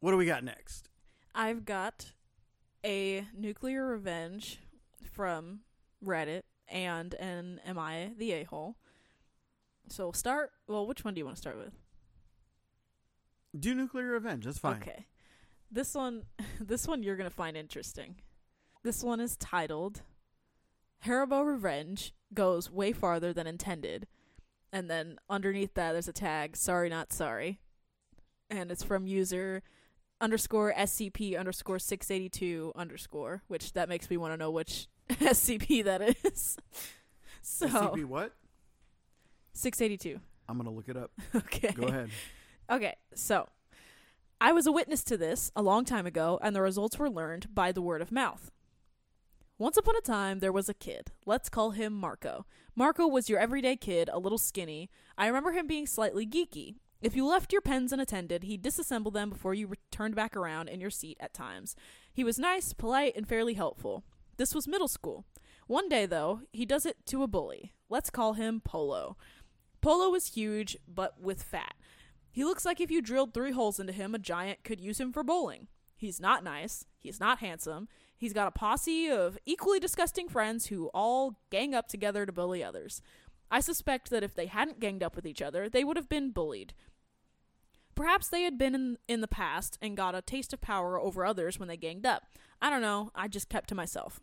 what 0.00 0.12
do 0.12 0.16
we 0.16 0.26
got 0.26 0.44
next? 0.44 0.88
I've 1.34 1.64
got 1.64 2.12
a 2.84 3.26
nuclear 3.36 3.84
revenge 3.86 4.60
from 5.12 5.60
Reddit 6.04 6.42
and 6.68 7.14
an 7.14 7.60
Am 7.66 7.78
I 7.78 8.12
the 8.16 8.32
a 8.32 8.44
hole? 8.44 8.76
So 9.88 10.12
start. 10.12 10.52
Well, 10.66 10.86
which 10.86 11.04
one 11.04 11.14
do 11.14 11.18
you 11.18 11.24
want 11.24 11.36
to 11.36 11.40
start 11.40 11.58
with? 11.58 11.72
Do 13.58 13.74
nuclear 13.74 14.06
revenge. 14.06 14.44
That's 14.44 14.58
fine. 14.58 14.76
Okay. 14.76 15.06
This 15.70 15.94
one 15.94 16.22
this 16.60 16.86
one 16.86 17.02
you're 17.02 17.16
going 17.16 17.30
to 17.30 17.34
find 17.34 17.56
interesting. 17.56 18.16
This 18.82 19.02
one 19.02 19.20
is 19.20 19.36
titled 19.36 20.02
Haribo 21.04 21.44
Revenge 21.44 22.14
goes 22.32 22.70
way 22.70 22.92
farther 22.92 23.32
than 23.32 23.46
intended. 23.46 24.06
And 24.72 24.90
then 24.90 25.18
underneath 25.30 25.74
that 25.74 25.92
there's 25.92 26.08
a 26.08 26.12
tag, 26.12 26.56
sorry 26.56 26.88
not 26.88 27.12
sorry. 27.12 27.60
And 28.50 28.70
it's 28.70 28.82
from 28.82 29.06
user 29.06 29.62
underscore 30.20 30.72
SCP 30.76 31.38
underscore 31.38 31.78
six 31.78 32.10
eighty 32.10 32.28
two 32.28 32.72
underscore, 32.76 33.42
which 33.48 33.72
that 33.74 33.88
makes 33.88 34.08
me 34.08 34.16
want 34.16 34.32
to 34.32 34.36
know 34.36 34.50
which 34.50 34.88
SCP 35.10 35.84
that 35.84 36.02
is. 36.24 36.56
so 37.42 37.68
SCP 37.68 38.04
what? 38.04 38.32
six 39.52 39.80
eighty 39.80 39.96
two. 39.96 40.20
I'm 40.48 40.56
gonna 40.58 40.70
look 40.70 40.88
it 40.88 40.96
up. 40.96 41.10
Okay. 41.34 41.72
Go 41.72 41.86
ahead. 41.86 42.10
Okay, 42.70 42.96
so 43.14 43.48
I 44.38 44.52
was 44.52 44.66
a 44.66 44.72
witness 44.72 45.02
to 45.04 45.16
this 45.16 45.50
a 45.56 45.62
long 45.62 45.86
time 45.86 46.04
ago, 46.04 46.38
and 46.42 46.54
the 46.54 46.60
results 46.60 46.98
were 46.98 47.08
learned 47.08 47.54
by 47.54 47.72
the 47.72 47.80
word 47.80 48.02
of 48.02 48.12
mouth. 48.12 48.50
Once 49.58 49.78
upon 49.78 49.96
a 49.96 50.02
time, 50.02 50.40
there 50.40 50.52
was 50.52 50.68
a 50.68 50.74
kid. 50.74 51.10
Let's 51.24 51.48
call 51.48 51.70
him 51.70 51.94
Marco. 51.94 52.44
Marco 52.74 53.06
was 53.06 53.30
your 53.30 53.38
everyday 53.38 53.76
kid, 53.76 54.10
a 54.12 54.18
little 54.18 54.36
skinny. 54.36 54.90
I 55.16 55.26
remember 55.28 55.52
him 55.52 55.66
being 55.66 55.86
slightly 55.86 56.26
geeky. 56.26 56.74
If 57.00 57.16
you 57.16 57.26
left 57.26 57.50
your 57.50 57.62
pens 57.62 57.94
unattended, 57.94 58.42
he'd 58.42 58.62
disassemble 58.62 59.12
them 59.12 59.30
before 59.30 59.54
you 59.54 59.66
returned 59.66 60.14
back 60.14 60.36
around 60.36 60.68
in 60.68 60.82
your 60.82 60.90
seat 60.90 61.16
at 61.18 61.32
times. 61.32 61.74
He 62.12 62.22
was 62.22 62.38
nice, 62.38 62.74
polite, 62.74 63.16
and 63.16 63.26
fairly 63.26 63.54
helpful. 63.54 64.04
This 64.36 64.54
was 64.54 64.68
middle 64.68 64.88
school. 64.88 65.24
One 65.66 65.88
day, 65.88 66.04
though, 66.04 66.42
he 66.52 66.66
does 66.66 66.84
it 66.84 67.06
to 67.06 67.22
a 67.22 67.26
bully. 67.26 67.72
Let's 67.88 68.10
call 68.10 68.34
him 68.34 68.60
Polo. 68.60 69.16
Polo 69.80 70.10
was 70.10 70.34
huge, 70.34 70.76
but 70.86 71.18
with 71.18 71.42
fat. 71.42 71.74
He 72.36 72.44
looks 72.44 72.66
like 72.66 72.82
if 72.82 72.90
you 72.90 73.00
drilled 73.00 73.32
three 73.32 73.52
holes 73.52 73.80
into 73.80 73.94
him, 73.94 74.14
a 74.14 74.18
giant 74.18 74.62
could 74.62 74.78
use 74.78 75.00
him 75.00 75.10
for 75.10 75.24
bowling. 75.24 75.68
He's 75.96 76.20
not 76.20 76.44
nice. 76.44 76.84
He's 76.98 77.18
not 77.18 77.38
handsome. 77.38 77.88
He's 78.14 78.34
got 78.34 78.46
a 78.46 78.50
posse 78.50 79.08
of 79.08 79.38
equally 79.46 79.80
disgusting 79.80 80.28
friends 80.28 80.66
who 80.66 80.90
all 80.92 81.40
gang 81.48 81.74
up 81.74 81.88
together 81.88 82.26
to 82.26 82.32
bully 82.32 82.62
others. 82.62 83.00
I 83.50 83.60
suspect 83.60 84.10
that 84.10 84.22
if 84.22 84.34
they 84.34 84.48
hadn't 84.48 84.80
ganged 84.80 85.02
up 85.02 85.16
with 85.16 85.24
each 85.24 85.40
other, 85.40 85.70
they 85.70 85.82
would 85.82 85.96
have 85.96 86.10
been 86.10 86.30
bullied. 86.30 86.74
Perhaps 87.94 88.28
they 88.28 88.42
had 88.42 88.58
been 88.58 88.74
in, 88.74 88.98
in 89.08 89.22
the 89.22 89.28
past 89.28 89.78
and 89.80 89.96
got 89.96 90.14
a 90.14 90.20
taste 90.20 90.52
of 90.52 90.60
power 90.60 91.00
over 91.00 91.24
others 91.24 91.58
when 91.58 91.68
they 91.68 91.78
ganged 91.78 92.04
up. 92.04 92.24
I 92.60 92.68
don't 92.68 92.82
know, 92.82 93.12
I 93.14 93.28
just 93.28 93.48
kept 93.48 93.70
to 93.70 93.74
myself. 93.74 94.20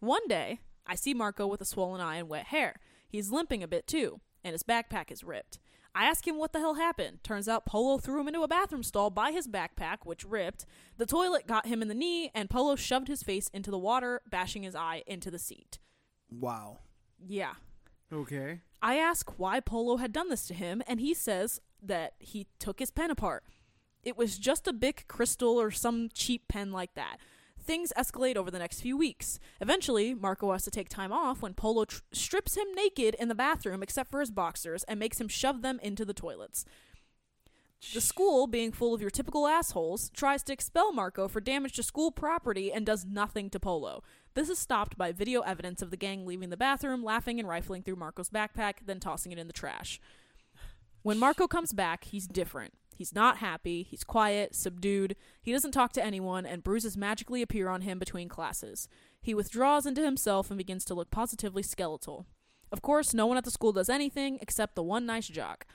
One 0.00 0.28
day, 0.28 0.60
I 0.86 0.96
see 0.96 1.14
Marco 1.14 1.46
with 1.46 1.62
a 1.62 1.64
swollen 1.64 2.02
eye 2.02 2.16
and 2.16 2.28
wet 2.28 2.48
hair. 2.48 2.78
He's 3.08 3.30
limping 3.30 3.62
a 3.62 3.68
bit 3.68 3.86
too, 3.86 4.20
and 4.44 4.52
his 4.52 4.62
backpack 4.62 5.10
is 5.10 5.24
ripped. 5.24 5.58
I 5.94 6.06
ask 6.06 6.26
him 6.26 6.38
what 6.38 6.52
the 6.52 6.58
hell 6.58 6.74
happened. 6.74 7.22
Turns 7.22 7.48
out 7.48 7.66
Polo 7.66 7.98
threw 7.98 8.20
him 8.20 8.28
into 8.28 8.42
a 8.42 8.48
bathroom 8.48 8.82
stall 8.82 9.10
by 9.10 9.30
his 9.30 9.46
backpack, 9.46 9.98
which 10.04 10.24
ripped. 10.24 10.66
The 10.96 11.06
toilet 11.06 11.46
got 11.46 11.66
him 11.66 11.82
in 11.82 11.88
the 11.88 11.94
knee, 11.94 12.30
and 12.34 12.50
Polo 12.50 12.74
shoved 12.74 13.06
his 13.06 13.22
face 13.22 13.48
into 13.54 13.70
the 13.70 13.78
water, 13.78 14.20
bashing 14.28 14.64
his 14.64 14.74
eye 14.74 15.04
into 15.06 15.30
the 15.30 15.38
seat. 15.38 15.78
Wow. 16.30 16.78
Yeah. 17.24 17.54
Okay. 18.12 18.60
I 18.82 18.96
ask 18.96 19.38
why 19.38 19.60
Polo 19.60 19.98
had 19.98 20.12
done 20.12 20.30
this 20.30 20.46
to 20.48 20.54
him, 20.54 20.82
and 20.86 21.00
he 21.00 21.14
says 21.14 21.60
that 21.80 22.14
he 22.18 22.48
took 22.58 22.80
his 22.80 22.90
pen 22.90 23.10
apart. 23.10 23.44
It 24.02 24.16
was 24.16 24.36
just 24.36 24.66
a 24.66 24.72
big 24.72 25.06
crystal 25.06 25.60
or 25.60 25.70
some 25.70 26.08
cheap 26.12 26.48
pen 26.48 26.72
like 26.72 26.94
that. 26.94 27.18
Things 27.64 27.94
escalate 27.96 28.36
over 28.36 28.50
the 28.50 28.58
next 28.58 28.82
few 28.82 28.94
weeks. 28.94 29.40
Eventually, 29.58 30.12
Marco 30.12 30.52
has 30.52 30.64
to 30.64 30.70
take 30.70 30.90
time 30.90 31.12
off 31.12 31.40
when 31.40 31.54
Polo 31.54 31.86
tr- 31.86 32.02
strips 32.12 32.56
him 32.56 32.66
naked 32.74 33.14
in 33.14 33.28
the 33.28 33.34
bathroom 33.34 33.82
except 33.82 34.10
for 34.10 34.20
his 34.20 34.30
boxers 34.30 34.84
and 34.84 35.00
makes 35.00 35.18
him 35.18 35.28
shove 35.28 35.62
them 35.62 35.80
into 35.82 36.04
the 36.04 36.12
toilets. 36.12 36.66
The 37.94 38.02
school, 38.02 38.46
being 38.46 38.70
full 38.70 38.92
of 38.94 39.00
your 39.00 39.10
typical 39.10 39.46
assholes, 39.46 40.10
tries 40.10 40.42
to 40.44 40.52
expel 40.52 40.92
Marco 40.92 41.26
for 41.26 41.40
damage 41.40 41.72
to 41.74 41.82
school 41.82 42.10
property 42.10 42.70
and 42.70 42.84
does 42.84 43.06
nothing 43.06 43.48
to 43.50 43.60
Polo. 43.60 44.02
This 44.34 44.50
is 44.50 44.58
stopped 44.58 44.98
by 44.98 45.12
video 45.12 45.40
evidence 45.40 45.80
of 45.80 45.90
the 45.90 45.96
gang 45.96 46.26
leaving 46.26 46.50
the 46.50 46.56
bathroom, 46.56 47.02
laughing 47.02 47.38
and 47.38 47.48
rifling 47.48 47.82
through 47.82 47.96
Marco's 47.96 48.30
backpack, 48.30 48.74
then 48.84 49.00
tossing 49.00 49.32
it 49.32 49.38
in 49.38 49.46
the 49.46 49.52
trash. 49.54 50.00
When 51.02 51.18
Marco 51.18 51.46
comes 51.46 51.72
back, 51.72 52.04
he's 52.04 52.26
different. 52.26 52.74
He's 52.94 53.14
not 53.14 53.38
happy, 53.38 53.82
he's 53.82 54.04
quiet, 54.04 54.54
subdued, 54.54 55.16
he 55.42 55.52
doesn't 55.52 55.72
talk 55.72 55.92
to 55.94 56.04
anyone, 56.04 56.46
and 56.46 56.62
bruises 56.62 56.96
magically 56.96 57.42
appear 57.42 57.68
on 57.68 57.82
him 57.82 57.98
between 57.98 58.28
classes. 58.28 58.88
He 59.20 59.34
withdraws 59.34 59.84
into 59.84 60.04
himself 60.04 60.50
and 60.50 60.58
begins 60.58 60.84
to 60.86 60.94
look 60.94 61.10
positively 61.10 61.62
skeletal. 61.62 62.26
Of 62.70 62.82
course, 62.82 63.12
no 63.12 63.26
one 63.26 63.36
at 63.36 63.44
the 63.44 63.50
school 63.50 63.72
does 63.72 63.88
anything 63.88 64.38
except 64.40 64.74
the 64.74 64.82
one 64.82 65.06
nice 65.06 65.28
jock. 65.28 65.66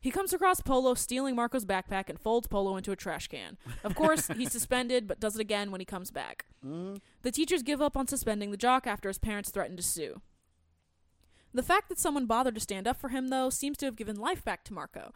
He 0.00 0.10
comes 0.10 0.32
across 0.32 0.60
Polo 0.60 0.94
stealing 0.94 1.34
Marco's 1.34 1.64
backpack 1.64 2.08
and 2.08 2.20
folds 2.20 2.46
Polo 2.46 2.76
into 2.76 2.92
a 2.92 2.96
trash 2.96 3.28
can. 3.28 3.56
Of 3.82 3.94
course, 3.94 4.28
he's 4.36 4.52
suspended, 4.52 5.08
but 5.08 5.20
does 5.20 5.34
it 5.34 5.40
again 5.40 5.70
when 5.70 5.80
he 5.80 5.84
comes 5.84 6.10
back. 6.10 6.46
Mm. 6.64 7.00
The 7.22 7.32
teachers 7.32 7.62
give 7.62 7.82
up 7.82 7.96
on 7.96 8.06
suspending 8.06 8.50
the 8.50 8.56
jock 8.56 8.86
after 8.86 9.08
his 9.08 9.18
parents 9.18 9.50
threaten 9.50 9.76
to 9.76 9.82
sue. 9.82 10.20
The 11.52 11.62
fact 11.62 11.88
that 11.88 11.98
someone 11.98 12.26
bothered 12.26 12.54
to 12.54 12.60
stand 12.60 12.86
up 12.86 13.00
for 13.00 13.08
him, 13.08 13.28
though, 13.28 13.50
seems 13.50 13.78
to 13.78 13.86
have 13.86 13.96
given 13.96 14.16
life 14.16 14.44
back 14.44 14.62
to 14.64 14.74
Marco. 14.74 15.12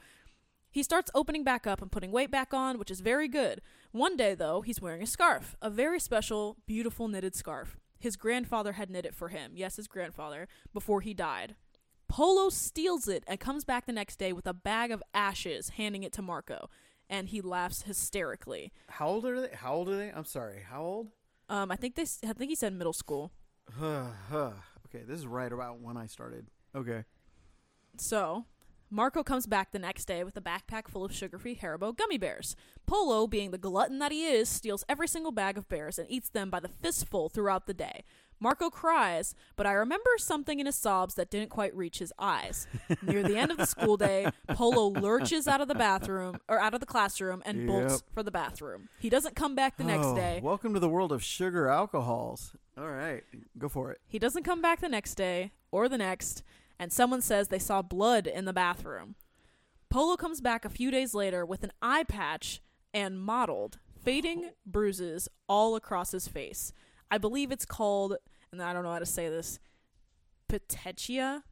He 0.70 0.82
starts 0.82 1.10
opening 1.14 1.42
back 1.42 1.66
up 1.66 1.82
and 1.82 1.90
putting 1.90 2.12
weight 2.12 2.30
back 2.30 2.54
on, 2.54 2.78
which 2.78 2.90
is 2.90 3.00
very 3.00 3.26
good. 3.26 3.60
One 3.92 4.16
day, 4.16 4.34
though, 4.34 4.60
he's 4.60 4.80
wearing 4.80 5.02
a 5.02 5.06
scarf, 5.06 5.56
a 5.60 5.68
very 5.68 5.98
special, 5.98 6.56
beautiful 6.66 7.08
knitted 7.08 7.34
scarf. 7.34 7.76
His 7.98 8.16
grandfather 8.16 8.72
had 8.72 8.88
knit 8.88 9.04
it 9.04 9.14
for 9.14 9.28
him, 9.28 9.52
yes, 9.54 9.76
his 9.76 9.88
grandfather, 9.88 10.46
before 10.72 11.00
he 11.00 11.12
died. 11.12 11.56
Polo 12.08 12.48
steals 12.48 13.08
it 13.08 13.24
and 13.26 13.38
comes 13.38 13.64
back 13.64 13.86
the 13.86 13.92
next 13.92 14.18
day 14.18 14.32
with 14.32 14.46
a 14.46 14.54
bag 14.54 14.90
of 14.90 15.02
ashes, 15.12 15.70
handing 15.70 16.02
it 16.02 16.12
to 16.14 16.22
Marco, 16.22 16.70
and 17.08 17.28
he 17.28 17.40
laughs 17.40 17.82
hysterically. 17.82 18.72
How 18.88 19.08
old 19.08 19.24
are 19.26 19.40
they? 19.40 19.54
How 19.54 19.74
old 19.74 19.88
are 19.88 19.96
they? 19.96 20.08
I'm 20.10 20.24
sorry. 20.24 20.62
How 20.68 20.82
old? 20.82 21.08
Um, 21.48 21.70
I 21.70 21.76
think 21.76 21.96
they, 21.96 22.02
I 22.28 22.32
think 22.32 22.48
he 22.48 22.54
said 22.54 22.72
middle 22.72 22.92
school. 22.92 23.32
Huh. 23.78 24.06
Okay, 24.92 25.04
this 25.06 25.20
is 25.20 25.26
right 25.28 25.52
about 25.52 25.78
when 25.78 25.96
I 25.96 26.06
started. 26.06 26.48
Okay. 26.74 27.04
So, 27.96 28.44
Marco 28.92 29.22
comes 29.22 29.46
back 29.46 29.70
the 29.70 29.78
next 29.78 30.06
day 30.06 30.24
with 30.24 30.36
a 30.36 30.40
backpack 30.40 30.88
full 30.88 31.04
of 31.04 31.14
sugar-free 31.14 31.56
Haribo 31.62 31.96
gummy 31.96 32.18
bears. 32.18 32.56
Polo, 32.86 33.28
being 33.28 33.52
the 33.52 33.58
glutton 33.58 34.00
that 34.00 34.10
he 34.10 34.26
is, 34.26 34.48
steals 34.48 34.84
every 34.88 35.06
single 35.06 35.30
bag 35.30 35.56
of 35.56 35.68
bears 35.68 35.96
and 35.96 36.10
eats 36.10 36.28
them 36.28 36.50
by 36.50 36.58
the 36.58 36.68
fistful 36.68 37.28
throughout 37.28 37.66
the 37.68 37.74
day. 37.74 38.02
Marco 38.40 38.68
cries, 38.68 39.34
but 39.54 39.64
I 39.66 39.72
remember 39.72 40.10
something 40.16 40.58
in 40.58 40.66
his 40.66 40.74
sobs 40.74 41.14
that 41.14 41.30
didn't 41.30 41.50
quite 41.50 41.76
reach 41.76 41.98
his 42.00 42.12
eyes. 42.18 42.66
Near 43.02 43.22
the 43.22 43.36
end 43.36 43.52
of 43.52 43.58
the 43.58 43.66
school 43.66 43.96
day, 43.96 44.26
Polo 44.48 44.88
lurches 44.88 45.46
out 45.46 45.60
of 45.60 45.68
the 45.68 45.74
bathroom 45.74 46.38
or 46.48 46.58
out 46.58 46.74
of 46.74 46.80
the 46.80 46.86
classroom 46.86 47.42
and 47.46 47.68
bolts 47.68 47.92
Yep. 47.92 48.00
for 48.14 48.22
the 48.24 48.30
bathroom. 48.32 48.88
He 48.98 49.10
doesn't 49.10 49.36
come 49.36 49.54
back 49.54 49.76
the 49.76 49.84
next 49.84 50.06
Oh, 50.06 50.16
day. 50.16 50.40
Welcome 50.42 50.74
to 50.74 50.80
the 50.80 50.88
world 50.88 51.12
of 51.12 51.22
sugar 51.22 51.68
alcohols. 51.68 52.56
All 52.78 52.88
right, 52.90 53.22
go 53.58 53.68
for 53.68 53.92
it. 53.92 54.00
He 54.08 54.18
doesn't 54.18 54.42
come 54.42 54.62
back 54.62 54.80
the 54.80 54.88
next 54.88 55.14
day 55.16 55.52
or 55.70 55.86
the 55.88 55.98
next, 55.98 56.42
and 56.80 56.90
someone 56.90 57.20
says 57.20 57.48
they 57.48 57.58
saw 57.58 57.82
blood 57.82 58.26
in 58.26 58.46
the 58.46 58.54
bathroom. 58.54 59.14
Polo 59.90 60.16
comes 60.16 60.40
back 60.40 60.64
a 60.64 60.70
few 60.70 60.90
days 60.90 61.14
later 61.14 61.44
with 61.44 61.62
an 61.62 61.72
eye 61.82 62.04
patch 62.04 62.62
and 62.94 63.20
mottled, 63.20 63.78
fading 64.02 64.52
bruises 64.64 65.28
all 65.46 65.76
across 65.76 66.12
his 66.12 66.26
face. 66.26 66.72
I 67.10 67.18
believe 67.18 67.52
it's 67.52 67.66
called, 67.66 68.16
and 68.50 68.62
I 68.62 68.72
don't 68.72 68.82
know 68.82 68.92
how 68.92 68.98
to 68.98 69.04
say 69.04 69.28
this, 69.28 69.58
petechia 70.50 71.42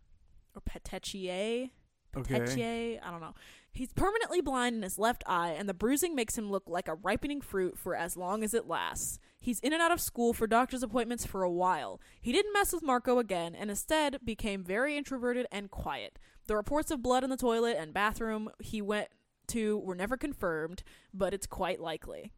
or 0.54 0.62
petechia. 0.62 1.70
Okay. 2.16 2.98
I 2.98 3.10
don't 3.10 3.20
know. 3.20 3.34
He's 3.70 3.92
permanently 3.92 4.40
blind 4.40 4.76
in 4.76 4.82
his 4.82 4.98
left 4.98 5.22
eye, 5.26 5.50
and 5.50 5.68
the 5.68 5.74
bruising 5.74 6.14
makes 6.14 6.38
him 6.38 6.50
look 6.50 6.64
like 6.66 6.88
a 6.88 6.94
ripening 6.94 7.42
fruit 7.42 7.78
for 7.78 7.94
as 7.94 8.16
long 8.16 8.42
as 8.42 8.54
it 8.54 8.66
lasts. 8.66 9.18
He's 9.48 9.60
in 9.60 9.72
and 9.72 9.80
out 9.80 9.92
of 9.92 9.98
school 9.98 10.34
for 10.34 10.46
doctor's 10.46 10.82
appointments 10.82 11.24
for 11.24 11.42
a 11.42 11.50
while. 11.50 12.02
He 12.20 12.32
didn't 12.32 12.52
mess 12.52 12.70
with 12.70 12.82
Marco 12.82 13.18
again 13.18 13.54
and 13.54 13.70
instead 13.70 14.18
became 14.22 14.62
very 14.62 14.94
introverted 14.94 15.46
and 15.50 15.70
quiet. 15.70 16.18
The 16.48 16.54
reports 16.54 16.90
of 16.90 17.00
blood 17.00 17.24
in 17.24 17.30
the 17.30 17.36
toilet 17.38 17.78
and 17.80 17.94
bathroom 17.94 18.50
he 18.58 18.82
went 18.82 19.08
to 19.46 19.78
were 19.78 19.94
never 19.94 20.18
confirmed, 20.18 20.82
but 21.14 21.32
it's 21.32 21.46
quite 21.46 21.80
likely. 21.80 22.30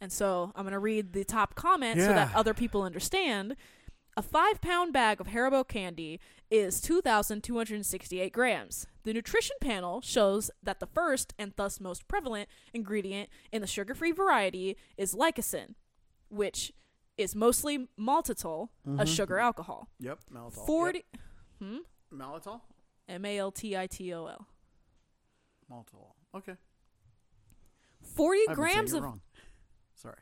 And 0.00 0.12
so 0.12 0.50
I'm 0.56 0.64
going 0.64 0.72
to 0.72 0.80
read 0.80 1.12
the 1.12 1.22
top 1.22 1.54
comment 1.54 2.00
so 2.00 2.08
that 2.08 2.34
other 2.34 2.54
people 2.54 2.82
understand. 2.82 3.54
A 4.16 4.22
five 4.22 4.60
pound 4.60 4.92
bag 4.92 5.20
of 5.20 5.28
Haribo 5.28 5.62
candy 5.62 6.18
is 6.50 6.80
2,268 6.80 8.32
grams. 8.32 8.88
The 9.04 9.12
nutrition 9.12 9.54
panel 9.60 10.00
shows 10.00 10.50
that 10.60 10.80
the 10.80 10.88
first 10.88 11.34
and 11.38 11.52
thus 11.54 11.78
most 11.78 12.08
prevalent 12.08 12.48
ingredient 12.74 13.28
in 13.52 13.60
the 13.60 13.68
sugar 13.68 13.94
free 13.94 14.10
variety 14.10 14.76
is 14.96 15.14
Lycasin, 15.14 15.76
which 16.28 16.72
is 17.16 17.34
mostly 17.34 17.88
maltitol, 17.98 18.68
a 18.98 19.06
sugar 19.06 19.38
alcohol. 19.38 19.88
Yep, 20.00 20.20
maltitol. 20.32 20.66
40 20.66 21.04
hmm? 21.58 21.72
Yep. 21.74 21.82
Maltol? 22.14 22.60
M 23.08 23.24
A 23.24 23.38
L 23.38 23.50
T 23.50 23.76
I 23.76 23.86
T 23.86 24.12
O 24.14 24.26
L. 24.26 24.46
Okay. 26.34 26.54
40 28.02 28.40
I've 28.40 28.46
been 28.46 28.56
saying 28.56 28.74
grams 28.74 28.92
of 28.92 29.02
wrong. 29.02 29.20
Sorry. 29.94 30.16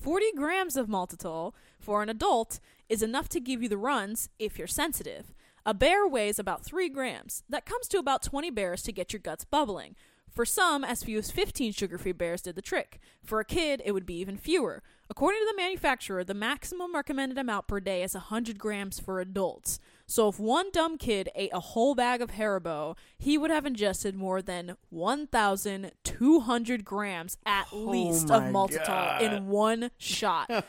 40 0.00 0.32
grams 0.36 0.76
of 0.76 0.88
maltitol 0.88 1.52
for 1.78 2.02
an 2.02 2.08
adult 2.08 2.60
is 2.88 3.02
enough 3.02 3.28
to 3.30 3.40
give 3.40 3.62
you 3.62 3.68
the 3.68 3.78
runs 3.78 4.28
if 4.38 4.58
you're 4.58 4.66
sensitive. 4.66 5.34
A 5.64 5.74
bear 5.74 6.06
weighs 6.06 6.38
about 6.38 6.64
3 6.64 6.88
grams. 6.90 7.42
That 7.48 7.66
comes 7.66 7.88
to 7.88 7.98
about 7.98 8.22
20 8.22 8.50
bears 8.50 8.82
to 8.82 8.92
get 8.92 9.12
your 9.12 9.20
guts 9.20 9.44
bubbling. 9.44 9.96
For 10.36 10.44
some, 10.44 10.84
as 10.84 11.02
few 11.02 11.16
as 11.16 11.30
15 11.30 11.72
sugar 11.72 11.96
free 11.96 12.12
bears 12.12 12.42
did 12.42 12.56
the 12.56 12.62
trick. 12.62 13.00
For 13.24 13.40
a 13.40 13.44
kid, 13.44 13.80
it 13.86 13.92
would 13.92 14.04
be 14.04 14.18
even 14.18 14.36
fewer. 14.36 14.82
According 15.08 15.40
to 15.40 15.46
the 15.50 15.56
manufacturer, 15.56 16.24
the 16.24 16.34
maximum 16.34 16.94
recommended 16.94 17.38
amount 17.38 17.66
per 17.68 17.80
day 17.80 18.02
is 18.02 18.12
100 18.12 18.58
grams 18.58 19.00
for 19.00 19.18
adults. 19.18 19.80
So 20.06 20.28
if 20.28 20.38
one 20.38 20.70
dumb 20.72 20.98
kid 20.98 21.30
ate 21.34 21.54
a 21.54 21.60
whole 21.60 21.94
bag 21.94 22.20
of 22.20 22.32
Haribo, 22.32 22.98
he 23.16 23.38
would 23.38 23.50
have 23.50 23.64
ingested 23.64 24.14
more 24.14 24.42
than 24.42 24.76
1,200 24.90 26.84
grams 26.84 27.38
at 27.46 27.68
oh 27.72 27.78
least 27.78 28.30
of 28.30 28.42
maltitol 28.42 28.86
God. 28.86 29.22
in 29.22 29.46
one 29.46 29.90
shot. 29.96 30.50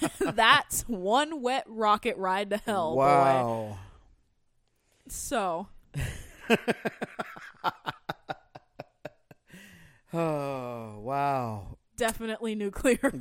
That's 0.20 0.82
one 0.82 1.42
wet 1.42 1.64
rocket 1.66 2.16
ride 2.16 2.50
to 2.50 2.58
hell, 2.58 2.94
boy. 2.94 3.00
wow. 3.00 3.78
So, 5.08 5.66
Oh, 10.12 10.98
wow. 11.00 11.76
definitely 11.96 12.54
nuclear 12.54 12.98
That 13.02 13.12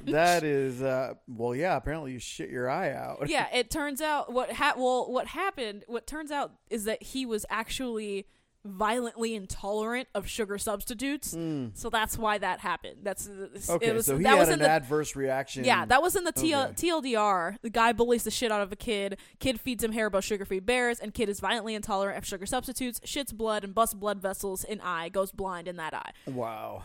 revenge. 0.00 0.10
that 0.12 0.42
is 0.44 0.82
uh 0.82 1.14
well 1.28 1.54
yeah, 1.54 1.76
apparently 1.76 2.12
you 2.12 2.18
shit 2.18 2.50
your 2.50 2.68
eye 2.68 2.92
out. 2.92 3.28
yeah, 3.28 3.46
it 3.54 3.70
turns 3.70 4.00
out 4.00 4.32
what 4.32 4.52
ha- 4.52 4.74
well 4.76 5.10
what 5.10 5.28
happened 5.28 5.84
what 5.86 6.06
turns 6.06 6.30
out 6.30 6.52
is 6.70 6.84
that 6.84 7.02
he 7.02 7.24
was 7.26 7.46
actually 7.48 8.26
violently 8.64 9.34
intolerant 9.34 10.08
of 10.14 10.26
sugar 10.28 10.56
substitutes. 10.58 11.34
Hmm. 11.34 11.68
So 11.74 11.90
that's 11.90 12.16
why 12.16 12.38
that 12.38 12.60
happened. 12.60 12.96
That's. 13.02 13.28
Okay, 13.68 13.86
it 13.88 13.94
was, 13.94 14.06
so 14.06 14.16
he 14.16 14.22
that 14.24 14.30
had 14.30 14.38
was 14.38 14.48
an 14.48 14.58
the 14.60 14.68
adverse 14.68 15.14
reaction. 15.14 15.64
Yeah, 15.64 15.84
that 15.84 16.00
was 16.02 16.16
in 16.16 16.24
the 16.24 16.32
TL- 16.32 16.70
Okay. 16.70 16.88
TLDR. 16.88 17.58
The 17.62 17.70
guy 17.70 17.92
bullies 17.92 18.24
the 18.24 18.30
shit 18.30 18.50
out 18.50 18.62
of 18.62 18.72
a 18.72 18.76
kid. 18.76 19.18
Kid 19.38 19.60
feeds 19.60 19.84
him 19.84 19.92
Haribo 19.92 20.22
sugar-free 20.22 20.60
bears, 20.60 20.98
and 21.00 21.12
kid 21.12 21.28
is 21.28 21.40
violently 21.40 21.74
intolerant 21.74 22.16
of 22.18 22.26
sugar 22.26 22.46
substitutes, 22.46 23.00
shits 23.00 23.34
blood, 23.34 23.64
and 23.64 23.74
busts 23.74 23.94
blood 23.94 24.20
vessels 24.20 24.64
in 24.64 24.80
eye, 24.80 25.08
goes 25.10 25.30
blind 25.30 25.68
in 25.68 25.76
that 25.76 25.92
eye. 25.94 26.12
Wow. 26.26 26.84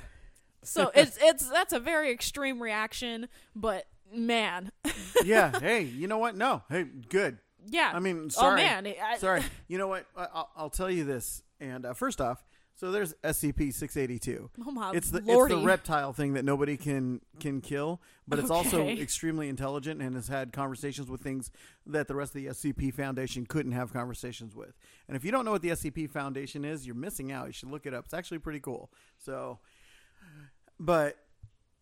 So 0.63 0.92
it's 0.96 1.18
it's 1.22 1.50
that's 1.50 1.72
a 1.74 1.80
very 1.80 2.12
extreme 2.12 2.62
reaction, 2.62 3.30
but 3.56 3.86
man, 4.13 4.72
yeah. 5.24 5.58
Hey, 5.60 5.84
you 5.84 6.08
know 6.08 6.18
what? 6.18 6.36
No. 6.36 6.63
Hey, 6.70 6.84
good. 7.10 7.38
yeah. 7.68 7.92
I 7.94 8.00
mean, 8.00 8.24
oh, 8.26 8.30
sorry. 8.30 8.62
oh 8.62 8.65
man, 8.65 8.94
I, 9.02 9.18
Sorry. 9.18 9.44
You 9.70 9.78
know 9.78 9.88
what? 9.88 10.06
I- 10.18 10.28
I'll, 10.34 10.50
I'll 10.58 10.70
tell 10.70 10.92
you 10.92 11.06
this. 11.06 11.42
And 11.60 11.86
uh, 11.86 11.93
first 11.93 12.22
off, 12.22 12.43
so 12.80 12.91
there's 12.91 13.13
SCP 13.26 13.74
682. 13.74 14.50
Oh 14.65 14.72
my 14.72 14.91
it's 14.93 15.12
the 15.12 15.19
lordy. 15.19 15.54
it's 15.54 15.62
the 15.62 15.67
reptile 15.67 16.13
thing 16.13 16.34
that 16.36 16.45
nobody 16.45 16.78
can 16.78 17.19
can 17.38 17.60
kill, 17.60 18.02
but 18.26 18.39
it's 18.39 18.50
also 18.50 18.88
extremely 18.88 19.50
intelligent 19.50 20.02
and 20.02 20.15
has 20.15 20.30
had 20.30 20.54
conversations 20.54 21.10
with 21.10 21.19
things 21.19 21.52
that 21.86 22.08
the 22.08 22.15
rest 22.15 22.34
of 22.36 22.41
the 22.41 22.48
SCP 22.48 22.93
Foundation 22.93 23.45
couldn't 23.45 23.74
have 23.74 23.91
conversations 23.91 24.56
with. 24.56 24.78
And 25.10 25.17
if 25.17 25.26
you 25.26 25.32
don't 25.32 25.43
know 25.43 25.52
what 25.52 25.62
the 25.62 25.72
SCP 25.72 26.10
Foundation 26.10 26.63
is, 26.63 26.86
you're 26.86 26.95
missing 26.95 27.34
out. 27.34 27.48
You 27.48 27.54
should 27.54 27.69
look 27.69 27.86
it 27.86 27.93
up. 27.93 28.06
It's 28.06 28.13
actually 28.13 28.39
pretty 28.39 28.62
cool. 28.62 28.89
So, 29.17 29.60
but 30.80 31.17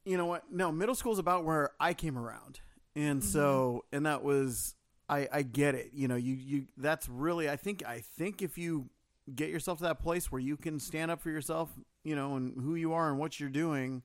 you 0.04 0.18
know 0.18 0.26
what? 0.26 0.52
No, 0.52 0.72
middle 0.72 0.96
school 0.96 1.14
is 1.14 1.20
about 1.20 1.46
where 1.46 1.74
I 1.80 1.94
came 1.94 2.18
around, 2.18 2.60
and 2.96 3.24
so 3.24 3.86
and 3.92 4.08
that 4.08 4.24
was 4.24 4.74
I 5.08 5.28
I 5.32 5.42
get 5.44 5.76
it. 5.76 5.92
You 5.94 6.08
know, 6.08 6.16
you 6.16 6.34
you 6.34 6.66
that's 6.76 7.08
really 7.08 7.48
I 7.48 7.56
think 7.56 7.86
I 7.86 8.00
think 8.00 8.42
if 8.42 8.58
you 8.58 8.90
get 9.36 9.50
yourself 9.50 9.80
to 9.80 9.84
that 9.86 10.00
place 10.00 10.32
where 10.32 10.42
you 10.42 10.58
can 10.58 10.80
stand 10.80 11.12
up 11.12 11.22
for 11.22 11.30
yourself, 11.30 11.70
you 12.04 12.16
know, 12.16 12.36
and 12.36 12.62
who 12.62 12.76
you 12.76 12.94
are 12.94 13.10
and 13.10 13.20
what 13.20 13.40
you're 13.40 13.50
doing 13.50 14.04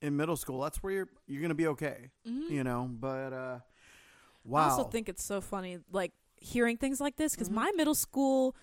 in 0.00 0.16
middle 0.16 0.36
school, 0.36 0.60
that's 0.60 0.82
where 0.82 0.92
you're 0.92 1.08
you're 1.26 1.42
gonna 1.42 1.54
be 1.54 1.66
okay. 1.68 2.10
You 2.24 2.64
know, 2.64 2.88
but 2.90 3.32
uh, 3.32 3.58
wow. 4.44 4.60
I 4.60 4.70
also 4.70 4.84
think 4.84 5.08
it's 5.08 5.24
so 5.24 5.40
funny, 5.40 5.78
like 5.92 6.12
hearing 6.36 6.76
things 6.76 7.00
like 7.00 7.16
this, 7.16 7.32
Mm-hmm. 7.32 7.40
because 7.40 7.50
my 7.50 7.70
middle 7.76 7.94
school 7.94 8.56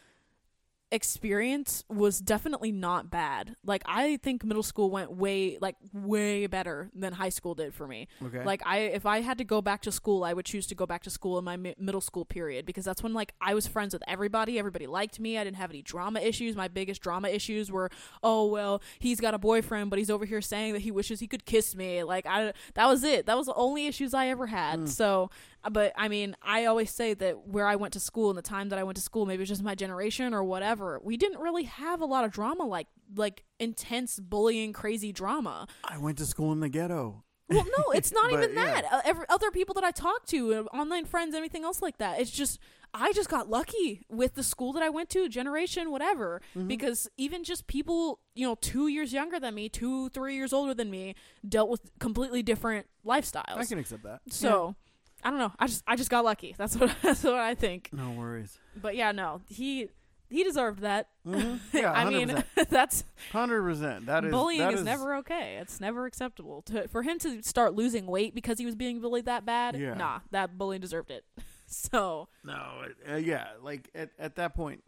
experience 0.91 1.84
was 1.89 2.19
definitely 2.19 2.71
not 2.71 3.10
bad. 3.10 3.56
Like 3.63 3.84
I 3.86 4.17
think 4.17 4.43
middle 4.43 4.63
school 4.63 4.89
went 4.89 5.12
way, 5.12 5.58
like 5.62 5.75
way 5.93 6.47
better 6.47 6.89
than 6.95 7.13
high 7.13 7.30
school 7.30 7.56
did 7.56 7.73
for 7.73 7.88
me. 7.88 8.08
okay. 8.23 8.43
Like 8.43 8.62
I, 8.65 8.78
if 8.80 9.06
I 9.06 9.21
had 9.21 9.38
to 9.38 9.43
go 9.43 9.62
back 9.62 9.82
to 9.84 9.91
school, 9.91 10.23
I 10.23 10.34
would 10.34 10.45
choose 10.45 10.67
to 10.67 10.75
go 10.75 10.86
back 10.86 11.04
to 11.04 11.10
school 11.10 11.38
in 11.38 11.45
my 11.45 11.58
mi- 11.58 11.75
middle 11.78 12.02
school 12.02 12.25
period 12.25 12.65
because 12.65 12.86
that's 12.86 13.04
when 13.04 13.13
like 13.13 13.34
I 13.41 13.54
was 13.54 13.67
friends 13.67 13.93
with 13.93 14.04
everybody. 14.08 14.58
Everybody 14.58 14.88
liked 14.88 15.19
me. 15.19 15.38
I 15.38 15.43
didn't 15.43 15.58
have 15.58 15.69
any 15.69 15.82
drama 15.82 16.19
issues. 16.21 16.56
My 16.56 16.67
biggest 16.67 17.02
drama 17.02 17.30
issues 17.30 17.71
were, 17.71 17.89
oh 18.23 18.45
well, 18.47 18.82
he's 18.99 19.19
got 19.19 19.34
a 19.34 19.39
boyfriend, 19.39 19.89
but 19.89 19.99
he's 19.99 20.10
over 20.10 20.25
here 20.25 20.41
saying 20.41 20.73
that 20.73 20.82
he 20.82 20.91
wishes 20.91 21.19
he 21.19 21.28
could 21.28 21.45
kiss 21.45 21.75
me. 21.75 22.04
Like 22.04 22.25
I, 22.25 22.54
that 22.73 22.88
was 22.88 23.04
it. 23.04 23.25
That 23.25 23.38
was 23.38 23.45
the 23.45 23.54
only 23.56 23.86
issues 23.88 24.13
I 24.13 24.28
ever 24.28 24.47
had. 24.47 24.89
So, 24.89 25.30
uh, 25.59 25.59
but 25.72 25.93
I 25.95 26.08
mean, 26.08 26.36
I 26.41 26.65
always 26.65 26.91
say 26.91 27.13
that 27.15 27.48
where 27.48 27.67
I 27.67 27.76
went 27.76 27.93
to 27.93 28.00
school 28.00 28.30
and 28.30 28.38
the 28.38 28.43
time 28.43 28.69
that 28.69 28.80
I 28.80 28.84
went 28.84 28.95
to 28.98 29.02
school, 29.02 29.26
maybe 29.26 29.43
it's 29.43 29.50
just 29.50 29.63
my 29.63 29.76
generation 29.76 30.34
or 30.34 30.43
whatever. 30.43 31.00
We 31.04 31.17
didn't 31.17 31.39
really 31.39 31.63
have 31.63 32.02
a 32.02 32.06
lot 32.06 32.26
of 32.26 32.32
drama 32.32 32.65
like 32.65 32.88
like 33.15 33.43
intense 33.60 34.19
bullying, 34.19 34.74
crazy 34.74 35.12
drama. 35.12 35.67
I 35.84 35.98
went 35.98 36.17
to 36.19 36.26
school 36.26 36.52
in 36.52 36.60
the 36.60 36.69
ghetto. 36.69 37.24
Well, 37.50 37.65
no, 37.78 37.91
it's 37.93 38.12
not 38.12 38.30
But, 38.32 38.43
even 38.43 38.56
yeah. 38.56 38.82
that. 38.82 38.86
Uh, 38.91 39.02
every, 39.06 39.26
other 39.28 39.52
people 39.52 39.74
that 39.76 39.84
I 39.84 39.91
talk 39.91 40.26
to, 40.28 40.54
uh, 40.54 40.63
online 40.76 41.06
friends, 41.06 41.34
anything 41.36 41.63
else 41.63 41.82
like 41.82 41.98
that. 41.98 42.19
It's 42.19 42.32
just 42.32 42.60
I 42.93 43.12
just 43.13 43.30
got 43.30 43.50
lucky 43.50 44.06
with 44.10 44.36
the 44.36 44.43
school 44.43 44.74
that 44.74 44.84
I 44.84 44.89
went 44.89 45.10
to, 45.12 45.30
generation, 45.30 45.91
whatever. 45.91 46.41
Mm-hmm. 46.56 46.67
Because 46.67 47.08
even 47.17 47.43
just 47.43 47.67
people, 47.67 48.19
you 48.36 48.48
know, 48.48 48.56
two 48.56 48.88
years 48.88 49.13
younger 49.13 49.39
than 49.39 49.56
me, 49.56 49.69
two, 49.69 50.10
three 50.10 50.36
years 50.36 50.54
older 50.54 50.74
than 50.74 50.89
me, 50.89 51.15
dealt 51.48 51.69
with 51.69 51.82
completely 52.00 52.41
different 52.43 52.88
lifestyles. 53.06 53.58
I 53.58 53.65
can 53.65 53.80
accept 53.80 54.04
that. 54.04 54.22
so. 54.30 54.76
I 55.24 55.30
don't 55.30 55.40
know. 55.40 55.52
I 55.60 55.68
just 55.68 55.84
I 55.88 55.96
just 55.96 56.10
got 56.10 56.24
lucky. 56.26 56.56
That's 56.58 56.76
what 56.78 56.96
that's 57.02 57.24
what 57.24 57.36
I 57.36 57.56
think. 57.56 57.90
No 57.92 58.12
worries. 58.12 58.58
But 58.82 58.96
yeah, 58.96 59.12
no, 59.12 59.42
he 59.48 59.90
he 60.30 60.44
deserved 60.44 60.82
that. 60.82 61.08
Mhm. 61.26 61.60
Yeah, 61.74 61.92
I 61.92 62.10
mean, 62.10 62.44
that's 62.70 63.04
Hundred 63.32 63.62
percent. 63.64 64.06
That 64.06 64.26
is 64.26 64.32
bullying 64.32 64.62
that 64.62 64.74
is, 64.74 64.84
never 64.84 65.16
okay. 65.18 65.58
It's 65.62 65.80
never 65.82 66.06
acceptable. 66.06 66.62
To, 66.64 66.88
for 66.88 67.02
him 67.04 67.20
to 67.20 67.42
start 67.44 67.74
losing 67.74 68.06
weight 68.06 68.34
because 68.36 68.60
he 68.60 68.66
was 68.66 68.76
being 68.76 69.00
bullied 69.02 69.26
that 69.26 69.46
bad, 69.46 69.76
Yeah. 69.76 69.94
nah, 69.96 70.20
that 70.32 70.58
bullying 70.58 70.82
deserved 70.82 71.12
it. 71.12 71.26
so 71.67 72.28
No, 72.44 72.84
uh, 73.12 73.15
yeah, 73.15 73.48
like 73.62 73.90
at 73.94 74.12
at 74.17 74.36
that 74.36 74.56
point, 74.56 74.84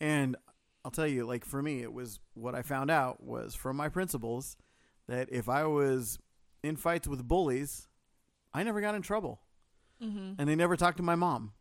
and 0.00 0.36
I'll 0.84 0.90
tell 0.90 1.06
you, 1.06 1.24
like 1.26 1.44
for 1.44 1.62
me, 1.62 1.82
it 1.82 1.92
was 1.92 2.20
what 2.34 2.54
I 2.54 2.62
found 2.62 2.90
out 2.90 3.22
was 3.22 3.54
from 3.54 3.76
my 3.76 3.88
principals 3.88 4.56
that 5.08 5.28
if 5.32 5.48
I 5.48 5.64
was 5.64 6.18
in 6.62 6.76
fights 6.76 7.08
with 7.08 7.26
bullies, 7.26 7.87
I 8.52 8.62
never 8.62 8.80
got 8.80 8.94
in 8.94 9.02
trouble, 9.02 9.40
mhm. 10.02 10.36
and 10.38 10.48
they 10.48 10.54
never 10.56 10.76
talked 10.76 10.96
to 10.98 11.02
my 11.02 11.14
mom. 11.14 11.52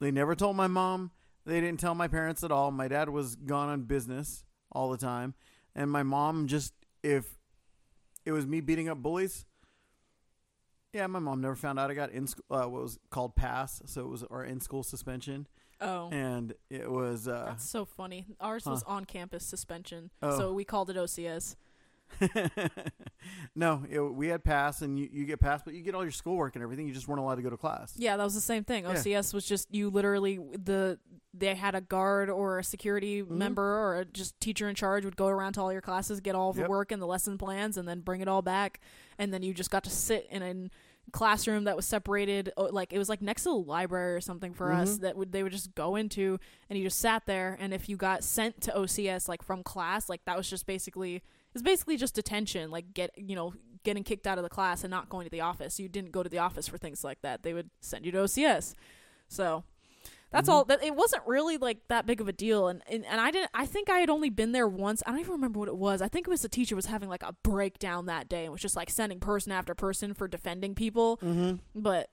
They 0.00 0.10
never 0.10 0.34
told 0.34 0.56
my 0.56 0.66
mom. 0.66 1.10
They 1.44 1.60
didn't 1.60 1.80
tell 1.80 1.94
my 1.94 2.08
parents 2.08 2.44
at 2.44 2.50
all. 2.52 2.70
My 2.70 2.88
dad 2.88 3.08
was 3.08 3.34
gone 3.36 3.68
on 3.68 3.82
business 3.82 4.44
all 4.72 4.90
the 4.90 4.98
time, 4.98 5.34
and 5.74 5.90
my 5.90 6.02
mom 6.02 6.46
just 6.46 6.72
if 7.02 7.38
it 8.24 8.32
was 8.32 8.46
me 8.46 8.60
beating 8.60 8.88
up 8.88 8.98
bullies. 8.98 9.46
Yeah, 10.92 11.06
my 11.06 11.20
mom 11.20 11.40
never 11.40 11.54
found 11.54 11.78
out 11.78 11.90
I 11.90 11.94
got 11.94 12.10
in 12.10 12.24
uh, 12.50 12.62
what 12.64 12.82
was 12.82 12.98
called 13.10 13.36
pass, 13.36 13.80
so 13.86 14.00
it 14.02 14.08
was 14.08 14.24
our 14.24 14.44
in 14.44 14.60
school 14.60 14.82
suspension, 14.82 15.46
oh, 15.80 16.08
and 16.10 16.52
it 16.68 16.90
was 16.90 17.28
uh, 17.28 17.44
that's 17.46 17.68
so 17.68 17.84
funny. 17.84 18.26
Ours 18.40 18.66
was 18.66 18.82
on 18.82 19.04
campus 19.04 19.44
suspension, 19.44 20.10
Oh. 20.20 20.36
so 20.36 20.52
we 20.52 20.64
called 20.64 20.90
it 20.90 20.96
OCS. 20.96 21.54
no, 23.54 23.84
it, 23.88 24.00
we 24.00 24.28
had 24.28 24.44
pass, 24.44 24.82
and 24.82 24.98
you, 24.98 25.08
you 25.12 25.24
get 25.24 25.40
pass, 25.40 25.62
but 25.64 25.74
you 25.74 25.82
get 25.82 25.94
all 25.94 26.02
your 26.02 26.12
schoolwork 26.12 26.54
and 26.56 26.62
everything. 26.62 26.86
You 26.86 26.94
just 26.94 27.08
weren't 27.08 27.20
allowed 27.20 27.36
to 27.36 27.42
go 27.42 27.50
to 27.50 27.56
class. 27.56 27.92
Yeah, 27.96 28.16
that 28.16 28.24
was 28.24 28.34
the 28.34 28.40
same 28.40 28.64
thing. 28.64 28.84
Yeah. 28.84 28.94
OCS 28.94 29.34
was 29.34 29.44
just 29.46 29.72
you 29.74 29.90
literally 29.90 30.38
the 30.52 30.98
they 31.32 31.54
had 31.54 31.74
a 31.74 31.80
guard 31.80 32.28
or 32.28 32.58
a 32.58 32.64
security 32.64 33.22
Mm-hmm. 33.22 33.38
member 33.38 33.62
or 33.78 33.98
a 34.00 34.04
just 34.04 34.38
teacher 34.40 34.68
in 34.68 34.74
charge 34.74 35.04
would 35.04 35.16
go 35.16 35.28
around 35.28 35.52
to 35.54 35.60
all 35.60 35.72
your 35.72 35.80
classes, 35.80 36.20
get 36.20 36.34
all 36.34 36.50
of 36.50 36.56
the 36.56 36.62
Yep. 36.62 36.70
work 36.70 36.92
and 36.92 37.00
the 37.00 37.06
lesson 37.06 37.38
plans, 37.38 37.76
and 37.76 37.86
then 37.86 38.00
bring 38.00 38.20
it 38.20 38.28
all 38.28 38.42
back. 38.42 38.80
And 39.18 39.32
then 39.32 39.42
you 39.42 39.54
just 39.54 39.70
got 39.70 39.84
to 39.84 39.90
sit 39.90 40.26
in 40.30 40.42
a 40.42 40.70
classroom 41.12 41.64
that 41.64 41.76
was 41.76 41.86
separated, 41.86 42.52
oh, 42.56 42.64
like 42.64 42.92
it 42.92 42.98
was 42.98 43.08
like 43.08 43.20
next 43.22 43.42
to 43.44 43.48
the 43.50 43.54
library 43.54 44.14
or 44.14 44.20
something 44.20 44.54
for 44.54 44.72
us 44.72 44.98
Mhm. 44.98 45.00
that 45.02 45.16
would 45.16 45.32
they 45.32 45.42
would 45.42 45.52
just 45.52 45.74
go 45.74 45.96
into, 45.96 46.38
and 46.68 46.78
you 46.78 46.84
just 46.84 46.98
sat 46.98 47.26
there. 47.26 47.56
And 47.60 47.72
if 47.74 47.88
you 47.88 47.96
got 47.96 48.24
sent 48.24 48.60
to 48.62 48.72
OCS 48.76 49.28
like 49.28 49.42
from 49.42 49.62
class, 49.62 50.08
like 50.08 50.24
that 50.24 50.36
was 50.36 50.48
just 50.50 50.66
basically 50.66 51.22
it's 51.54 51.62
basically 51.62 51.96
just 51.96 52.14
detention, 52.14 52.70
like 52.70 52.94
get 52.94 53.10
you 53.16 53.36
know 53.36 53.54
getting 53.82 54.04
kicked 54.04 54.26
out 54.26 54.38
of 54.38 54.44
the 54.44 54.50
class 54.50 54.84
and 54.84 54.90
not 54.90 55.08
going 55.08 55.24
to 55.24 55.30
the 55.30 55.40
office. 55.40 55.80
You 55.80 55.88
didn't 55.88 56.12
go 56.12 56.22
to 56.22 56.28
the 56.28 56.38
office 56.38 56.68
for 56.68 56.76
things 56.78 57.02
like 57.02 57.22
that. 57.22 57.42
They 57.42 57.54
would 57.54 57.70
send 57.80 58.04
you 58.04 58.12
to 58.12 58.18
OCS. 58.18 58.74
So 59.28 59.64
that's 60.30 60.48
Mhm. 60.48 60.52
all. 60.52 60.64
That 60.66 60.82
it 60.84 60.94
wasn't 60.94 61.22
really 61.26 61.56
like 61.56 61.88
that 61.88 62.04
big 62.06 62.20
of 62.20 62.28
a 62.28 62.32
deal. 62.32 62.68
And, 62.68 62.82
and 62.88 63.04
and 63.06 63.20
I 63.20 63.30
didn't. 63.30 63.50
I 63.54 63.64
think 63.66 63.88
I 63.88 63.98
had 64.00 64.10
only 64.10 64.28
been 64.30 64.52
there 64.52 64.68
once. 64.68 65.02
I 65.06 65.10
don't 65.10 65.20
even 65.20 65.32
remember 65.32 65.58
what 65.58 65.68
it 65.68 65.76
was. 65.76 66.02
I 66.02 66.08
think 66.08 66.26
it 66.26 66.30
was 66.30 66.42
the 66.42 66.48
teacher 66.48 66.76
was 66.76 66.86
having 66.86 67.08
like 67.08 67.22
a 67.22 67.34
breakdown 67.42 68.06
that 68.06 68.28
day 68.28 68.44
and 68.44 68.52
was 68.52 68.60
just 68.60 68.76
like 68.76 68.90
sending 68.90 69.18
person 69.18 69.50
after 69.50 69.74
person 69.74 70.14
for 70.14 70.28
defending 70.28 70.74
people. 70.74 71.16
Mm-hmm. 71.18 71.56
But 71.80 72.10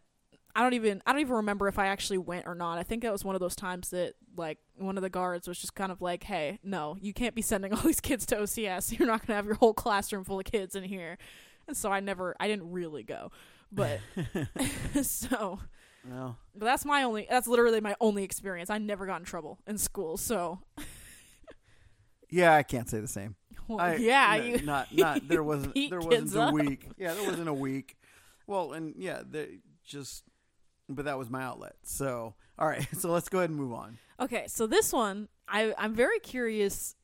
I 0.58 0.62
don't 0.64 0.74
even 0.74 1.04
I 1.06 1.12
don't 1.12 1.22
even 1.22 1.36
remember 1.36 1.68
if 1.68 1.78
I 1.78 1.86
actually 1.86 2.18
went 2.18 2.48
or 2.48 2.56
not. 2.56 2.80
I 2.80 2.84
think 2.84 3.04
that 3.04 3.12
was 3.12 3.24
one 3.24 3.36
of 3.36 3.42
those 3.42 3.56
times 3.56 3.92
that 3.92 4.16
like 4.36 4.58
one 4.76 4.98
of 4.98 5.04
the 5.04 5.10
guards 5.10 5.48
was 5.48 5.60
just 5.60 5.76
kind 5.76 5.92
of 5.92 6.02
like, 6.02 6.24
"Hey, 6.24 6.58
no, 6.64 6.98
you 7.00 7.14
can't 7.14 7.36
be 7.36 7.44
sending 7.44 7.74
all 7.76 7.84
these 7.84 8.02
kids 8.02 8.26
to 8.28 8.38
OCS. 8.38 8.98
You're 8.98 9.08
not 9.08 9.20
going 9.20 9.28
to 9.28 9.36
have 9.36 9.46
your 9.46 9.54
whole 9.54 9.76
classroom 9.76 10.24
full 10.24 10.40
of 10.40 10.46
kids 10.46 10.76
in 10.76 10.84
here." 10.84 11.20
And 11.68 11.78
so 11.78 11.92
I 11.92 12.00
never 12.00 12.36
I 12.40 12.48
didn't 12.48 12.72
really 12.72 13.04
go. 13.04 13.32
But 13.72 14.00
so 15.04 15.60
Well, 16.10 16.40
but 16.56 16.66
that's 16.66 16.86
my 16.86 17.04
only 17.04 17.28
that's 17.30 17.48
literally 17.48 17.80
my 17.80 17.96
only 18.02 18.24
experience. 18.24 18.72
I 18.72 18.80
never 18.80 19.06
got 19.06 19.20
in 19.20 19.26
trouble 19.26 19.60
in 19.68 19.78
school. 19.78 20.18
So 20.18 20.62
yeah, 22.32 22.56
I 22.56 22.64
can't 22.64 22.90
say 22.90 23.00
the 23.00 23.08
same. 23.08 23.36
well, 23.68 23.80
I, 23.80 23.98
yeah, 23.98 24.38
no, 24.38 24.44
you 24.44 24.66
not 24.66 24.88
not 24.96 25.28
there 25.28 25.44
wasn't 25.44 25.76
there 25.76 26.00
wasn't 26.00 26.34
a 26.36 26.42
up. 26.42 26.54
week. 26.56 26.88
Yeah, 26.98 27.14
there 27.14 27.30
wasn't 27.30 27.48
a 27.48 27.54
week. 27.54 27.96
Well, 28.48 28.74
and 28.74 28.96
yeah, 28.98 29.22
they 29.24 29.60
just 29.86 30.24
but 30.90 31.06
that 31.06 31.18
was 31.18 31.30
my 31.30 31.44
outlet. 31.44 31.76
So, 31.84 32.36
all 32.58 32.68
right, 32.68 32.88
so 32.98 33.12
let's 33.12 33.30
go 33.30 33.40
ahead 33.40 33.50
and 33.50 33.60
move 33.60 33.74
on. 33.74 33.98
Okay, 34.20 34.46
so 34.48 34.68
this 34.68 34.92
one, 34.94 35.28
I 35.48 35.74
I'm 35.78 35.94
very 35.94 36.20
curious. 36.20 36.96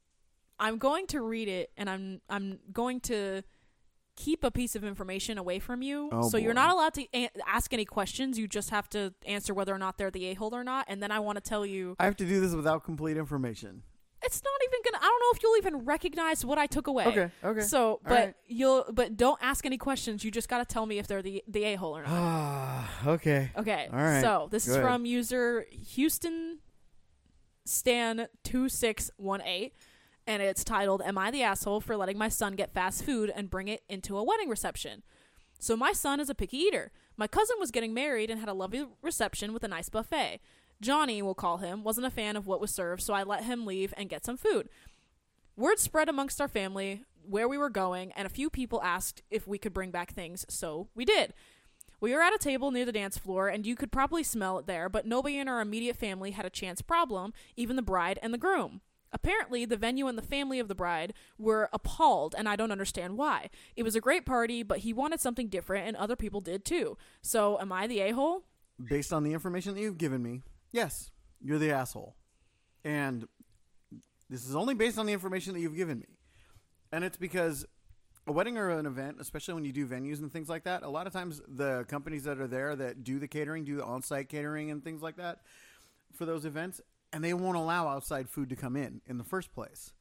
I'm 0.59 0.77
going 0.77 1.07
to 1.07 1.21
read 1.21 1.47
it, 1.47 1.71
and 1.77 1.89
I'm 1.89 2.21
I'm 2.29 2.59
going 2.71 2.99
to 3.01 3.43
keep 4.15 4.43
a 4.43 4.51
piece 4.51 4.75
of 4.75 4.83
information 4.83 5.37
away 5.37 5.59
from 5.59 5.81
you. 5.81 6.09
Oh, 6.11 6.29
so 6.29 6.37
you're 6.37 6.53
not 6.53 6.69
allowed 6.69 6.93
to 6.93 7.07
a- 7.15 7.29
ask 7.47 7.73
any 7.73 7.85
questions. 7.85 8.37
You 8.37 8.47
just 8.47 8.69
have 8.69 8.87
to 8.89 9.13
answer 9.25 9.53
whether 9.53 9.73
or 9.73 9.79
not 9.79 9.97
they're 9.97 10.11
the 10.11 10.25
a 10.25 10.33
hole 10.35 10.53
or 10.53 10.63
not. 10.63 10.85
And 10.87 11.01
then 11.01 11.11
I 11.11 11.19
want 11.19 11.37
to 11.37 11.41
tell 11.41 11.65
you, 11.65 11.95
I 11.99 12.05
have 12.05 12.15
to 12.17 12.25
do 12.25 12.39
this 12.39 12.53
without 12.53 12.83
complete 12.83 13.17
information. 13.17 13.81
It's 14.23 14.41
not 14.43 14.53
even 14.67 14.79
gonna. 14.85 15.03
I 15.03 15.07
don't 15.07 15.19
know 15.19 15.35
if 15.35 15.43
you'll 15.43 15.57
even 15.57 15.85
recognize 15.85 16.45
what 16.45 16.57
I 16.57 16.65
took 16.65 16.87
away. 16.87 17.05
Okay, 17.05 17.31
okay. 17.43 17.61
So, 17.61 17.99
but 18.03 18.11
right. 18.11 18.35
you'll, 18.47 18.85
but 18.91 19.17
don't 19.17 19.39
ask 19.41 19.65
any 19.65 19.77
questions. 19.77 20.23
You 20.23 20.31
just 20.31 20.49
got 20.49 20.59
to 20.59 20.65
tell 20.65 20.85
me 20.85 20.99
if 20.99 21.07
they're 21.07 21.21
the 21.21 21.43
the 21.47 21.63
a 21.65 21.75
hole 21.75 21.97
or 21.97 22.03
not. 22.03 22.11
Ah, 22.11 23.07
okay. 23.07 23.51
Okay. 23.57 23.89
All 23.91 23.99
right. 23.99 24.21
So 24.21 24.47
this 24.51 24.65
Go 24.65 24.71
is 24.71 24.77
ahead. 24.77 24.87
from 24.87 25.05
user 25.05 25.65
Houston 25.71 26.59
Stan 27.65 28.27
two 28.43 28.69
six 28.69 29.11
one 29.17 29.41
eight, 29.41 29.73
and 30.27 30.41
it's 30.41 30.63
titled 30.63 31.01
"Am 31.03 31.17
I 31.17 31.31
the 31.31 31.43
asshole 31.43 31.81
for 31.81 31.95
letting 31.95 32.17
my 32.17 32.29
son 32.29 32.55
get 32.55 32.73
fast 32.73 33.03
food 33.03 33.31
and 33.33 33.49
bring 33.49 33.67
it 33.67 33.83
into 33.89 34.17
a 34.17 34.23
wedding 34.23 34.49
reception?" 34.49 35.03
So 35.59 35.77
my 35.77 35.93
son 35.93 36.19
is 36.19 36.29
a 36.29 36.35
picky 36.35 36.57
eater. 36.57 36.91
My 37.15 37.27
cousin 37.27 37.55
was 37.59 37.71
getting 37.71 37.93
married 37.93 38.29
and 38.29 38.39
had 38.39 38.49
a 38.49 38.53
lovely 38.53 38.85
reception 39.01 39.53
with 39.53 39.63
a 39.63 39.67
nice 39.67 39.87
buffet. 39.87 40.39
Johnny, 40.83 41.21
we'll 41.21 41.33
call 41.33 41.57
him, 41.57 41.83
wasn't 41.83 42.05
a 42.07 42.11
fan 42.11 42.35
of 42.35 42.45
what 42.45 42.61
was 42.61 42.71
served, 42.71 43.01
so 43.01 43.13
I 43.13 43.23
let 43.23 43.45
him 43.45 43.65
leave 43.65 43.93
and 43.97 44.09
get 44.09 44.25
some 44.25 44.37
food. 44.37 44.69
Word 45.55 45.79
spread 45.79 46.09
amongst 46.09 46.41
our 46.41 46.47
family 46.47 47.03
where 47.27 47.47
we 47.47 47.57
were 47.57 47.69
going, 47.69 48.11
and 48.13 48.25
a 48.25 48.29
few 48.29 48.49
people 48.49 48.81
asked 48.83 49.21
if 49.31 49.47
we 49.47 49.57
could 49.57 49.73
bring 49.73 49.91
back 49.91 50.11
things, 50.11 50.45
so 50.49 50.89
we 50.93 51.05
did. 51.05 51.33
We 52.01 52.13
were 52.13 52.21
at 52.21 52.35
a 52.35 52.37
table 52.37 52.69
near 52.69 52.85
the 52.85 52.91
dance 52.91 53.17
floor, 53.17 53.47
and 53.47 53.65
you 53.65 53.75
could 53.75 53.91
probably 53.91 54.23
smell 54.23 54.59
it 54.59 54.67
there, 54.67 54.89
but 54.89 55.05
nobody 55.05 55.37
in 55.37 55.47
our 55.47 55.61
immediate 55.61 55.95
family 55.95 56.31
had 56.31 56.45
a 56.45 56.49
chance 56.49 56.81
problem, 56.81 57.33
even 57.55 57.77
the 57.77 57.81
bride 57.81 58.19
and 58.21 58.33
the 58.33 58.37
groom. 58.37 58.81
Apparently, 59.13 59.63
the 59.63 59.77
venue 59.77 60.07
and 60.07 60.17
the 60.17 60.23
family 60.23 60.59
of 60.59 60.67
the 60.67 60.75
bride 60.75 61.13
were 61.37 61.69
appalled, 61.71 62.35
and 62.37 62.49
I 62.49 62.55
don't 62.55 62.71
understand 62.71 63.17
why. 63.17 63.49
It 63.75 63.83
was 63.83 63.95
a 63.95 64.01
great 64.01 64.25
party, 64.25 64.63
but 64.63 64.79
he 64.79 64.91
wanted 64.91 65.21
something 65.21 65.47
different, 65.47 65.87
and 65.87 65.95
other 65.95 66.15
people 66.15 66.41
did 66.41 66.65
too. 66.65 66.97
So, 67.21 67.57
am 67.61 67.71
I 67.71 67.87
the 67.87 68.01
a 68.01 68.11
hole? 68.11 68.43
Based 68.83 69.13
on 69.13 69.23
the 69.23 69.31
information 69.31 69.75
that 69.75 69.81
you've 69.81 69.99
given 69.99 70.21
me, 70.21 70.41
yes, 70.73 71.11
you're 71.41 71.59
the 71.59 71.71
asshole. 71.71 72.15
And 72.83 73.25
this 74.29 74.45
is 74.45 74.55
only 74.55 74.73
based 74.73 74.97
on 74.97 75.05
the 75.05 75.13
information 75.13 75.53
that 75.53 75.61
you've 75.61 75.77
given 75.77 75.99
me. 75.99 76.17
And 76.91 77.05
it's 77.05 77.15
because 77.15 77.65
a 78.27 78.31
wedding 78.31 78.57
or 78.57 78.69
an 78.69 78.85
event, 78.85 79.17
especially 79.19 79.53
when 79.53 79.63
you 79.65 79.71
do 79.71 79.87
venues 79.87 80.19
and 80.19 80.31
things 80.31 80.49
like 80.49 80.63
that, 80.65 80.83
a 80.83 80.89
lot 80.89 81.07
of 81.07 81.13
times 81.13 81.41
the 81.47 81.85
companies 81.87 82.23
that 82.25 82.39
are 82.39 82.47
there 82.47 82.75
that 82.75 83.03
do 83.03 83.19
the 83.19 83.27
catering, 83.27 83.63
do 83.63 83.77
the 83.77 83.85
on 83.85 84.01
site 84.01 84.27
catering 84.27 84.69
and 84.71 84.83
things 84.83 85.01
like 85.01 85.15
that 85.17 85.39
for 86.13 86.25
those 86.25 86.45
events, 86.45 86.81
and 87.11 87.23
they 87.23 87.33
won't 87.33 87.57
allow 87.57 87.87
outside 87.87 88.29
food 88.29 88.49
to 88.49 88.55
come 88.55 88.75
in 88.75 89.01
in 89.05 89.17
the 89.17 89.23
first 89.23 89.53
place. 89.53 89.93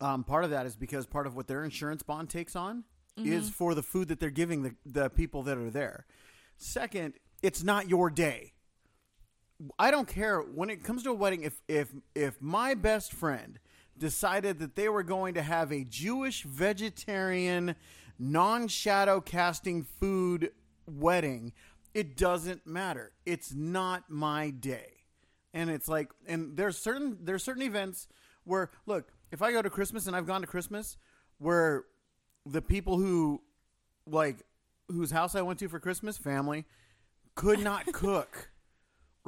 Um, 0.00 0.22
part 0.22 0.44
of 0.44 0.50
that 0.50 0.64
is 0.64 0.76
because 0.76 1.06
part 1.06 1.26
of 1.26 1.34
what 1.34 1.48
their 1.48 1.64
insurance 1.64 2.02
bond 2.02 2.30
takes 2.30 2.54
on 2.54 2.84
is 3.26 3.50
for 3.50 3.74
the 3.74 3.82
food 3.82 4.08
that 4.08 4.20
they're 4.20 4.30
giving 4.30 4.62
the, 4.62 4.74
the 4.86 5.10
people 5.10 5.42
that 5.42 5.58
are 5.58 5.70
there. 5.70 6.06
Second, 6.56 7.14
it's 7.42 7.64
not 7.64 7.88
your 7.88 8.10
day. 8.10 8.52
I 9.78 9.90
don't 9.90 10.08
care 10.08 10.40
when 10.40 10.70
it 10.70 10.84
comes 10.84 11.02
to 11.04 11.10
a 11.10 11.14
wedding. 11.14 11.42
If 11.42 11.60
if 11.66 11.92
if 12.14 12.40
my 12.40 12.74
best 12.74 13.12
friend 13.12 13.58
decided 13.98 14.58
that 14.60 14.76
they 14.76 14.88
were 14.88 15.02
going 15.02 15.34
to 15.34 15.42
have 15.42 15.72
a 15.72 15.84
Jewish 15.84 16.44
vegetarian, 16.44 17.74
non-shadow 18.18 19.20
casting 19.20 19.82
food 19.82 20.52
wedding, 20.86 21.52
it 21.94 22.16
doesn't 22.16 22.66
matter. 22.66 23.12
It's 23.26 23.52
not 23.52 24.04
my 24.08 24.50
day. 24.50 24.92
And 25.52 25.70
it's 25.70 25.88
like, 25.88 26.10
and 26.26 26.56
there's 26.56 26.78
certain 26.78 27.18
there's 27.22 27.42
certain 27.42 27.62
events 27.62 28.06
where 28.44 28.70
look, 28.86 29.10
if 29.32 29.42
I 29.42 29.52
go 29.52 29.62
to 29.62 29.70
Christmas 29.70 30.06
and 30.06 30.14
I've 30.14 30.26
gone 30.26 30.40
to 30.42 30.46
Christmas, 30.46 30.96
where 31.38 31.84
the 32.46 32.62
people 32.62 32.98
who 32.98 33.42
like 34.06 34.44
whose 34.88 35.10
house 35.10 35.34
I 35.34 35.42
went 35.42 35.58
to 35.60 35.68
for 35.68 35.80
Christmas, 35.80 36.16
family, 36.16 36.64
could 37.34 37.60
not 37.60 37.86
cook, 37.92 38.50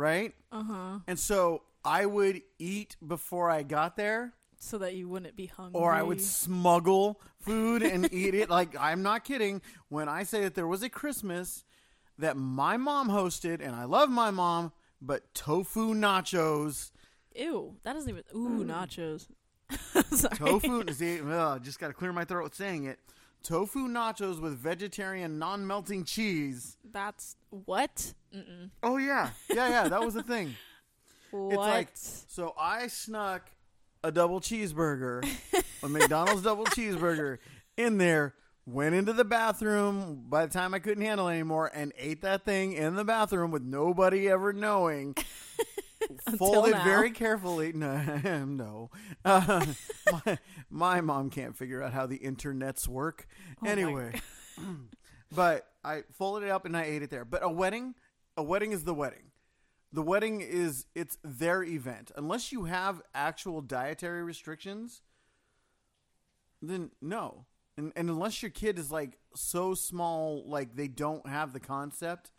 right? 0.01 0.35
Uh 0.51 0.65
huh. 0.65 0.99
And 1.07 1.19
so 1.19 1.63
I 1.85 2.07
would 2.07 2.43
eat 2.59 2.97
before 3.07 3.51
I 3.51 3.63
got 3.63 3.97
there, 3.97 4.33
So 4.59 4.79
that 4.79 4.95
you 4.95 5.09
wouldn't 5.09 5.37
be 5.37 5.47
hungry. 5.47 5.81
or 5.81 5.93
I 5.93 6.03
would 6.03 6.21
smuggle 6.21 7.21
food 7.39 7.83
and 7.83 8.13
eat 8.13 8.35
it. 8.35 8.51
Like, 8.51 8.75
I'm 8.79 9.03
not 9.03 9.25
kidding 9.25 9.63
when 9.89 10.09
I 10.09 10.25
say 10.25 10.43
that 10.43 10.55
there 10.55 10.67
was 10.67 10.83
a 10.83 10.89
Christmas 10.89 11.65
that 12.19 12.37
my 12.37 12.77
mom 12.77 13.09
hosted, 13.09 13.61
and 13.67 13.75
I 13.75 13.85
love 13.85 14.11
my 14.11 14.31
mom, 14.31 14.73
but 15.01 15.33
tofu 15.35 15.95
nachos. 15.95 16.91
Ew, 17.35 17.77
that 17.85 17.93
doesn't 17.95 18.11
even. 18.11 18.25
Ooh, 18.35 18.65
nachos. 18.65 19.27
Sorry. 20.11 20.37
Tofu, 20.37 20.85
see, 20.93 21.21
ugh, 21.21 21.63
just 21.63 21.79
got 21.79 21.89
to 21.89 21.95
clear 21.95 22.13
my 22.13 22.25
throat 22.25 22.55
saying 22.55 22.85
it. 22.85 22.99
Tofu 23.43 23.89
nachos 23.89 24.41
with 24.41 24.59
vegetarian 24.59 25.39
non 25.39 25.67
melting 25.67 26.05
cheese. 26.05 26.77
That's 26.93 27.37
what? 27.51 28.13
Mm-mm. 28.35 28.71
Oh, 28.83 28.97
yeah. 28.99 29.31
Yeah, 29.53 29.69
yeah, 29.69 29.89
that 29.89 30.05
was 30.05 30.15
the 30.15 30.23
thing. 30.23 30.57
What? 31.33 31.55
like- 31.59 31.91
So 31.95 32.55
I 32.59 32.89
snuck 32.89 33.49
a 34.03 34.11
double 34.11 34.41
cheeseburger, 34.41 35.25
a 35.83 35.89
McDonald's 35.89 36.43
double 36.43 36.65
cheeseburger 36.77 37.39
in 37.77 37.99
there, 37.99 38.35
went 38.67 38.97
into 38.97 39.13
the 39.13 39.25
bathroom 39.25 40.25
by 40.29 40.45
the 40.47 40.53
time 40.53 40.75
I 40.75 40.81
couldn't 40.81 41.05
handle 41.05 41.29
it 41.29 41.35
anymore 41.35 41.71
and 41.73 41.93
ate 41.97 42.23
that 42.23 42.45
thing 42.45 42.73
in 42.73 42.97
the 42.97 43.05
bathroom 43.05 43.53
with 43.53 43.63
nobody 43.63 44.29
ever 44.29 44.53
knowing. 44.53 45.15
Folded 46.39 46.73
now. 46.73 46.85
very 46.85 47.11
carefully. 47.11 47.73
No, 47.81 48.45
no. 48.47 48.91
Uh, 49.25 49.65
my, 50.13 50.39
my 50.69 51.01
mom 51.01 51.31
can't 51.31 51.57
figure 51.57 51.83
out 51.83 51.93
how 51.93 52.07
the 52.07 52.19
internets 52.19 52.87
work. 52.87 53.27
Oh 53.63 53.69
anyway, 53.69 54.21
but 55.33 55.67
I 55.85 56.03
folded 56.13 56.47
it 56.47 56.51
up 56.51 56.65
and 56.65 56.77
I 56.77 56.85
ate 56.85 57.03
it 57.03 57.11
there. 57.11 57.25
But 57.25 57.43
a 57.43 57.51
wedding, 57.51 57.95
a 58.37 58.43
wedding 58.43 58.73
is 58.73 58.85
the 58.85 58.95
wedding. 58.95 59.31
The 59.93 60.03
wedding 60.03 60.41
is 60.41 60.87
it's 60.95 61.19
their 61.25 61.63
event. 61.63 62.13
Unless 62.17 62.53
you 62.53 62.65
have 62.65 63.03
actual 63.15 63.61
dietary 63.61 64.23
restrictions, 64.23 65.03
then 66.61 66.91
no. 67.01 67.47
And, 67.77 67.93
and 67.97 68.11
unless 68.11 68.43
your 68.43 68.51
kid 68.51 68.79
is 68.79 68.91
like 68.91 69.19
so 69.35 69.75
small, 69.75 70.45
like 70.47 70.77
they 70.77 70.89
don't 70.89 71.27
have 71.27 71.53
the 71.53 71.61
concept 71.61 72.31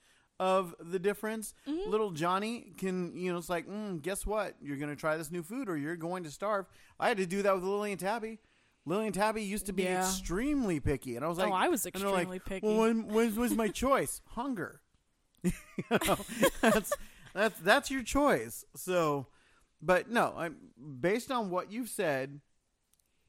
of 0.42 0.74
the 0.80 0.98
difference, 0.98 1.54
little 1.68 2.10
Johnny 2.10 2.74
can, 2.76 3.16
you 3.16 3.32
know, 3.32 3.38
it's 3.38 3.48
like, 3.50 3.68
mm, 3.68 4.02
guess 4.02 4.26
what? 4.26 4.56
You're 4.60 4.78
going 4.78 4.90
to 4.90 4.96
try 4.96 5.16
this 5.16 5.30
new 5.30 5.44
food 5.44 5.70
or 5.70 5.78
you're 5.78 5.96
going 5.96 6.24
to 6.24 6.32
starve. 6.32 6.66
I 7.00 7.08
had 7.10 7.18
to 7.18 7.28
do 7.28 7.44
that 7.44 7.54
with 7.54 7.64
Lily 7.64 7.92
and 7.92 8.00
Tabby. 8.00 8.40
Lily 8.88 9.06
and 9.06 9.14
Tabby 9.14 9.44
used 9.44 9.68
to 9.68 9.74
be 9.74 9.84
Yeah. 9.84 10.00
extremely 10.00 10.80
picky, 10.80 11.16
and 11.16 11.24
I 11.24 11.28
was 11.28 11.38
like, 11.38 11.50
oh, 11.52 11.54
I 11.54 11.68
was 11.68 11.86
and 11.86 11.94
they're 11.94 12.10
like, 12.10 12.22
extremely 12.22 12.40
picky. 12.40 12.66
Well, 12.66 12.78
when, 12.80 13.08
when 13.08 13.36
was 13.36 13.54
my 13.56 13.68
choice? 13.84 14.20
Hunger. 14.30 14.82
you 15.44 15.52
know, 15.92 16.18
that's 16.62 16.92
that's 17.34 17.60
that's 17.60 17.92
your 17.92 18.02
choice. 18.02 18.66
So, 18.76 19.28
but 19.80 20.10
no, 20.10 20.34
I'm 20.36 20.56
based 21.00 21.30
on 21.32 21.52
what 21.52 21.72
you've 21.72 21.90
said. 21.90 22.42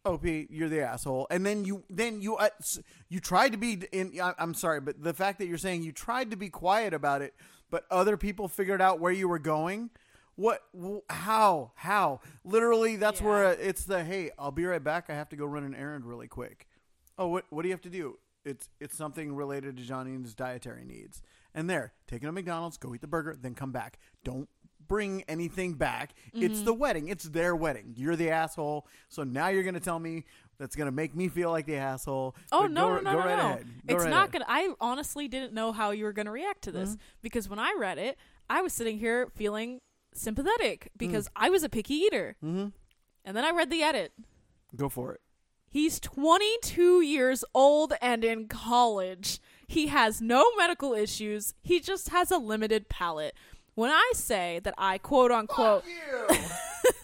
Op, 0.04 0.24
you're 0.24 0.68
the 0.68 0.80
asshole, 0.80 1.28
and 1.30 1.46
then 1.46 1.64
you 1.64 1.84
then 1.88 2.20
you 2.20 2.36
uh, 2.36 2.48
you 3.08 3.20
tried 3.20 3.52
to 3.52 3.58
be 3.58 3.82
in. 3.92 4.18
I, 4.20 4.34
I'm 4.38 4.52
sorry, 4.54 4.80
but 4.80 5.00
the 5.02 5.14
fact 5.14 5.38
that 5.38 5.46
you're 5.46 5.58
saying 5.58 5.84
you 5.84 5.92
tried 5.92 6.30
to 6.32 6.36
be 6.36 6.48
quiet 6.48 6.92
about 6.92 7.22
it, 7.22 7.34
but 7.70 7.84
other 7.90 8.16
people 8.16 8.48
figured 8.48 8.82
out 8.82 8.98
where 8.98 9.12
you 9.12 9.28
were 9.28 9.38
going. 9.38 9.90
What? 10.34 10.62
wh- 10.76 10.98
How? 11.08 11.70
How? 11.76 12.20
Literally, 12.42 12.96
that's 12.96 13.20
Yeah. 13.20 13.26
where 13.28 13.44
uh, 13.46 13.56
it's 13.60 13.84
the 13.84 14.02
hey. 14.02 14.30
I'll 14.38 14.50
be 14.50 14.64
right 14.64 14.82
back. 14.82 15.08
I 15.08 15.14
have 15.14 15.28
to 15.28 15.36
go 15.36 15.44
run 15.46 15.62
an 15.62 15.74
errand 15.74 16.04
really 16.04 16.26
quick. 16.26 16.66
Oh, 17.16 17.28
what 17.28 17.44
what 17.50 17.62
do 17.62 17.68
you 17.68 17.74
have 17.74 17.82
to 17.82 17.90
do? 17.90 18.18
It's 18.44 18.70
it's 18.80 18.96
something 18.96 19.36
related 19.36 19.76
to 19.76 19.84
Johnny 19.84 20.14
and 20.14 20.24
his 20.24 20.34
dietary 20.34 20.84
needs. 20.84 21.22
And 21.54 21.70
there, 21.70 21.92
take 22.08 22.22
him 22.22 22.26
to 22.26 22.32
McDonald's, 22.32 22.76
go 22.78 22.92
eat 22.94 23.02
the 23.02 23.06
burger, 23.06 23.36
then 23.40 23.54
come 23.54 23.70
back. 23.72 23.98
Don't 24.24 24.48
bring 24.88 25.22
anything 25.28 25.74
back. 25.74 26.14
It's 26.34 26.56
Mm-hmm. 26.56 26.64
the 26.64 26.74
wedding. 26.74 27.08
It's 27.08 27.24
their 27.24 27.54
wedding. 27.56 27.94
You're 27.96 28.16
the 28.16 28.30
asshole. 28.30 28.86
So 29.08 29.22
now 29.24 29.48
you're 29.48 29.62
gonna 29.62 29.80
tell 29.80 29.98
me 29.98 30.24
that's 30.58 30.76
gonna 30.76 30.90
make 30.92 31.14
me 31.14 31.28
feel 31.28 31.50
like 31.50 31.66
the 31.66 31.76
asshole. 31.76 32.36
Oh 32.52 32.66
no 32.66 32.88
go, 32.88 32.94
no 32.96 33.00
no 33.00 33.12
go 33.12 33.18
no 33.18 33.24
right 33.26 33.36
no! 33.38 33.44
ahead. 33.54 33.66
Go 33.86 33.94
It's 33.94 34.04
right 34.04 34.10
not 34.10 34.32
gonna. 34.32 34.44
I 34.48 34.72
honestly 34.80 35.28
didn't 35.28 35.52
know 35.54 35.72
how 35.72 35.90
you 35.90 36.04
were 36.04 36.12
gonna 36.12 36.30
react 36.32 36.62
to 36.64 36.72
this 36.72 36.90
Mm-hmm. 36.90 37.02
because 37.22 37.48
when 37.48 37.58
I 37.58 37.74
read 37.78 37.98
it, 37.98 38.16
I 38.50 38.62
was 38.62 38.72
sitting 38.72 38.98
here 38.98 39.28
feeling 39.34 39.80
sympathetic 40.14 40.90
because 40.96 41.26
Mm. 41.28 41.32
I 41.36 41.50
was 41.50 41.62
a 41.62 41.68
picky 41.68 41.94
eater, 41.94 42.36
Mm-hmm. 42.44 42.68
and 43.24 43.36
then 43.36 43.44
I 43.44 43.50
read 43.50 43.70
the 43.70 43.82
edit. 43.82 44.12
Go 44.76 44.88
for 44.88 45.12
it. 45.14 45.20
He's 45.70 45.98
22 46.00 47.00
years 47.00 47.44
old 47.54 47.94
and 48.02 48.24
in 48.24 48.46
college. 48.46 49.40
He 49.66 49.86
has 49.86 50.20
no 50.20 50.44
medical 50.58 50.92
issues. 50.92 51.54
He 51.62 51.80
just 51.80 52.10
has 52.10 52.30
a 52.30 52.36
limited 52.36 52.90
palate. 52.90 53.34
When 53.74 53.90
I 53.90 54.12
say 54.14 54.60
that 54.64 54.74
I 54.76 54.98
quote 54.98 55.30
unquote 55.30 55.84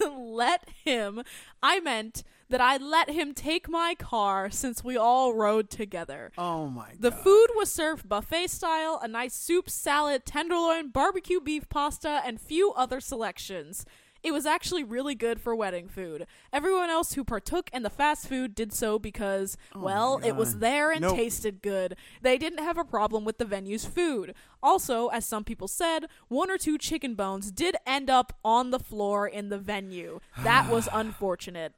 let 0.11 0.69
him, 0.85 1.23
I 1.63 1.81
meant 1.81 2.25
that 2.51 2.61
I 2.61 2.77
let 2.79 3.11
him 3.11 3.35
take 3.35 3.69
my 3.69 3.95
car 3.95 4.51
since 4.51 4.83
we 4.83 4.97
all 4.97 5.35
rode 5.35 5.71
together. 5.71 6.33
Oh 6.39 6.69
my 6.69 6.89
god. 6.89 6.97
The 7.01 7.11
god. 7.11 7.21
food 7.21 7.47
was 7.57 7.71
served 7.71 8.09
buffet 8.09 8.49
style, 8.49 8.99
a 9.03 9.09
nice 9.09 9.35
soup, 9.35 9.69
salad, 9.69 10.25
tenderloin, 10.25 10.89
barbecue 10.89 11.41
beef 11.41 11.69
pasta, 11.69 12.23
and 12.25 12.41
few 12.41 12.73
other 12.73 13.01
selections. 13.01 13.85
It 14.23 14.33
was 14.33 14.47
actually 14.47 14.83
really 14.85 15.15
good 15.15 15.41
for 15.41 15.55
wedding 15.55 15.89
food. 15.89 16.27
Everyone 16.53 16.91
else 16.91 17.13
who 17.13 17.25
partook 17.25 17.71
in 17.73 17.83
the 17.83 17.91
fast 17.91 18.27
food 18.29 18.55
did 18.55 18.73
so 18.73 18.99
because, 18.99 19.57
Oh 19.75 19.81
well, 19.81 20.21
it 20.25 20.33
was 20.37 20.59
there 20.59 20.91
and 20.91 21.03
Nope. 21.03 21.17
tasted 21.17 21.63
good. 21.63 21.97
They 22.21 22.37
didn't 22.37 22.59
have 22.65 22.79
a 22.79 22.85
problem 22.85 23.25
with 23.25 23.39
the 23.39 23.45
venue's 23.45 23.85
food. 23.85 24.35
Also, 24.63 25.07
as 25.09 25.25
some 25.25 25.45
people 25.45 25.69
said, 25.69 26.07
one 26.27 26.51
or 26.51 26.59
two 26.59 26.79
chicken 26.79 27.15
bones 27.15 27.53
did 27.53 27.77
end 27.87 28.11
up 28.11 28.37
on 28.45 28.71
the 28.71 28.81
floor 28.81 29.27
in 29.29 29.51
the 29.51 29.59
venue. 29.59 30.19
That 30.43 30.69
was 30.71 30.89
unfortunate. 30.93 31.75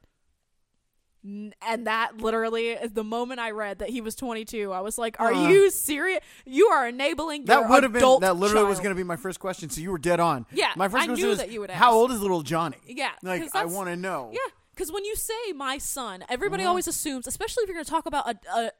And 1.23 1.85
that 1.85 2.17
literally 2.17 2.69
is 2.69 2.93
the 2.93 3.03
moment 3.03 3.39
I 3.39 3.51
read 3.51 3.79
that 3.79 3.89
he 3.89 4.01
was 4.01 4.15
22. 4.15 4.71
I 4.71 4.81
was 4.81 4.97
like, 4.97 5.19
"Are 5.19 5.31
Uh. 5.31 5.49
you 5.49 5.69
serious? 5.69 6.19
You 6.45 6.67
are 6.67 6.87
enabling 6.87 7.45
That 7.45 7.69
would 7.69 7.83
have 7.83 7.93
been 7.93 8.19
that 8.21 8.37
literally 8.37 8.67
was 8.67 8.79
going 8.79 8.89
to 8.89 8.95
be 8.95 9.03
my 9.03 9.17
first 9.17 9.39
question. 9.39 9.69
So 9.69 9.81
you 9.81 9.91
were 9.91 9.99
dead 9.99 10.19
on. 10.19 10.47
Yeah, 10.51 10.71
my 10.75 10.87
first 10.87 11.03
I 11.03 11.05
question 11.05 11.23
knew 11.23 11.29
was, 11.29 11.37
that 11.37 11.51
you 11.51 11.59
would 11.59 11.69
How 11.69 11.87
ask. 11.87 11.93
old 11.93 12.11
is 12.11 12.21
little 12.21 12.41
Johnny? 12.41 12.77
Yeah, 12.87 13.11
like 13.21 13.53
I 13.53 13.65
want 13.65 13.89
to 13.89 13.95
know. 13.95 14.31
Yeah, 14.33 14.39
because 14.81 14.91
when 14.91 15.05
you 15.05 15.15
say 15.15 15.51
my 15.55 15.77
son, 15.77 16.23
everybody 16.27 16.63
Uh-huh. 16.63 16.69
always 16.69 16.87
assumes, 16.87 17.27
especially 17.27 17.61
if 17.63 17.67
you're 17.69 17.75
going 17.75 17.85
to 17.85 17.91
talk 17.91 18.07
about 18.07 18.27
a, 18.27 18.35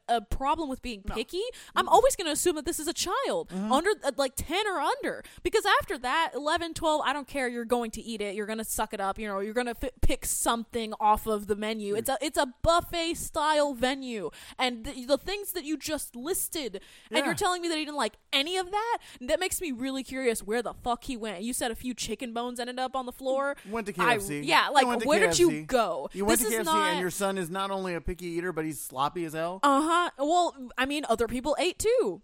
a, 0.08 0.16
a 0.16 0.20
problem 0.20 0.68
with 0.68 0.82
being 0.82 1.02
picky, 1.02 1.42
I'm 1.76 1.88
always 1.88 2.16
going 2.16 2.26
to 2.26 2.32
assume 2.32 2.56
that 2.56 2.64
this 2.64 2.80
is 2.80 2.88
a 2.88 2.92
child 2.92 3.50
Mm-hmm. 3.50 3.70
under 3.70 3.90
uh, 4.02 4.10
like 4.16 4.32
10 4.34 4.66
or 4.66 4.80
under. 4.80 5.22
Because 5.44 5.64
after 5.80 5.96
that, 5.98 6.32
11, 6.34 6.74
12, 6.74 7.02
I 7.04 7.12
don't 7.12 7.28
care. 7.28 7.46
You're 7.46 7.64
going 7.64 7.92
to 7.92 8.02
eat 8.02 8.20
it. 8.20 8.34
You're 8.34 8.46
going 8.46 8.58
to 8.58 8.64
suck 8.64 8.92
it 8.92 9.00
up. 9.00 9.16
You 9.18 9.28
know, 9.28 9.38
you're 9.38 9.54
going 9.54 9.68
to 9.68 9.76
f- 9.80 9.90
pick 10.00 10.26
something 10.26 10.92
off 10.98 11.26
of 11.28 11.46
the 11.46 11.54
menu. 11.54 11.94
It's 11.94 12.08
a 12.08 12.18
it's 12.20 12.38
a 12.38 12.48
buffet 12.62 13.14
style 13.14 13.72
venue, 13.74 14.30
and 14.58 14.84
the, 14.84 15.04
the 15.06 15.18
things 15.18 15.52
that 15.52 15.64
you 15.64 15.76
just 15.76 16.16
listed, 16.16 16.80
and 17.12 17.24
you're 17.24 17.34
telling 17.34 17.62
me 17.62 17.68
that 17.68 17.78
he 17.78 17.84
didn't 17.84 17.96
like 17.96 18.14
any 18.32 18.56
of 18.56 18.70
that. 18.72 18.98
That 19.20 19.38
makes 19.38 19.60
me 19.60 19.70
really 19.70 20.02
curious 20.02 20.42
where 20.42 20.62
the 20.62 20.74
fuck 20.74 21.04
he 21.04 21.16
went. 21.16 21.42
You 21.42 21.52
said 21.52 21.70
a 21.70 21.74
few 21.76 21.94
chicken 21.94 22.32
bones 22.32 22.58
ended 22.58 22.78
up 22.80 22.96
on 22.96 23.06
the 23.06 23.12
floor. 23.12 23.56
Went 23.70 23.86
to 23.86 23.94
I- 24.02 24.16
yeah, 24.16 24.68
like 24.68 25.04
where 25.04 25.20
did 25.20 25.38
you 25.38 25.50
KFC. 25.50 25.66
You 26.12 26.24
went 26.24 26.40
this 26.40 26.50
to 26.50 26.58
KFC, 26.60 26.64
not, 26.64 26.88
and 26.90 27.00
your 27.00 27.10
son 27.10 27.38
is 27.38 27.50
not 27.50 27.70
only 27.70 27.94
a 27.94 28.00
picky 28.00 28.26
eater, 28.26 28.52
but 28.52 28.64
he's 28.64 28.80
sloppy 28.80 29.24
as 29.24 29.32
hell. 29.32 29.60
Uh 29.62 29.82
huh. 29.82 30.10
Well, 30.18 30.54
I 30.78 30.86
mean, 30.86 31.04
other 31.08 31.26
people 31.28 31.56
ate 31.58 31.78
too. 31.78 32.22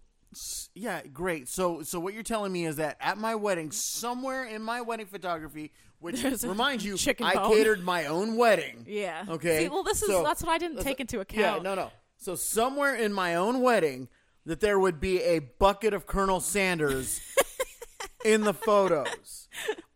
Yeah, 0.75 1.01
great. 1.11 1.47
So, 1.47 1.81
so 1.81 1.99
what 1.99 2.13
you're 2.13 2.21
telling 2.23 2.51
me 2.51 2.65
is 2.65 2.75
that 2.75 2.97
at 3.01 3.17
my 3.17 3.33
wedding, 3.35 3.71
somewhere 3.71 4.45
in 4.45 4.61
my 4.61 4.81
wedding 4.81 5.07
photography, 5.07 5.71
which 5.99 6.21
There's 6.21 6.45
remind 6.45 6.83
you, 6.83 6.97
I 7.23 7.33
bone. 7.33 7.51
catered 7.51 7.83
my 7.83 8.05
own 8.05 8.35
wedding. 8.37 8.85
Yeah. 8.87 9.25
Okay. 9.27 9.63
See, 9.63 9.69
well, 9.69 9.83
this 9.83 10.01
is 10.03 10.07
So- 10.09 10.23
that's 10.23 10.43
what 10.43 10.51
I 10.51 10.57
didn't 10.59 10.81
take 10.81 10.99
into 10.99 11.19
account. 11.19 11.57
Yeah, 11.57 11.63
no, 11.63 11.75
no. 11.75 11.91
So 12.17 12.35
somewhere 12.35 12.95
in 12.95 13.11
my 13.13 13.35
own 13.35 13.61
wedding, 13.61 14.07
that 14.45 14.59
there 14.59 14.79
would 14.79 14.99
be 14.99 15.21
a 15.21 15.39
bucket 15.39 15.93
of 15.93 16.05
Colonel 16.05 16.39
Sanders 16.41 17.21
in 18.25 18.41
the 18.43 18.53
photos. 18.53 19.38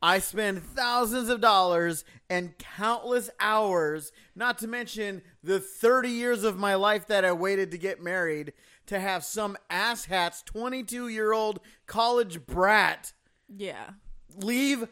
I 0.01 0.19
spend 0.19 0.63
thousands 0.63 1.29
of 1.29 1.39
dollars 1.41 2.03
and 2.29 2.57
countless 2.57 3.29
hours, 3.39 4.11
not 4.35 4.57
to 4.59 4.67
mention 4.67 5.21
the 5.43 5.59
30 5.59 6.09
years 6.09 6.43
of 6.43 6.57
my 6.57 6.75
life 6.75 7.07
that 7.07 7.23
I 7.23 7.31
waited 7.31 7.71
to 7.71 7.77
get 7.77 8.01
married, 8.01 8.53
to 8.87 8.99
have 8.99 9.23
some 9.23 9.57
asshat's 9.69 10.41
22 10.43 11.07
year 11.07 11.31
old 11.33 11.59
college 11.85 12.45
brat 12.45 13.13
Yeah. 13.47 13.91
leave. 14.35 14.87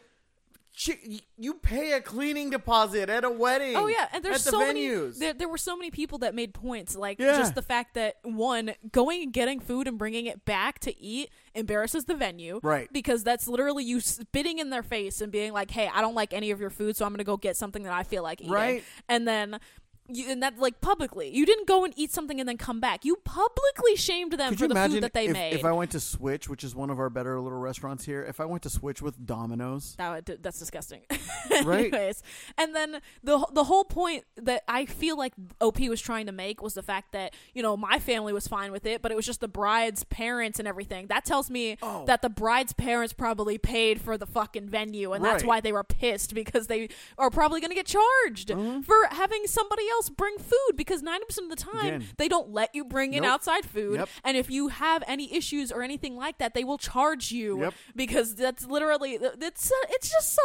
Chi- 0.84 1.20
you 1.36 1.54
pay 1.54 1.92
a 1.92 2.00
cleaning 2.00 2.50
deposit 2.50 3.08
at 3.10 3.24
a 3.24 3.30
wedding. 3.30 3.76
Oh 3.76 3.86
yeah, 3.86 4.08
and 4.12 4.24
there's 4.24 4.46
at 4.46 4.50
the 4.52 4.58
so 4.58 4.60
venues. 4.60 5.02
many. 5.04 5.18
There, 5.18 5.32
there 5.34 5.48
were 5.48 5.58
so 5.58 5.76
many 5.76 5.90
people 5.90 6.18
that 6.18 6.34
made 6.34 6.54
points, 6.54 6.96
like 6.96 7.18
Yeah. 7.18 7.36
just 7.38 7.54
the 7.54 7.62
fact 7.62 7.94
that 7.94 8.16
one 8.22 8.74
going 8.90 9.22
and 9.22 9.32
getting 9.32 9.60
food 9.60 9.86
and 9.86 9.98
bringing 9.98 10.26
it 10.26 10.44
back 10.44 10.78
to 10.80 10.98
eat 11.00 11.30
embarrasses 11.54 12.06
the 12.06 12.14
venue, 12.14 12.58
Right. 12.62 12.88
Because 12.92 13.22
that's 13.22 13.46
literally 13.46 13.84
you 13.84 14.00
spitting 14.00 14.58
in 14.58 14.70
their 14.70 14.82
face 14.82 15.20
and 15.20 15.30
being 15.30 15.52
like, 15.52 15.70
"Hey, 15.70 15.90
I 15.92 16.00
don't 16.00 16.14
like 16.14 16.32
any 16.32 16.50
of 16.50 16.60
your 16.60 16.70
food, 16.70 16.96
so 16.96 17.04
I'm 17.04 17.12
gonna 17.12 17.24
go 17.24 17.36
get 17.36 17.56
something 17.56 17.82
that 17.82 17.92
I 17.92 18.02
feel 18.02 18.22
like 18.22 18.40
eating." 18.40 18.52
Right. 18.52 18.84
And 19.08 19.28
then. 19.28 19.60
You, 20.08 20.30
and 20.30 20.42
that 20.42 20.58
like 20.58 20.80
publicly, 20.80 21.28
you 21.34 21.46
didn't 21.46 21.68
go 21.68 21.84
and 21.84 21.94
eat 21.96 22.10
something 22.12 22.40
and 22.40 22.48
then 22.48 22.58
come 22.58 22.80
back. 22.80 23.04
You 23.04 23.16
publicly 23.24 23.94
shamed 23.96 24.32
them 24.32 24.50
Could 24.50 24.58
for 24.58 24.68
the 24.68 24.74
food 24.88 25.02
that 25.02 25.14
they 25.14 25.26
if, 25.26 25.32
made. 25.32 25.52
if 25.54 25.64
I 25.64 25.72
went 25.72 25.92
to 25.92 26.00
Switch, 26.00 26.48
which 26.48 26.64
is 26.64 26.74
one 26.74 26.90
of 26.90 26.98
our 26.98 27.08
better 27.08 27.40
little 27.40 27.58
restaurants 27.58 28.04
here, 28.04 28.22
if 28.24 28.40
I 28.40 28.44
went 28.44 28.62
to 28.64 28.70
Switch 28.70 29.00
with 29.00 29.24
Domino's, 29.24 29.94
That 29.98 30.26
would- 30.26 30.42
that's 30.42 30.58
disgusting. 30.58 31.02
Right. 31.64 31.92
Anyways, 31.92 32.22
and 32.56 32.74
then 32.74 33.00
the 33.22 33.46
the 33.52 33.64
whole 33.64 33.84
point 33.84 34.24
that 34.36 34.62
I 34.68 34.86
feel 34.86 35.18
like 35.18 35.34
OP 35.60 35.78
was 35.80 36.00
trying 36.00 36.26
to 36.26 36.32
make 36.32 36.62
was 36.62 36.74
the 36.74 36.82
fact 36.82 37.12
that 37.12 37.34
you 37.54 37.62
know 37.62 37.76
my 37.76 37.98
family 37.98 38.32
was 38.32 38.48
fine 38.48 38.72
with 38.72 38.86
it, 38.86 39.02
but 39.02 39.12
it 39.12 39.16
was 39.16 39.26
just 39.26 39.40
the 39.40 39.48
bride's 39.48 40.02
parents 40.04 40.58
and 40.58 40.66
everything. 40.66 41.08
That 41.08 41.24
tells 41.24 41.50
me 41.50 41.76
Oh. 41.82 42.04
that 42.06 42.22
the 42.22 42.30
bride's 42.30 42.72
parents 42.72 43.12
probably 43.12 43.58
paid 43.58 44.00
for 44.00 44.16
the 44.16 44.26
fucking 44.26 44.68
venue, 44.70 45.12
and 45.12 45.22
that's 45.24 45.44
why 45.44 45.60
they 45.60 45.72
were 45.72 45.84
pissed 45.84 46.34
because 46.34 46.68
they 46.68 46.88
are 47.18 47.28
probably 47.30 47.60
going 47.60 47.70
to 47.70 47.76
get 47.76 47.86
charged 47.86 48.48
Mm-hmm. 48.48 48.80
for 48.82 48.94
having 49.10 49.46
somebody 49.46 49.84
else 49.92 50.08
bring 50.08 50.38
food 50.38 50.76
because 50.76 51.02
ninety 51.02 51.24
percent 51.26 51.50
of 51.52 51.56
the 51.58 51.64
time 51.64 51.86
Again. 51.86 52.04
they 52.18 52.28
don't 52.28 52.50
let 52.50 52.74
you 52.74 52.84
bring 52.84 53.14
in 53.14 53.22
Nope. 53.22 53.32
outside 53.34 53.64
food, 53.64 53.96
Yep. 53.96 54.08
and 54.24 54.36
if 54.36 54.50
you 54.50 54.68
have 54.68 55.04
any 55.06 55.32
issues 55.34 55.70
or 55.70 55.82
anything 55.82 56.16
like 56.16 56.38
that, 56.38 56.54
they 56.54 56.64
will 56.64 56.78
charge 56.78 57.30
you 57.30 57.60
Yep. 57.60 57.74
because 57.94 58.34
that's 58.34 58.66
literally 58.66 59.12
it's 59.20 59.70
uh, 59.70 59.74
it's 59.90 60.10
just 60.10 60.34
so 60.34 60.42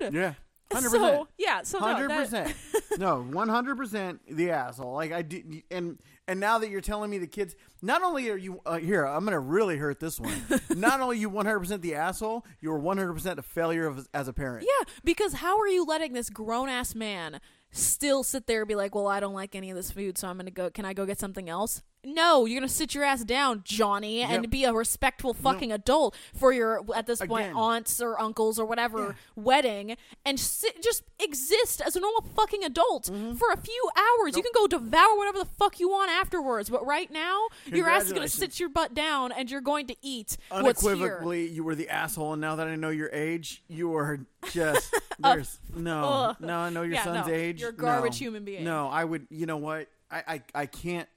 rude. 0.00 0.14
yeah, 0.14 0.34
hundred 0.72 0.90
So 0.90 0.98
percent, 1.00 1.28
yeah, 1.38 1.62
so 1.62 1.78
no, 1.78 1.84
hundred 1.84 2.10
that- 2.10 2.24
percent, 2.24 2.56
no, 2.98 3.22
one 3.22 3.48
hundred 3.48 3.76
percent, 3.76 4.20
the 4.28 4.50
asshole. 4.50 4.94
Like 4.94 5.12
I 5.12 5.22
did, 5.22 5.62
and 5.70 5.98
and 6.26 6.40
now 6.40 6.58
that 6.58 6.68
you're 6.68 6.82
telling 6.82 7.08
me 7.10 7.16
the 7.16 7.26
kids, 7.26 7.56
not 7.80 8.02
only 8.02 8.28
are 8.28 8.36
you 8.36 8.60
uh, 8.66 8.76
here, 8.76 9.04
I'm 9.06 9.24
gonna 9.24 9.40
really 9.40 9.78
hurt 9.78 9.98
this 9.98 10.20
one. 10.20 10.34
not 10.76 11.00
only 11.00 11.16
you 11.18 11.30
one 11.30 11.46
hundred 11.46 11.60
percent 11.60 11.80
the 11.82 11.94
asshole, 11.94 12.44
you're 12.60 12.78
one 12.78 12.98
hundred 12.98 13.14
percent 13.14 13.38
a 13.38 13.42
failure 13.42 13.86
of, 13.86 14.06
as 14.12 14.28
a 14.28 14.32
parent. 14.34 14.66
Yeah, 14.68 14.92
because 15.04 15.32
how 15.34 15.58
are 15.58 15.68
you 15.68 15.84
letting 15.86 16.12
this 16.12 16.28
grown 16.28 16.68
ass 16.68 16.94
man 16.94 17.40
still 17.70 18.22
sit 18.22 18.46
there 18.46 18.62
and 18.62 18.68
be 18.68 18.74
like, 18.74 18.94
"Well, 18.94 19.06
I 19.06 19.20
don't 19.20 19.34
like 19.34 19.54
any 19.54 19.70
of 19.70 19.76
this 19.76 19.90
food, 19.90 20.18
so 20.18 20.28
I'm 20.28 20.36
gonna 20.36 20.50
go. 20.50 20.70
Can 20.70 20.84
I 20.84 20.92
go 20.92 21.06
get 21.06 21.18
something 21.18 21.48
else?" 21.48 21.82
No, 22.04 22.46
you're 22.46 22.60
gonna 22.60 22.68
sit 22.68 22.94
your 22.94 23.04
ass 23.04 23.24
down, 23.24 23.62
Johnny, 23.64 24.20
and 24.22 24.44
Yep. 24.44 24.50
be 24.50 24.64
a 24.64 24.72
respectful 24.72 25.34
fucking 25.34 25.72
adult 25.72 26.14
for 26.34 26.52
your 26.52 26.82
at 26.94 27.06
this 27.06 27.20
point 27.20 27.46
Again. 27.46 27.56
aunts 27.56 28.00
or 28.00 28.18
uncles 28.20 28.58
or 28.58 28.64
whatever 28.66 28.98
Yeah. 29.08 29.12
wedding, 29.36 29.96
and 30.24 30.38
sit, 30.38 30.82
just 30.82 31.02
exist 31.18 31.80
as 31.80 31.96
a 31.96 32.00
normal 32.00 32.22
fucking 32.36 32.62
adult 32.64 33.04
Mm-hmm. 33.04 33.34
for 33.34 33.50
a 33.52 33.56
few 33.56 33.90
hours. 33.96 34.36
You 34.36 34.42
can 34.42 34.52
go 34.54 34.66
devour 34.66 35.16
whatever 35.16 35.38
the 35.38 35.44
fuck 35.58 35.80
you 35.80 35.88
want 35.88 36.10
afterwards, 36.10 36.70
but 36.70 36.86
right 36.86 37.10
now 37.10 37.46
your 37.66 37.88
ass 37.88 38.04
is 38.06 38.12
gonna 38.12 38.28
sit 38.28 38.58
your 38.60 38.68
butt 38.68 38.94
down 38.94 39.32
and 39.32 39.50
you're 39.50 39.60
going 39.60 39.86
to 39.88 39.96
eat 40.00 40.36
what's 40.50 40.80
here. 40.82 40.92
Unequivocally, 40.92 41.48
you 41.48 41.64
were 41.64 41.74
the 41.74 41.88
asshole, 41.88 42.32
and 42.34 42.40
now 42.40 42.56
that 42.56 42.68
I 42.68 42.76
know 42.76 42.90
your 42.90 43.10
age, 43.12 43.62
you 43.68 43.94
are 43.96 44.20
just 44.52 44.94
there's 45.18 45.58
no, 45.74 46.34
no. 46.38 46.58
I 46.58 46.70
know 46.70 46.82
your 46.82 46.94
Yeah, 46.94 47.04
son's 47.04 47.26
no, 47.26 47.32
age. 47.34 47.60
you're 47.60 47.70
a 47.70 47.72
garbage 47.72 48.12
No. 48.20 48.24
human 48.26 48.44
being. 48.44 48.64
No, 48.64 48.88
I 48.88 49.04
would. 49.04 49.26
You 49.30 49.46
know 49.46 49.56
what? 49.56 49.88
I, 50.10 50.22
I, 50.26 50.42
I 50.62 50.66
can't 50.66 51.08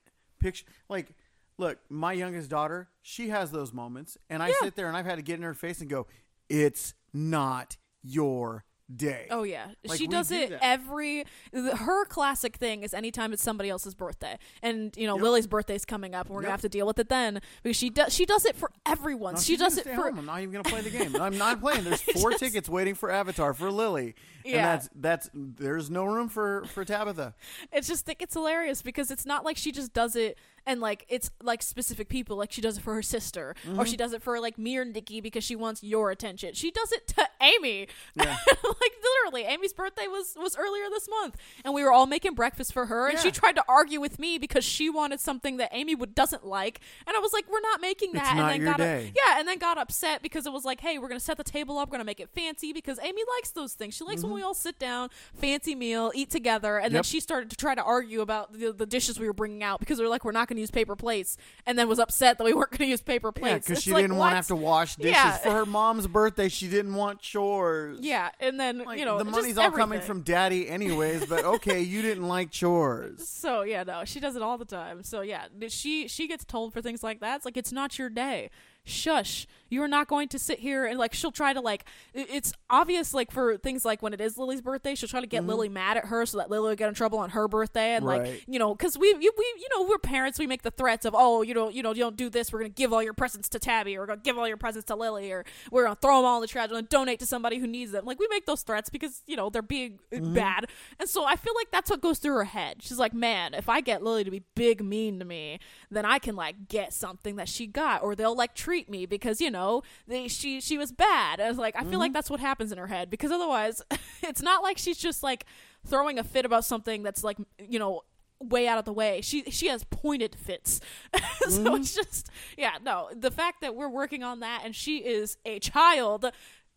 picture 0.42 0.66
like. 0.90 1.14
Look, 1.58 1.78
my 1.90 2.14
youngest 2.14 2.50
daughter, 2.50 2.90
she 3.04 3.30
has 3.30 3.52
those 3.52 3.72
moments, 3.72 4.18
and 4.32 4.42
I 4.42 4.48
Yeah. 4.48 4.54
sit 4.62 4.76
there 4.76 4.88
and 4.88 4.98
I've 4.98 5.06
had 5.06 5.18
to 5.18 5.22
get 5.22 5.36
in 5.36 5.44
her 5.44 5.54
face 5.54 5.80
and 5.80 5.88
go, 5.88 6.08
"It's 6.50 6.96
not 7.14 7.78
your 8.02 8.66
day." 8.96 9.28
Oh 9.30 9.44
yeah, 9.44 9.68
Like, 9.86 9.98
she 9.98 10.08
does 10.08 10.28
do 10.30 10.36
it 10.36 10.50
that. 10.52 10.60
every. 10.64 11.26
Her 11.54 12.06
classic 12.06 12.58
thing 12.58 12.84
is 12.84 12.94
anytime 12.94 13.34
it's 13.34 13.44
somebody 13.44 13.70
else's 13.70 13.96
birthday, 13.96 14.38
and 14.62 14.96
you 14.98 15.08
know 15.08 15.16
Yep. 15.16 15.24
Lily's 15.24 15.48
birthday's 15.48 15.86
coming 15.86 16.14
up, 16.16 16.28
and 16.28 16.36
we're 16.36 16.42
Yep. 16.42 16.48
gonna 16.48 16.52
have 16.54 16.62
to 16.62 16.70
deal 16.70 16.86
with 16.88 17.00
it 17.00 17.10
then 17.10 17.42
because 17.64 17.78
she 17.78 17.90
does. 17.90 18.14
She 18.14 18.26
does 18.26 18.46
it 18.46 18.56
for 18.56 18.72
everyone. 18.86 19.34
No, 19.36 19.40
she 19.40 19.54
she's 19.54 19.60
does 19.60 19.78
it 19.78 19.86
for. 19.86 19.94
home. 20.10 20.20
I'm 20.20 20.26
not 20.26 20.40
even 20.42 20.52
gonna 20.52 20.64
play 20.64 20.82
the 20.82 20.90
game. 20.90 21.16
I'm 21.16 21.38
not 21.38 21.60
playing. 21.62 21.84
There's 21.84 22.02
four 22.22 22.32
Just- 22.32 22.40
tickets 22.44 22.70
waiting 22.70 22.96
for 22.96 23.12
Avatar 23.12 23.54
for 23.54 23.72
Lily, 23.72 24.16
and 24.46 24.54
Yeah. 24.54 24.66
that's 24.76 24.90
that's 24.96 25.30
there's 25.34 25.90
no 25.90 26.06
room 26.06 26.30
for 26.30 26.66
for 26.66 26.84
Tabitha. 26.86 27.34
It's 27.72 27.88
just 27.88 28.06
think 28.06 28.22
it's 28.22 28.34
hilarious 28.34 28.82
because 28.82 29.12
it's 29.12 29.26
not 29.26 29.46
like 29.46 29.58
she 29.58 29.72
just 29.72 29.94
does 29.94 30.16
it 30.16 30.38
and 30.66 30.80
like 30.82 31.06
it's 31.10 31.32
like 31.42 31.62
specific 31.64 32.10
people. 32.10 32.38
Like 32.38 32.52
she 32.52 32.62
does 32.62 32.78
it 32.78 32.82
for 32.82 32.94
her 32.94 33.02
sister, 33.02 33.56
Mm-hmm. 33.68 33.80
or 33.80 33.86
she 33.86 33.98
does 33.98 34.14
it 34.14 34.22
for 34.22 34.40
like 34.40 34.58
me 34.58 34.78
or 34.78 34.86
Nikki 34.86 35.22
because 35.22 35.44
she 35.44 35.56
wants 35.56 35.84
your 35.84 36.12
attention. 36.12 36.54
She 36.54 36.72
does 36.72 36.92
it 36.92 37.08
to 37.10 37.28
Amy. 37.42 37.88
Yeah. 38.16 38.36
like 38.48 38.92
literally, 39.26 39.44
Amy's 39.52 39.74
birthday 39.74 40.08
was 40.08 40.36
was 40.40 40.56
earlier 40.56 40.86
this 40.90 41.08
month, 41.10 41.38
and 41.66 41.74
we 41.74 41.84
were 41.84 41.92
all 41.92 42.06
making 42.08 42.34
breakfast 42.36 42.74
for 42.74 42.86
her, 42.88 43.08
and 43.08 43.20
she 43.20 43.32
tried 43.32 43.56
to 43.56 43.64
argue 43.68 44.00
with 44.00 44.20
me 44.20 44.38
because 44.38 44.64
she 44.64 44.90
wanted 44.90 45.20
something 45.20 45.58
that 45.58 45.70
Amy 45.74 45.96
would 45.96 46.16
doesn't 46.16 46.46
like, 46.46 46.80
and 47.06 47.16
I 47.16 47.20
was 47.20 47.34
like, 47.34 47.46
"We're 47.52 47.60
not 47.62 47.82
making 47.82 48.14
that." 48.14 48.22
It's 48.24 48.32
and 48.32 48.40
then 48.50 48.62
your 48.62 48.72
got 48.72 48.78
day. 48.78 49.12
yeah, 49.16 49.40
and 49.40 49.48
then 49.48 49.58
got 49.58 49.78
upset 49.78 50.22
because 50.22 50.46
it 50.46 50.54
was 50.54 50.64
like, 50.66 50.80
"Hey, 50.82 50.98
we're 50.98 51.08
gonna 51.10 51.20
set 51.20 51.38
the 51.38 51.44
table 51.44 51.78
up, 51.78 51.90
we're 51.90 51.94
gonna 51.94 52.04
make 52.06 52.20
it 52.20 52.30
fancy 52.30 52.72
because 52.74 53.00
Amy 53.04 53.22
likes 53.38 53.52
those 53.52 53.74
things. 53.74 53.96
She 53.96 54.04
likes 54.04 54.24
when 54.24 54.34
we 54.34 54.42
all 54.42 54.54
sit 54.54 54.80
down, 54.80 55.10
fancy 55.36 55.76
meal, 55.76 56.12
eat 56.16 56.30
together." 56.30 56.78
And 56.78 56.94
then 56.96 57.02
Mm-hmm. 57.02 57.08
She 57.12 57.20
started 57.20 57.50
to 57.50 57.56
try 57.56 57.74
to 57.74 57.82
argue 57.82 58.22
about 58.22 58.54
the, 58.54 58.72
the 58.72 58.86
dishes 58.86 59.20
we 59.20 59.26
were 59.26 59.34
bringing 59.34 59.64
out 59.64 59.80
because 59.80 59.98
we 60.00 60.06
are 60.06 60.10
like, 60.10 60.24
"We're 60.24 60.32
not 60.32 60.48
gonna 60.52 60.62
use 60.62 60.72
paper 60.72 60.96
plates," 60.96 61.38
and 61.66 61.80
then 61.80 61.88
was 61.88 62.00
upset 62.00 62.38
that 62.38 62.44
we 62.44 62.54
weren't 62.54 62.72
gonna 62.72 62.90
use 62.90 63.02
paper 63.02 63.32
plates. 63.32 63.68
Yeah, 63.68 63.74
because 63.74 63.84
she 63.84 63.92
like, 63.92 64.04
didn't 64.04 64.18
want 64.18 64.32
to 64.34 64.36
have 64.36 64.48
to 64.48 64.56
wash 64.56 64.96
dishes 64.98 65.14
Yeah. 65.14 65.38
for 65.38 65.52
her 65.52 65.66
mom's 65.66 66.08
birthday. 66.08 66.50
She 66.50 66.68
didn't 66.68 66.94
want 66.94 67.20
chores. 67.22 68.00
Yeah, 68.02 68.30
and 68.40 68.60
then 68.60 68.80
Like, 68.86 69.00
you 69.00 69.06
know 69.06 69.18
the 69.18 69.26
money's 69.26 69.58
all 69.58 69.72
coming 69.72 70.02
from 70.02 70.22
daddy 70.22 70.70
anyways, 70.70 71.26
but 71.26 71.44
okay, 71.46 71.82
you 71.82 72.02
didn't 72.02 72.28
like 72.28 72.52
chores. 72.52 73.28
So 73.42 73.64
yeah, 73.64 73.82
no, 73.84 74.04
she 74.06 74.20
does 74.20 74.36
it 74.36 74.42
all 74.44 74.58
the 74.58 74.66
time. 74.66 75.04
So 75.04 75.22
yeah, 75.22 75.48
she 75.70 76.08
she 76.08 76.28
gets 76.28 76.46
told 76.46 76.74
for 76.74 76.82
things 76.82 77.02
like 77.02 77.22
that. 77.22 77.38
It's 77.38 77.46
like 77.46 77.58
it's 77.58 77.72
not 77.72 77.98
your 77.98 78.10
day. 78.10 78.50
Shush! 78.84 79.48
You 79.72 79.82
are 79.82 79.88
not 79.88 80.08
going 80.08 80.28
to 80.30 80.38
sit 80.40 80.60
here 80.60 80.86
and 80.86 81.00
like 81.00 81.14
she'll 81.14 81.32
try 81.32 81.54
to 81.54 81.62
like. 81.62 81.86
It's 82.14 82.54
obvious 82.70 83.14
like 83.14 83.32
for 83.32 83.58
things 83.58 83.84
like 83.86 84.04
when 84.04 84.14
it 84.14 84.22
is 84.22 84.38
Lily's 84.38 84.62
birthday, 84.62 84.94
she'll 84.94 85.10
try 85.10 85.22
to 85.22 85.28
get 85.28 85.46
Lily 85.48 85.70
mad 85.70 85.98
at 85.98 86.06
her 86.06 86.26
so 86.28 86.38
that 86.38 86.50
Lily 86.52 86.70
will 86.70 86.76
get 86.76 86.90
in 86.90 86.94
trouble 86.94 87.18
on 87.20 87.32
her 87.32 87.48
birthday 87.48 87.96
and 87.96 88.06
Right. 88.06 88.22
like 88.22 88.44
you 88.48 88.60
know 88.60 88.76
because 88.76 88.98
we, 88.98 89.14
we 89.14 89.20
we 89.38 89.46
you 89.58 89.68
know 89.76 89.88
we're 89.88 89.98
parents 89.98 90.38
we 90.38 90.46
make 90.46 90.62
the 90.62 90.72
threats 90.72 91.06
of 91.06 91.16
oh 91.18 91.42
you 91.42 91.54
don't 91.54 91.74
you 91.74 91.82
know 91.82 91.92
you 91.94 92.04
don't 92.04 92.18
do 92.18 92.30
this 92.30 92.52
we're 92.52 92.60
gonna 92.60 92.70
give 92.70 92.92
all 92.92 93.02
your 93.02 93.14
presents 93.14 93.48
to 93.50 93.60
Tabby 93.60 93.96
or 93.96 94.02
we're 94.02 94.08
gonna 94.08 94.22
give 94.22 94.38
all 94.38 94.48
your 94.48 94.58
presents 94.58 94.86
to 94.88 94.96
Lily 94.96 95.32
or 95.32 95.46
we're 95.72 95.84
gonna 95.84 95.96
throw 95.96 96.18
them 96.18 96.26
all 96.26 96.38
in 96.38 96.42
the 96.42 96.48
trash 96.48 96.70
and 96.72 96.90
donate 96.90 97.20
to 97.20 97.26
somebody 97.26 97.58
who 97.60 97.68
needs 97.68 97.92
them 97.92 98.06
like 98.06 98.20
we 98.20 98.28
make 98.30 98.46
those 98.46 98.64
threats 98.64 98.90
because 98.90 99.22
you 99.28 99.38
know 99.38 99.50
they're 99.50 99.62
being 99.62 100.00
uh, 100.14 100.20
bad 100.20 100.66
and 101.00 101.08
so 101.08 101.24
I 101.26 101.36
feel 101.38 101.54
like 101.56 101.72
that's 101.72 101.90
what 101.90 102.02
goes 102.02 102.20
through 102.20 102.34
her 102.36 102.44
head 102.44 102.78
she's 102.82 103.00
like 103.00 103.14
man 103.14 103.54
if 103.54 103.70
I 103.70 103.80
get 103.80 104.04
Lily 104.04 104.24
to 104.26 104.32
be 104.32 104.44
big 104.56 104.84
mean 104.84 105.20
to 105.20 105.26
me 105.26 105.60
then 105.90 106.04
I 106.06 106.20
can 106.20 106.36
like 106.36 106.68
get 106.68 106.92
something 106.94 107.38
that 107.38 107.48
she 107.48 107.68
got 107.68 108.04
or 108.04 108.16
they'll 108.16 108.36
like 108.36 108.54
treat 108.56 108.90
me 108.90 109.06
because 109.06 109.40
you 109.40 109.50
know 109.52 109.61
they 110.08 110.28
she 110.28 110.62
she 110.62 110.78
was 110.78 110.92
bad 110.92 111.40
I 111.40 111.48
was 111.48 111.58
like 111.58 111.76
I 111.76 111.84
feel 111.84 112.00
like 112.00 112.10
mm-hmm. 112.10 112.14
that's 112.14 112.30
what 112.30 112.40
happens 112.40 112.72
in 112.72 112.78
her 112.78 112.88
head 112.88 113.10
because 113.10 113.32
otherwise 113.32 113.82
it's 114.24 114.42
not 114.42 114.64
like 114.64 114.78
she's 114.78 114.98
just 114.98 115.24
like 115.24 115.46
throwing 115.86 116.20
a 116.20 116.24
fit 116.24 116.46
about 116.46 116.66
something 116.66 117.04
that's 117.04 117.24
like 117.24 117.38
you 117.60 117.80
know 117.80 118.04
way 118.42 118.68
out 118.68 118.78
of 118.78 118.86
the 118.86 118.94
way. 118.94 119.22
She 119.22 119.44
she 119.52 119.68
has 119.68 119.84
pointed 119.86 120.36
fits. 120.36 120.80
so 121.42 121.50
mm-hmm. 121.50 121.76
it's 121.76 121.94
just 121.94 122.30
yeah, 122.58 122.78
no. 122.84 123.10
The 123.16 123.32
fact 123.32 123.62
that 123.62 123.76
we're 123.76 123.90
working 123.90 124.24
on 124.24 124.40
that 124.40 124.62
and 124.66 124.76
she 124.76 124.98
is 124.98 125.38
a 125.46 125.60
child, 125.60 126.32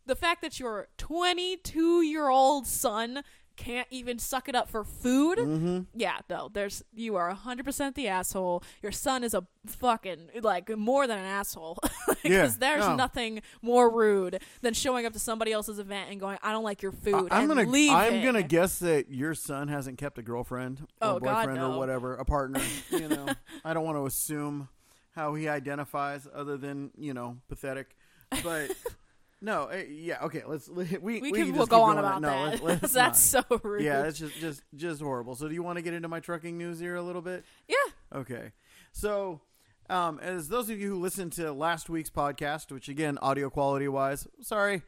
the 0.07 0.17
fact 0.17 0.43
that 0.43 0.61
your 0.61 0.89
22-year-old 0.99 2.67
son 2.67 3.23
can't 3.57 3.87
even 3.91 4.19
suck 4.19 4.49
it 4.49 4.55
up 4.55 4.69
for 4.69 4.85
food. 4.85 5.39
Mm-hmm. 5.39 5.81
Yeah, 5.95 6.19
no. 6.29 6.51
There's 6.53 6.83
you 6.93 7.17
are 7.17 7.33
100% 7.35 7.95
the 7.95 8.09
asshole. 8.09 8.63
Your 8.83 8.93
son 8.93 9.23
is 9.25 9.35
a 9.35 9.47
fucking 9.67 10.31
like 10.43 10.69
more 10.77 11.07
than 11.07 11.19
an 11.19 11.25
asshole. 11.25 11.79
Because 12.23 12.55
Yeah, 12.55 12.59
there's 12.59 12.87
no. 12.87 12.97
nothing 12.97 13.43
more 13.61 13.91
rude 13.91 14.41
than 14.63 14.73
showing 14.73 15.05
up 15.05 15.13
to 15.13 15.19
somebody 15.19 15.53
else's 15.53 15.79
event 15.79 16.11
and 16.11 16.19
going, 16.19 16.39
"I 16.43 16.53
don't 16.53 16.65
like 16.65 16.81
your 16.81 16.93
food." 16.93 17.29
I, 17.31 17.43
am 17.43 17.49
gonna 17.49 17.65
leaving. 17.65 17.95
I'm 17.95 18.23
gonna 18.25 18.43
guess 18.43 18.79
that 18.79 19.11
your 19.11 19.35
son 19.35 19.69
hasn't 19.69 19.99
kept 19.99 20.17
a 20.17 20.23
girlfriend 20.23 20.81
or 20.81 20.87
Oh, 21.03 21.21
God, 21.21 21.41
boyfriend 21.47 21.61
no. 21.61 21.75
or 21.75 21.79
whatever, 21.79 22.15
a 22.15 22.25
partner. 22.25 22.61
You 22.91 23.09
know, 23.09 23.27
I 23.65 23.75
don't 23.75 23.85
want 23.85 23.99
to 23.99 24.07
assume 24.07 24.69
how 25.11 25.35
he 25.35 25.49
identifies, 25.49 26.27
other 26.35 26.57
than 26.57 26.93
you 26.97 27.13
know, 27.13 27.37
pathetic. 27.49 27.95
But 28.43 28.71
no, 29.45 29.67
eh, 29.67 29.85
yeah, 29.91 30.25
okay. 30.25 30.43
Let's 30.47 30.69
we 30.69 30.85
we, 31.01 31.21
we, 31.21 31.33
can 31.33 31.53
we'll 31.55 31.67
go 31.67 31.83
on 31.83 31.99
about 31.99 32.23
no, 32.23 32.29
that. 32.29 32.63
Let's, 32.63 32.83
let's 32.83 32.93
That's 32.95 33.35
not. 33.35 33.47
so 33.49 33.61
rude. 33.63 33.83
yeah, 33.83 34.05
it's 34.05 34.19
just 34.19 34.35
just 34.41 34.63
just 34.75 35.03
horrible. 35.03 35.35
So, 35.35 35.49
do 35.49 35.55
you 35.55 35.63
want 35.63 35.77
to 35.77 35.83
get 35.83 35.93
into 35.93 36.09
my 36.09 36.21
trucking 36.21 36.57
news 36.57 36.81
here 36.81 36.95
a 36.97 37.03
little 37.03 37.23
bit? 37.23 37.45
yeah. 37.69 37.77
Okay. 38.19 38.53
So, 38.93 39.43
um, 39.91 40.19
as 40.21 40.49
those 40.49 40.71
of 40.71 40.81
you 40.81 40.89
who 40.89 41.01
listened 41.01 41.33
to 41.33 41.53
last 41.53 41.91
week's 41.91 42.11
podcast, 42.11 42.73
which 42.73 42.89
again, 42.89 43.19
audio 43.21 43.51
quality 43.51 43.87
wise, 43.89 44.27
sorry, 44.41 44.83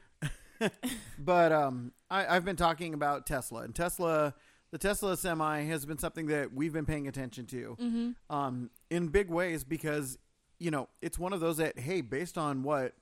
but 1.18 1.52
um, 1.52 1.92
I, 2.11 2.26
I've 2.36 2.44
been 2.44 2.57
talking 2.57 2.94
about 2.94 3.26
Tesla 3.26 3.62
and 3.62 3.74
Tesla. 3.74 4.34
The 4.72 4.78
Tesla 4.78 5.16
Semi 5.16 5.64
has 5.64 5.84
been 5.86 5.98
something 5.98 6.26
that 6.26 6.52
we've 6.52 6.72
been 6.72 6.86
paying 6.86 7.07
attention 7.09 7.46
to 7.46 7.76
Mm-hmm. 7.80 8.34
um, 8.34 8.70
in 8.90 9.09
big 9.09 9.28
ways 9.30 9.64
because 9.64 10.18
you 10.59 10.70
know 10.70 10.88
it's 11.02 11.18
one 11.18 11.32
of 11.32 11.40
those 11.40 11.59
that 11.59 11.78
hey, 11.78 12.00
based 12.00 12.38
on 12.38 12.62
what 12.62 12.94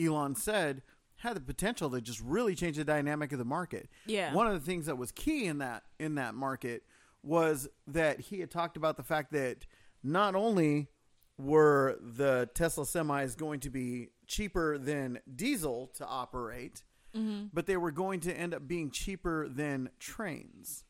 Elon 0.00 0.34
said, 0.36 0.82
had 1.18 1.36
the 1.36 1.40
potential 1.40 1.90
to 1.90 2.00
just 2.00 2.20
really 2.20 2.54
change 2.54 2.76
the 2.76 2.84
dynamic 2.84 3.32
of 3.32 3.38
the 3.38 3.44
market. 3.44 3.88
Yeah. 4.06 4.32
One 4.34 4.46
of 4.46 4.54
the 4.54 4.60
things 4.60 4.86
that 4.86 4.96
was 4.98 5.12
key 5.12 5.46
in 5.46 5.58
that 5.58 5.82
in 5.98 6.14
that 6.16 6.34
market 6.34 6.82
was 7.22 7.68
that 7.86 8.20
he 8.20 8.40
had 8.40 8.50
talked 8.50 8.76
about 8.76 8.96
the 8.96 9.02
fact 9.02 9.32
that 9.32 9.66
not 10.02 10.34
only 10.34 10.88
were 11.36 11.98
the 12.00 12.48
Tesla 12.54 12.84
semis 12.84 13.36
going 13.36 13.60
to 13.60 13.70
be 13.70 14.08
cheaper 14.26 14.78
than 14.78 15.18
diesel 15.34 15.88
to 15.94 16.06
operate, 16.06 16.82
Mm-hmm. 17.16 17.46
but 17.54 17.64
they 17.64 17.78
were 17.78 17.90
going 17.90 18.20
to 18.20 18.32
end 18.32 18.52
up 18.52 18.68
being 18.68 18.90
cheaper 18.90 19.48
than 19.48 19.88
trains. 19.98 20.84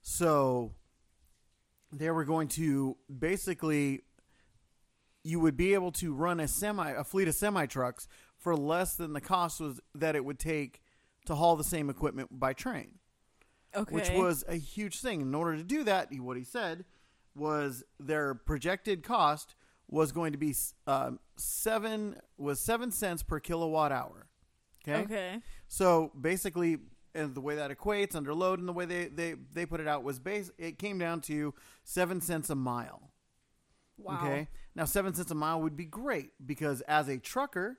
So 0.00 0.72
they 1.92 2.10
were 2.10 2.24
going 2.24 2.48
to 2.48 2.96
basically 3.18 4.00
you 5.22 5.38
would 5.38 5.56
be 5.58 5.74
able 5.74 5.92
to 5.92 6.14
run 6.14 6.40
a 6.40 6.48
semi 6.48 6.90
a 6.92 7.04
fleet 7.04 7.28
of 7.28 7.34
semi 7.34 7.66
trucks 7.66 8.08
for 8.40 8.56
less 8.56 8.96
than 8.96 9.12
the 9.12 9.20
cost 9.20 9.60
was 9.60 9.80
that 9.94 10.16
it 10.16 10.24
would 10.24 10.38
take 10.38 10.82
to 11.26 11.34
haul 11.36 11.54
the 11.56 11.62
same 11.64 11.88
equipment 11.88 12.28
by 12.32 12.52
train 12.52 12.98
Okay. 13.76 13.94
which 13.94 14.10
was 14.10 14.42
a 14.48 14.56
huge 14.56 14.98
thing. 15.00 15.20
In 15.20 15.34
order 15.34 15.56
to 15.56 15.62
do 15.62 15.84
that, 15.84 16.10
he- 16.12 16.18
what 16.18 16.36
he 16.36 16.42
said 16.42 16.84
was 17.36 17.84
their 18.00 18.34
projected 18.34 19.04
cost 19.04 19.54
was 19.86 20.10
going 20.10 20.32
to 20.32 20.38
be 20.38 20.54
um, 20.88 21.20
seven 21.36 22.16
was 22.36 22.58
seven 22.58 22.90
cents 22.90 23.22
per 23.22 23.38
kilowatt 23.38 23.92
hour. 23.92 24.26
Okay, 24.82 25.02
okay. 25.02 25.40
so 25.68 26.10
basically, 26.20 26.78
and 27.14 27.34
the 27.34 27.40
way 27.40 27.54
that 27.56 27.70
equates 27.70 28.16
under 28.16 28.32
load 28.34 28.58
and 28.58 28.66
the 28.68 28.72
way 28.72 28.86
they 28.86 29.06
they 29.06 29.34
they 29.52 29.66
put 29.66 29.78
it 29.80 29.86
out 29.86 30.02
was 30.02 30.18
base. 30.18 30.50
It 30.58 30.78
came 30.78 30.98
down 30.98 31.20
to 31.22 31.54
seven 31.84 32.20
cents 32.20 32.50
a 32.50 32.54
mile. 32.56 33.12
Wow. 33.98 34.18
Okay. 34.24 34.48
Now, 34.74 34.84
seven 34.86 35.12
cents 35.14 35.30
a 35.30 35.34
mile 35.34 35.60
would 35.60 35.76
be 35.76 35.84
great 35.84 36.30
because 36.44 36.80
as 36.82 37.08
a 37.08 37.18
trucker, 37.18 37.78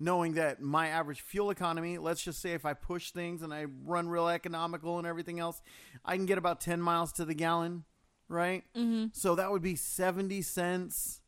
knowing 0.00 0.32
that 0.34 0.60
my 0.60 0.88
average 0.88 1.20
fuel 1.20 1.50
economy, 1.50 1.98
let's 1.98 2.22
just 2.22 2.40
say 2.40 2.52
if 2.52 2.64
I 2.64 2.72
push 2.72 3.10
things 3.10 3.42
and 3.42 3.52
I 3.52 3.66
run 3.84 4.08
real 4.08 4.28
economical 4.28 4.98
and 4.98 5.06
everything 5.06 5.38
else, 5.38 5.60
I 6.04 6.16
can 6.16 6.24
get 6.26 6.38
about 6.38 6.60
10 6.60 6.80
miles 6.80 7.12
to 7.12 7.26
the 7.26 7.34
gallon, 7.34 7.84
right? 8.28 8.64
Mm-hmm. 8.74 9.08
So 9.12 9.34
that 9.34 9.52
would 9.52 9.62
be 9.62 9.76
70 9.76 10.40
cents 10.42 11.20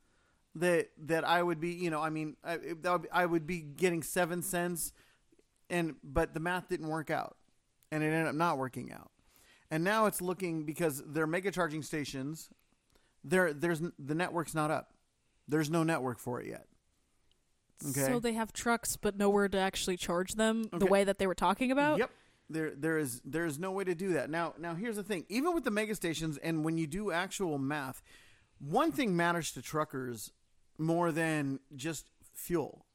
that 0.55 0.91
that 0.99 1.25
I 1.25 1.43
would 1.43 1.61
be, 1.61 1.71
you 1.71 1.91
know, 1.91 2.01
I 2.01 2.11
mean, 2.11 2.37
I, 2.43 2.57
that 2.57 2.93
would 2.93 3.03
be, 3.03 3.11
I 3.11 3.27
would 3.27 3.47
be 3.47 3.61
getting 3.61 4.03
7 4.03 4.43
cents 4.43 4.93
and 5.71 5.95
but 6.03 6.35
the 6.35 6.41
math 6.41 6.69
didn't 6.69 6.89
work 6.89 7.11
out. 7.11 7.37
And 7.91 8.03
it 8.03 8.07
ended 8.07 8.29
up 8.29 8.35
not 8.35 8.57
working 8.57 8.91
out. 8.91 9.11
And 9.71 9.85
now 9.85 10.07
it's 10.07 10.23
looking 10.23 10.65
because 10.65 11.03
their 11.07 11.27
mega 11.27 11.51
charging 11.51 11.83
stations 11.83 12.49
there 13.25 13.53
there's 13.53 13.81
the 13.99 14.15
network's 14.15 14.55
not 14.55 14.71
up. 14.71 14.95
There's 15.49 15.71
no 15.71 15.83
network 15.83 16.19
for 16.19 16.41
it 16.41 16.47
yet. 16.47 16.67
Okay. 17.91 18.07
So 18.13 18.19
they 18.21 18.33
have 18.35 18.53
trucks, 18.53 18.97
but 18.97 19.17
nowhere 19.17 19.49
to 19.49 19.59
actually 19.59 19.97
charge 19.97 20.35
them 20.35 20.65
the 20.73 20.87
way 20.87 21.05
that 21.05 21.19
they 21.19 21.27
were 21.27 21.35
talking 21.35 21.71
about. 21.73 21.99
Yep. 21.99 22.11
There 22.51 22.71
there 22.77 22.99
is 22.99 23.21
there 23.25 23.47
is 23.47 23.59
no 23.59 23.71
way 23.73 23.85
to 23.85 23.95
do 23.95 24.13
that. 24.15 24.29
Now 24.31 24.55
now 24.59 24.75
here's 24.75 24.97
the 24.97 25.03
thing. 25.03 25.25
Even 25.29 25.55
with 25.55 25.65
the 25.65 25.71
mega 25.71 25.95
stations 25.95 26.37
and 26.39 26.65
when 26.65 26.77
you 26.77 26.87
do 26.87 27.11
actual 27.11 27.57
math, 27.59 28.03
one 28.59 28.93
thing 28.93 29.17
matters 29.17 29.53
to 29.53 29.63
truckers 29.63 30.33
more 30.79 31.13
than 31.13 31.61
just 31.77 32.07
fuel. 32.35 32.87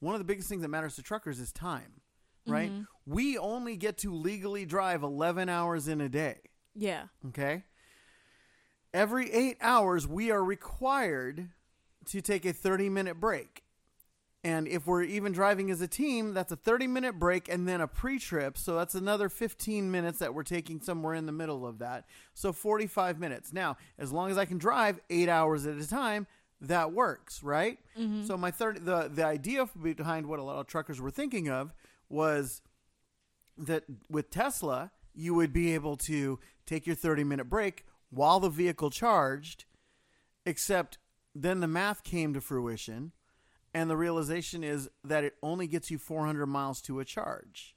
One 0.00 0.14
of 0.14 0.18
the 0.20 0.24
biggest 0.24 0.48
things 0.48 0.62
that 0.62 0.68
matters 0.68 0.96
to 0.96 1.02
truckers 1.02 1.38
is 1.40 1.52
time, 1.52 2.00
right? 2.46 2.70
Mm-hmm. 2.70 2.82
We 3.06 3.38
only 3.38 3.76
get 3.76 3.98
to 3.98 4.12
legally 4.14 4.64
drive 4.64 5.02
11 5.02 5.48
hours 5.48 5.88
in 5.88 6.00
a 6.00 6.08
day, 6.08 6.40
Yeah. 6.74 7.04
okay? 7.28 7.64
Every 8.94 9.32
8 9.32 9.56
hours 9.60 10.06
we 10.06 10.30
are 10.30 10.42
required 10.44 11.48
to 12.06 12.20
take 12.20 12.44
a 12.44 12.52
30 12.52 12.88
minute 12.88 13.20
break. 13.20 13.62
And 14.44 14.66
if 14.66 14.86
we're 14.86 15.04
even 15.04 15.32
driving 15.32 15.70
as 15.70 15.80
a 15.80 15.86
team, 15.86 16.34
that's 16.34 16.50
a 16.50 16.56
30 16.56 16.88
minute 16.88 17.18
break 17.18 17.48
and 17.48 17.68
then 17.68 17.80
a 17.80 17.86
pre 17.86 18.18
trip. 18.18 18.58
So 18.58 18.74
that's 18.74 18.94
another 18.94 19.28
15 19.28 19.90
minutes 19.90 20.18
that 20.18 20.34
we're 20.34 20.42
taking 20.42 20.80
somewhere 20.80 21.14
in 21.14 21.26
the 21.26 21.32
middle 21.32 21.64
of 21.64 21.78
that. 21.78 22.06
So 22.34 22.52
45 22.52 23.20
minutes. 23.20 23.52
Now, 23.52 23.76
as 23.98 24.10
long 24.12 24.30
as 24.30 24.38
I 24.38 24.44
can 24.44 24.58
drive 24.58 24.98
eight 25.10 25.28
hours 25.28 25.66
at 25.66 25.76
a 25.76 25.88
time, 25.88 26.26
that 26.60 26.92
works, 26.92 27.42
right? 27.42 27.78
Mm-hmm. 27.98 28.24
So 28.24 28.36
my 28.36 28.50
third, 28.50 28.84
the, 28.84 29.10
the 29.12 29.24
idea 29.24 29.68
behind 29.82 30.26
what 30.26 30.38
a 30.38 30.42
lot 30.42 30.58
of 30.58 30.66
truckers 30.66 31.00
were 31.00 31.10
thinking 31.10 31.48
of 31.48 31.72
was 32.08 32.62
that 33.56 33.84
with 34.08 34.30
Tesla, 34.30 34.90
you 35.14 35.34
would 35.34 35.52
be 35.52 35.74
able 35.74 35.96
to 35.96 36.38
take 36.66 36.86
your 36.86 36.96
30 36.96 37.24
minute 37.24 37.48
break 37.48 37.84
while 38.10 38.40
the 38.40 38.48
vehicle 38.48 38.90
charged, 38.90 39.64
except 40.44 40.98
then 41.34 41.60
the 41.60 41.66
math 41.66 42.02
came 42.02 42.34
to 42.34 42.40
fruition, 42.40 43.12
and 43.74 43.88
the 43.88 43.96
realization 43.96 44.62
is 44.62 44.88
that 45.04 45.24
it 45.24 45.34
only 45.42 45.66
gets 45.66 45.90
you 45.90 45.98
400 45.98 46.46
miles 46.46 46.80
to 46.82 47.00
a 47.00 47.04
charge, 47.04 47.74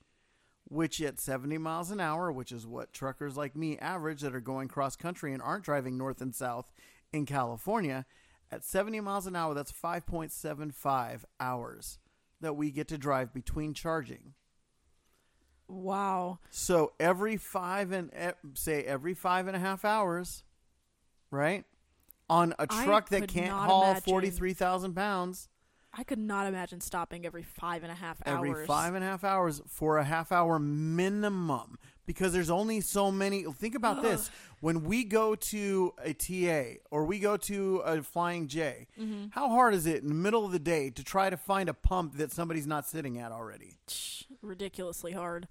which 0.65 1.01
at 1.01 1.19
70 1.19 1.57
miles 1.57 1.91
an 1.91 1.99
hour, 1.99 2.31
which 2.31 2.51
is 2.51 2.67
what 2.67 2.93
truckers 2.93 3.37
like 3.37 3.55
me 3.55 3.77
average 3.77 4.21
that 4.21 4.35
are 4.35 4.41
going 4.41 4.67
cross 4.67 4.95
country 4.95 5.33
and 5.33 5.41
aren't 5.41 5.63
driving 5.63 5.97
north 5.97 6.21
and 6.21 6.35
south 6.35 6.73
in 7.13 7.25
California, 7.25 8.05
at 8.51 8.63
70 8.63 8.99
miles 9.01 9.25
an 9.27 9.35
hour, 9.35 9.53
that's 9.53 9.71
5.75 9.71 11.23
hours 11.39 11.99
that 12.41 12.53
we 12.53 12.71
get 12.71 12.87
to 12.89 12.97
drive 12.97 13.33
between 13.33 13.73
charging. 13.73 14.33
Wow. 15.67 16.39
So 16.51 16.93
every 16.99 17.37
five 17.37 17.91
and 17.91 18.11
eh, 18.13 18.33
say 18.53 18.83
every 18.83 19.13
five 19.13 19.47
and 19.47 19.55
a 19.55 19.59
half 19.59 19.83
hours, 19.83 20.43
right, 21.31 21.65
on 22.29 22.53
a 22.59 22.67
truck 22.67 23.09
that 23.09 23.27
can't 23.27 23.51
haul 23.51 23.83
imagine- 23.83 24.01
forty 24.03 24.29
three 24.29 24.53
thousand 24.53 24.93
pounds, 24.93 25.49
I 25.97 26.03
could 26.03 26.19
not 26.19 26.45
imagine 26.47 26.81
stopping 26.81 27.25
every 27.25 27.43
five 27.43 27.83
and 27.83 27.91
a 27.91 27.95
half 27.95 28.17
hours. 28.25 28.49
every 28.49 28.65
five 28.65 28.95
and 28.95 29.03
a 29.03 29.07
half 29.07 29.23
hours 29.23 29.61
for 29.67 29.97
a 29.97 30.03
half 30.03 30.31
hour 30.31 30.59
minimum, 30.59 31.77
because 32.05 32.33
there's 32.33 32.49
only 32.49 32.81
so 32.81 33.11
many. 33.11 33.43
Think 33.43 33.75
about 33.75 34.01
this: 34.01 34.29
when 34.59 34.83
we 34.83 35.03
go 35.05 35.35
to 35.35 35.93
a 36.03 36.13
TA 36.13 36.79
or 36.91 37.05
we 37.05 37.19
go 37.19 37.37
to 37.37 37.77
a 37.85 38.01
Flying 38.03 38.47
J, 38.47 38.87
Mm-hmm. 38.99 39.27
how 39.31 39.49
hard 39.49 39.73
is 39.73 39.85
it 39.85 40.01
in 40.03 40.09
the 40.09 40.13
middle 40.15 40.45
of 40.45 40.51
the 40.51 40.59
day 40.59 40.89
to 40.89 41.03
try 41.03 41.29
to 41.29 41.37
find 41.37 41.69
a 41.69 41.73
pump 41.73 42.17
that 42.17 42.31
somebody's 42.31 42.67
not 42.67 42.85
sitting 42.85 43.17
at 43.17 43.31
already? 43.31 43.77
Ridiculously 44.41 45.13
hard. 45.13 45.47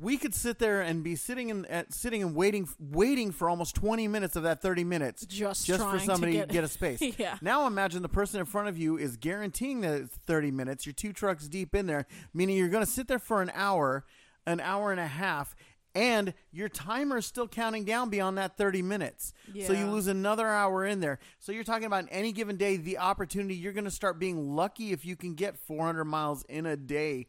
we 0.00 0.16
could 0.16 0.34
sit 0.34 0.58
there 0.58 0.80
and 0.80 1.04
be 1.04 1.14
sitting 1.14 1.50
in 1.50 1.66
at, 1.66 1.92
sitting 1.92 2.22
and 2.22 2.34
waiting 2.34 2.68
waiting 2.78 3.30
for 3.32 3.48
almost 3.50 3.74
20 3.74 4.08
minutes 4.08 4.34
of 4.34 4.42
that 4.44 4.62
30 4.62 4.82
minutes 4.84 5.26
Just 5.26 5.66
just 5.66 5.80
trying 5.80 5.92
for 5.92 5.98
to 5.98 6.04
somebody 6.06 6.32
get- 6.32 6.48
to 6.48 6.52
get 6.54 6.64
a 6.64 6.68
space 6.68 7.00
Yeah. 7.18 7.36
now 7.42 7.66
imagine 7.66 8.02
the 8.02 8.08
person 8.08 8.40
in 8.40 8.46
front 8.46 8.68
of 8.68 8.78
you 8.78 8.96
is 8.96 9.16
guaranteeing 9.16 9.82
that 9.82 9.94
it's 10.00 10.16
30 10.26 10.50
minutes 10.50 10.86
you're 10.86 10.92
two 10.94 11.12
trucks 11.12 11.48
deep 11.48 11.74
in 11.74 11.86
there 11.86 12.06
meaning 12.32 12.56
you're 12.56 12.68
going 12.68 12.84
to 12.84 12.90
sit 12.90 13.08
there 13.08 13.18
for 13.18 13.42
an 13.42 13.50
hour 13.54 14.04
an 14.46 14.60
hour 14.60 14.90
and 14.90 15.00
a 15.00 15.06
half 15.06 15.54
and 15.94 16.32
your 16.52 16.68
timer 16.68 17.16
is 17.18 17.26
still 17.26 17.48
counting 17.48 17.84
down 17.84 18.08
beyond 18.10 18.38
that 18.38 18.56
30 18.56 18.80
minutes 18.80 19.32
Yeah. 19.52 19.66
so 19.66 19.72
you 19.72 19.86
lose 19.86 20.06
another 20.06 20.46
hour 20.46 20.86
in 20.86 21.00
there 21.00 21.18
so 21.40 21.52
you're 21.52 21.64
talking 21.64 21.84
about 21.86 22.06
any 22.10 22.32
given 22.32 22.56
day 22.56 22.76
the 22.76 22.98
opportunity 22.98 23.54
you're 23.56 23.72
going 23.72 23.84
to 23.84 23.90
start 23.90 24.18
being 24.18 24.54
lucky 24.54 24.92
if 24.92 25.04
you 25.04 25.16
can 25.16 25.34
get 25.34 25.58
400 25.58 26.04
miles 26.04 26.44
in 26.44 26.64
a 26.64 26.76
day 26.76 27.26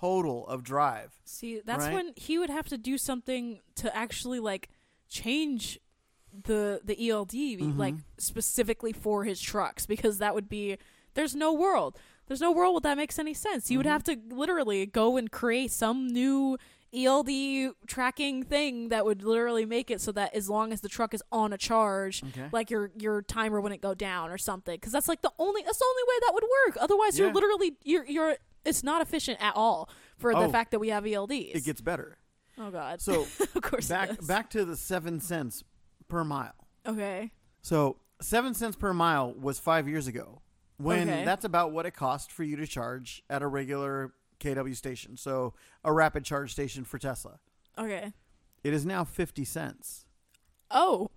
total 0.00 0.46
of 0.48 0.62
drive 0.62 1.10
See, 1.24 1.60
that's 1.64 1.84
Right? 1.86 1.94
when 1.94 2.12
he 2.16 2.38
would 2.38 2.50
have 2.50 2.66
to 2.68 2.78
do 2.78 2.96
something 2.98 3.60
to 3.76 3.94
actually 3.96 4.40
like 4.40 4.68
change 5.08 5.78
the 6.32 6.80
the 6.82 6.96
ELD 7.10 7.32
Mm-hmm. 7.32 7.78
like 7.78 7.94
specifically 8.18 8.92
for 8.92 9.24
his 9.24 9.38
trucks 9.40 9.84
because 9.86 10.16
that 10.18 10.34
would 10.34 10.48
be 10.48 10.78
there's 11.14 11.34
no 11.34 11.52
world. 11.52 11.98
There's 12.26 12.40
no 12.40 12.52
world 12.52 12.72
where 12.74 12.80
that 12.88 12.96
makes 12.96 13.18
any 13.18 13.34
sense. 13.34 13.70
You 13.70 13.78
would 13.78 13.86
Mm-hmm. 13.86 13.92
have 13.92 14.04
to 14.04 14.34
literally 14.34 14.86
go 14.86 15.16
and 15.18 15.30
create 15.30 15.70
some 15.72 16.06
new 16.08 16.56
ELD 16.94 17.74
tracking 17.86 18.42
thing 18.42 18.88
that 18.88 19.04
would 19.04 19.22
literally 19.22 19.64
make 19.66 19.90
it 19.90 20.00
so 20.00 20.12
that 20.12 20.34
as 20.34 20.48
long 20.48 20.72
as 20.72 20.80
the 20.82 20.88
truck 20.88 21.12
is 21.14 21.22
on 21.32 21.52
a 21.52 21.58
charge, 21.58 22.22
Okay. 22.28 22.48
like 22.52 22.70
your 22.70 22.90
your 22.98 23.22
timer 23.22 23.60
wouldn't 23.60 23.80
go 23.82 23.94
down 23.94 24.30
or 24.30 24.38
something. 24.38 24.74
Because 24.76 24.92
that's 24.92 25.08
like 25.08 25.22
the 25.22 25.32
only 25.38 25.62
that's 25.62 25.78
the 25.78 25.84
only 25.92 26.02
way 26.10 26.16
that 26.24 26.32
would 26.34 26.44
work. 26.66 26.76
Otherwise, 26.80 27.18
Yeah. 27.18 27.26
you're 27.26 27.34
literally 27.34 27.70
you're 27.84 28.06
you're 28.06 28.36
it's 28.64 28.82
not 28.82 29.02
efficient 29.02 29.42
at 29.42 29.54
all 29.56 29.88
for 30.18 30.32
the 30.32 30.40
Oh. 30.40 30.50
fact 30.50 30.70
that 30.72 30.78
we 30.78 30.88
have 30.88 31.04
ELDs. 31.04 31.54
it 31.54 31.64
gets 31.64 31.80
better 31.80 32.18
Oh 32.58 32.70
God. 32.70 33.00
So 33.00 33.22
of 33.54 33.62
course. 33.62 33.86
it 33.86 33.88
back 33.88 34.26
back 34.26 34.50
to 34.50 34.64
the 34.64 34.76
seven 34.76 35.20
cents 35.20 35.64
per 36.08 36.22
mile. 36.22 36.52
Okay. 36.86 37.32
So 37.62 37.96
seven 38.20 38.52
cents 38.54 38.76
per 38.76 38.92
mile 38.92 39.32
was 39.32 39.58
five 39.58 39.88
years 39.88 40.06
ago. 40.06 40.42
When 40.76 41.08
Okay. 41.08 41.24
that's 41.24 41.44
about 41.44 41.72
what 41.72 41.86
it 41.86 41.92
cost 41.94 42.30
for 42.30 42.42
you 42.44 42.56
to 42.56 42.66
charge 42.66 43.22
at 43.30 43.40
a 43.42 43.46
regular 43.46 44.12
KW 44.40 44.74
station. 44.76 45.16
So 45.16 45.54
a 45.84 45.92
rapid 45.92 46.24
charge 46.24 46.52
station 46.52 46.84
for 46.84 46.98
Tesla. 46.98 47.38
Okay. 47.78 48.12
It 48.62 48.74
is 48.74 48.84
now 48.84 49.04
fifty 49.04 49.44
cents. 49.46 50.04
Oh. 50.70 51.08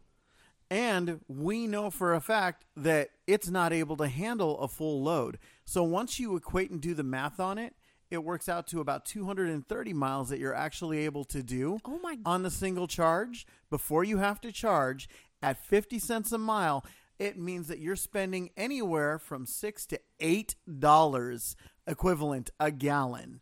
And 0.72 1.20
we 1.28 1.68
know 1.68 1.92
for 1.92 2.14
a 2.14 2.22
fact 2.22 2.66
that 2.76 3.10
it's 3.28 3.50
not 3.50 3.72
able 3.74 3.98
to 3.98 4.08
handle 4.08 4.60
a 4.60 4.68
full 4.68 5.04
load. 5.04 5.38
So 5.66 5.84
once 5.84 6.20
you 6.20 6.36
equate 6.36 6.70
and 6.72 6.80
do 6.82 6.94
the 6.94 7.04
math 7.04 7.40
on 7.40 7.58
it, 7.58 7.74
it 8.12 8.24
works 8.24 8.48
out 8.48 8.68
to 8.68 8.80
about 8.80 9.06
230 9.06 9.94
miles 9.94 10.30
that 10.30 10.40
you're 10.40 10.54
actually 10.54 11.00
able 11.06 11.26
to 11.26 11.42
do 11.42 11.80
Oh 11.86 12.00
my. 12.02 12.18
on 12.26 12.44
the 12.44 12.52
single 12.52 12.88
charge. 12.88 13.46
Before 13.70 14.04
you 14.04 14.20
have 14.20 14.40
to 14.42 14.52
charge 14.52 15.10
at 15.42 15.58
50 15.66 16.00
cents 16.00 16.32
a 16.32 16.38
mile 16.38 16.86
it 17.18 17.38
means 17.38 17.70
that 17.70 17.80
you're 17.80 17.96
spending 17.96 18.50
anywhere 18.58 19.18
from 19.18 19.46
6 19.46 19.86
to 19.86 20.00
8 20.20 20.56
dollars 20.80 21.56
equivalent 21.88 22.50
a 22.60 22.72
gallon 22.72 23.40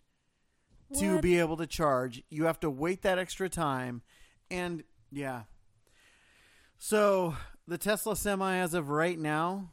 to 1.00 1.20
be 1.22 1.40
able 1.40 1.58
to 1.58 1.66
charge. 1.66 2.22
You 2.30 2.46
have 2.46 2.60
to 2.60 2.70
wait 2.70 3.02
that 3.02 3.18
extra 3.18 3.50
time. 3.50 4.04
And 4.52 4.84
yeah. 5.12 5.44
So 6.78 7.36
the 7.68 7.80
Tesla 7.80 8.16
semi 8.16 8.58
as 8.58 8.76
of 8.76 8.90
right 8.90 9.18
now 9.18 9.72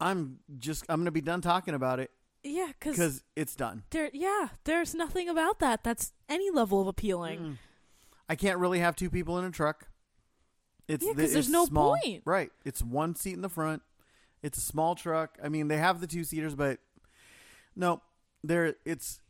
I'm 0.00 0.38
just 0.58 0.84
I'm 0.88 0.96
going 1.00 1.04
to 1.06 1.10
be 1.10 1.20
done 1.20 1.40
talking 1.40 1.74
about 1.74 2.00
it 2.00 2.10
Yeah, 2.42 2.68
because 2.78 3.22
it's 3.36 3.54
done 3.54 3.82
there. 3.90 4.10
Yeah, 4.12 4.48
there's 4.64 4.94
nothing 4.94 5.28
about 5.28 5.58
that 5.60 5.84
that's 5.84 6.12
any 6.28 6.50
level 6.50 6.80
of 6.80 6.86
appealing. 6.86 7.38
Mm. 7.40 7.56
I 8.28 8.34
can't 8.36 8.58
really 8.58 8.78
have 8.78 8.96
two 8.96 9.10
people 9.10 9.38
in 9.38 9.44
a 9.44 9.50
truck. 9.50 9.88
It's 10.88 11.04
Yeah, 11.04 11.12
the- 11.12 11.22
'cause 11.22 11.32
there's 11.32 11.46
it's 11.46 11.52
no 11.52 11.66
small. 11.66 11.96
point. 12.02 12.22
Right. 12.24 12.50
It's 12.64 12.82
one 12.82 13.14
seat 13.14 13.34
in 13.34 13.42
the 13.42 13.48
front. 13.48 13.82
It's 14.42 14.56
a 14.58 14.62
small 14.62 14.94
truck. 14.94 15.36
I 15.42 15.48
mean, 15.48 15.68
they 15.68 15.76
have 15.76 16.00
the 16.00 16.06
two 16.06 16.24
seaters, 16.24 16.54
but 16.54 16.78
no, 17.76 18.00
there. 18.42 18.74
It's 18.84 19.20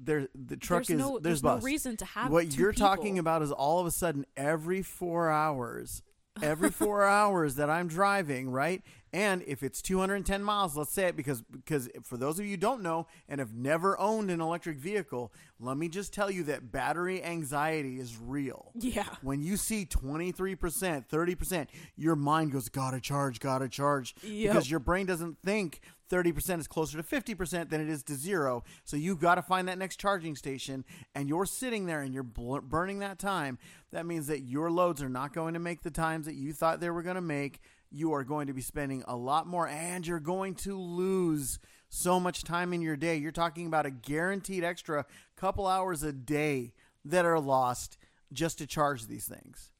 there. 0.00 0.28
The 0.34 0.56
truck 0.56 0.86
there's 0.86 0.90
is 0.90 0.98
no, 0.98 1.12
there's, 1.12 1.22
there's 1.22 1.42
no 1.44 1.54
bus. 1.56 1.64
reason 1.64 1.96
to 1.98 2.04
have 2.04 2.30
what 2.32 2.56
you're 2.56 2.72
talking 2.72 3.18
about 3.18 3.42
is 3.42 3.52
all 3.52 3.78
of 3.78 3.86
a 3.86 3.90
sudden 3.90 4.26
every 4.36 4.82
four 4.82 5.30
hours, 5.30 6.02
every 6.42 6.70
four 6.82 7.04
hours 7.04 7.54
that 7.56 7.70
I'm 7.70 7.86
driving, 7.88 8.50
right? 8.50 8.82
And 9.16 9.42
if 9.46 9.62
it's 9.62 9.80
210 9.80 10.42
miles, 10.42 10.76
let's 10.76 10.92
say 10.92 11.06
it 11.06 11.16
because 11.16 11.40
because 11.40 11.88
for 12.02 12.18
those 12.18 12.38
of 12.38 12.44
you 12.44 12.50
who 12.50 12.56
don't 12.58 12.82
know 12.82 13.06
and 13.30 13.40
have 13.40 13.54
never 13.54 13.98
owned 13.98 14.30
an 14.30 14.42
electric 14.42 14.76
vehicle, 14.76 15.32
let 15.58 15.78
me 15.78 15.88
just 15.88 16.12
tell 16.12 16.30
you 16.30 16.42
that 16.42 16.70
battery 16.70 17.24
anxiety 17.24 17.98
is 17.98 18.18
real. 18.18 18.72
Yeah. 18.74 19.08
When 19.22 19.42
you 19.42 19.56
see 19.56 19.86
23%, 19.86 21.08
30%, 21.08 21.68
your 21.96 22.14
mind 22.14 22.52
goes, 22.52 22.68
gotta 22.68 23.00
charge, 23.00 23.40
gotta 23.40 23.70
charge. 23.70 24.14
Yep. 24.22 24.52
Because 24.52 24.70
your 24.70 24.80
brain 24.80 25.06
doesn't 25.06 25.38
think 25.42 25.80
30% 26.10 26.60
is 26.60 26.68
closer 26.68 27.00
to 27.00 27.02
50% 27.02 27.70
than 27.70 27.80
it 27.80 27.88
is 27.88 28.02
to 28.04 28.14
zero. 28.14 28.64
So 28.84 28.98
you've 28.98 29.18
got 29.18 29.36
to 29.36 29.42
find 29.42 29.66
that 29.68 29.78
next 29.78 29.98
charging 29.98 30.36
station 30.36 30.84
and 31.14 31.26
you're 31.26 31.46
sitting 31.46 31.86
there 31.86 32.02
and 32.02 32.12
you're 32.12 32.22
bl- 32.22 32.58
burning 32.58 32.98
that 32.98 33.18
time. 33.18 33.58
That 33.92 34.04
means 34.04 34.26
that 34.26 34.40
your 34.40 34.70
loads 34.70 35.02
are 35.02 35.08
not 35.08 35.32
going 35.32 35.54
to 35.54 35.60
make 35.60 35.82
the 35.82 35.90
times 35.90 36.26
that 36.26 36.34
you 36.34 36.52
thought 36.52 36.80
they 36.80 36.90
were 36.90 37.02
going 37.02 37.16
to 37.16 37.22
make. 37.22 37.60
You 37.90 38.12
are 38.12 38.24
going 38.24 38.46
to 38.48 38.52
be 38.52 38.62
spending 38.62 39.02
a 39.06 39.16
lot 39.16 39.46
more 39.46 39.68
and 39.68 40.06
you're 40.06 40.20
going 40.20 40.54
to 40.56 40.78
lose 40.78 41.58
so 41.88 42.18
much 42.20 42.42
time 42.42 42.72
in 42.72 42.82
your 42.82 42.96
day. 42.96 43.16
You're 43.16 43.32
talking 43.32 43.66
about 43.66 43.86
a 43.86 43.90
guaranteed 43.90 44.64
extra 44.64 45.06
couple 45.36 45.66
hours 45.66 46.02
a 46.02 46.12
day 46.12 46.72
that 47.04 47.24
are 47.24 47.40
lost 47.40 47.96
just 48.32 48.58
to 48.58 48.66
charge 48.66 49.06
these 49.06 49.26
things. 49.26 49.70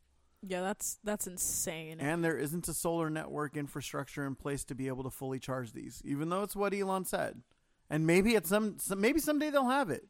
Yeah, 0.43 0.61
that's 0.61 0.99
that's 1.03 1.27
insane. 1.27 1.99
And 1.99 2.23
there 2.23 2.39
isn't 2.39 2.69
a 2.69 2.75
solar 2.75 3.11
network 3.11 3.57
infrastructure 3.57 4.25
in 4.27 4.35
place 4.37 4.65
to 4.67 4.75
be 4.75 4.87
able 4.87 5.03
to 5.05 5.11
fully 5.11 5.41
charge 5.41 5.73
these, 5.73 6.03
even 6.05 6.29
though 6.29 6.43
it's 6.43 6.55
what 6.55 6.73
Elon 6.73 7.05
said. 7.05 7.43
And 7.91 8.07
maybe 8.07 8.37
at 8.37 8.47
some, 8.47 8.79
some 8.79 9.01
maybe 9.01 9.21
someday 9.21 9.51
they'll 9.51 9.69
have 9.69 9.91
it. 9.91 10.05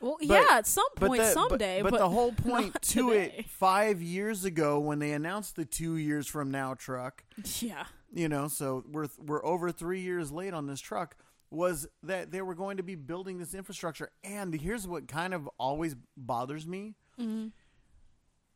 Well, 0.00 0.16
but- 0.20 0.26
yeah, 0.28 0.46
at 0.52 0.66
some 0.66 0.86
But 0.96 1.08
point, 1.08 1.22
the, 1.22 1.30
someday. 1.32 1.82
but, 1.82 1.90
but 1.92 1.98
the 2.00 2.08
whole 2.08 2.32
point 2.50 2.74
to 2.82 3.10
today. 3.10 3.34
it 3.38 3.48
five 3.50 4.00
years 4.02 4.44
ago 4.44 4.78
when 4.78 4.98
they 4.98 5.12
announced 5.12 5.56
the 5.56 5.64
two 5.64 5.96
years 5.96 6.26
from 6.26 6.50
now 6.50 6.74
truck, 6.74 7.24
yeah, 7.60 7.84
you 8.12 8.28
know, 8.28 8.48
so 8.48 8.84
we're 8.90 9.08
we're 9.18 9.44
over 9.44 9.72
three 9.72 10.00
years 10.00 10.30
late 10.32 10.52
on 10.54 10.66
this 10.66 10.80
truck. 10.80 11.16
Was 11.50 11.86
that 12.02 12.32
they 12.32 12.42
were 12.42 12.54
going 12.56 12.76
to 12.78 12.82
be 12.82 12.96
building 12.96 13.38
this 13.38 13.54
infrastructure? 13.54 14.10
And 14.24 14.52
here's 14.52 14.86
what 14.88 15.06
kind 15.06 15.32
of 15.32 15.48
always 15.58 15.94
bothers 16.16 16.66
me: 16.66 16.96
Mhm. 17.20 17.52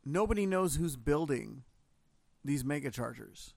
nobody 0.05 0.45
knows 0.45 0.75
who's 0.75 0.97
building 0.97 1.63
these 2.43 2.63
mega 2.65 2.91
chargers. 2.91 3.53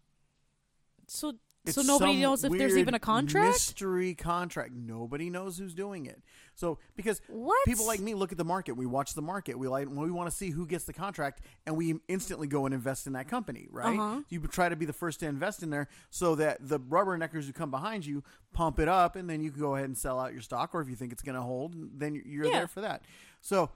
so 1.06 1.34
It's 1.66 1.76
so 1.76 1.82
nobody 1.82 2.20
knows 2.20 2.44
if 2.44 2.52
there's 2.52 2.76
even 2.76 2.92
a 2.92 2.98
contract. 2.98 3.52
Mystery 3.52 4.14
contract. 4.14 4.72
Nobody 4.74 5.30
knows 5.30 5.56
who's 5.56 5.72
doing 5.72 6.04
it. 6.04 6.22
So 6.54 6.78
because 6.94 7.22
What? 7.28 7.64
people 7.64 7.86
like 7.86 8.00
me 8.00 8.14
look 8.14 8.32
at 8.32 8.38
the 8.38 8.44
market, 8.44 8.72
we 8.72 8.84
watch 8.84 9.14
the 9.14 9.22
market. 9.22 9.58
We 9.58 9.66
like 9.66 9.88
we 9.88 10.10
want 10.10 10.28
to 10.30 10.36
see 10.36 10.50
who 10.50 10.66
gets 10.66 10.84
the 10.84 10.92
contract, 10.92 11.40
and 11.66 11.74
we 11.74 11.94
instantly 12.06 12.48
go 12.48 12.66
and 12.66 12.74
invest 12.74 13.06
in 13.06 13.14
that 13.14 13.28
company. 13.28 13.66
Right? 13.70 13.98
Uh-huh. 13.98 14.20
You 14.28 14.40
try 14.40 14.68
to 14.68 14.76
be 14.76 14.84
the 14.84 14.92
first 14.92 15.20
to 15.20 15.26
invest 15.26 15.62
in 15.62 15.70
there, 15.70 15.88
so 16.10 16.34
that 16.34 16.58
the 16.60 16.78
rubberneckers 16.78 17.46
who 17.46 17.52
come 17.54 17.70
behind 17.70 18.04
you 18.04 18.22
pump 18.52 18.78
it 18.78 18.88
up, 18.88 19.16
and 19.16 19.28
then 19.28 19.40
you 19.40 19.50
can 19.50 19.60
go 19.60 19.74
ahead 19.74 19.86
and 19.86 19.96
sell 19.96 20.20
out 20.20 20.32
your 20.34 20.42
stock. 20.42 20.74
Or 20.74 20.82
if 20.82 20.88
you 20.90 20.96
think 20.96 21.12
it's 21.12 21.22
going 21.22 21.34
to 21.36 21.42
hold, 21.42 21.74
then 21.98 22.20
you're 22.26 22.44
Yeah. 22.44 22.52
there 22.58 22.68
for 22.68 22.82
that. 22.82 23.04
So 23.40 23.70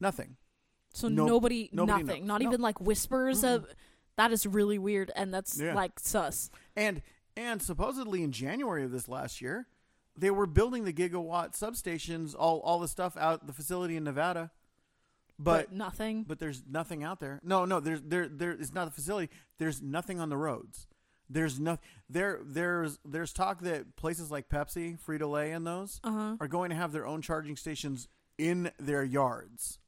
nothing. 0.00 0.36
So 0.92 1.06
No- 1.06 1.26
nobody, 1.26 1.70
nobody 1.72 2.02
nothing, 2.02 2.22
knows. 2.22 2.28
not 2.28 2.42
No. 2.42 2.48
even 2.48 2.60
like 2.60 2.80
whispers 2.80 3.44
of. 3.44 3.66
That 4.16 4.32
is 4.32 4.44
really 4.44 4.76
weird, 4.78 5.10
and 5.16 5.32
that's 5.32 5.58
Yeah. 5.58 5.72
like 5.74 5.98
sus. 5.98 6.50
And 6.76 7.00
and 7.36 7.62
supposedly 7.62 8.22
in 8.22 8.32
January 8.32 8.84
of 8.84 8.90
this 8.90 9.08
last 9.08 9.40
year, 9.40 9.66
they 10.16 10.30
were 10.30 10.46
building 10.46 10.84
the 10.84 10.92
gigawatt 10.92 11.58
substations, 11.58 12.34
all 12.38 12.60
all 12.60 12.78
the 12.78 12.88
stuff 12.88 13.16
out 13.16 13.46
the 13.46 13.52
facility 13.52 13.96
in 13.96 14.04
Nevada. 14.04 14.50
But, 15.38 15.68
But 15.68 15.72
nothing. 15.72 16.24
but 16.24 16.38
there's 16.38 16.62
nothing 16.70 17.02
out 17.02 17.18
there. 17.20 17.40
No, 17.42 17.64
no, 17.64 17.80
there's 17.80 18.02
there 18.02 18.28
there 18.28 18.50
it's 18.50 18.74
not 18.74 18.88
a 18.88 18.90
facility. 18.90 19.30
There's 19.58 19.80
nothing 19.80 20.20
on 20.20 20.28
the 20.28 20.36
roads. 20.36 20.86
There's 21.30 21.58
no 21.58 21.78
there 22.10 22.40
there's 22.44 22.98
there's 23.06 23.32
talk 23.32 23.60
that 23.62 23.96
places 23.96 24.30
like 24.30 24.48
Pepsi, 24.50 24.98
Frito 25.00 25.30
Lay, 25.30 25.52
and 25.52 25.66
those 25.66 26.00
Uh 26.04 26.10
huh. 26.12 26.36
are 26.40 26.48
going 26.48 26.68
to 26.70 26.76
have 26.76 26.92
their 26.92 27.06
own 27.06 27.22
charging 27.22 27.56
stations 27.56 28.08
in 28.36 28.70
their 28.78 29.02
yards. 29.04 29.78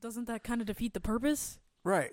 Doesn't 0.00 0.26
that 0.26 0.42
kind 0.44 0.60
of 0.60 0.66
defeat 0.66 0.94
the 0.94 1.00
purpose? 1.00 1.58
Right. 1.84 2.12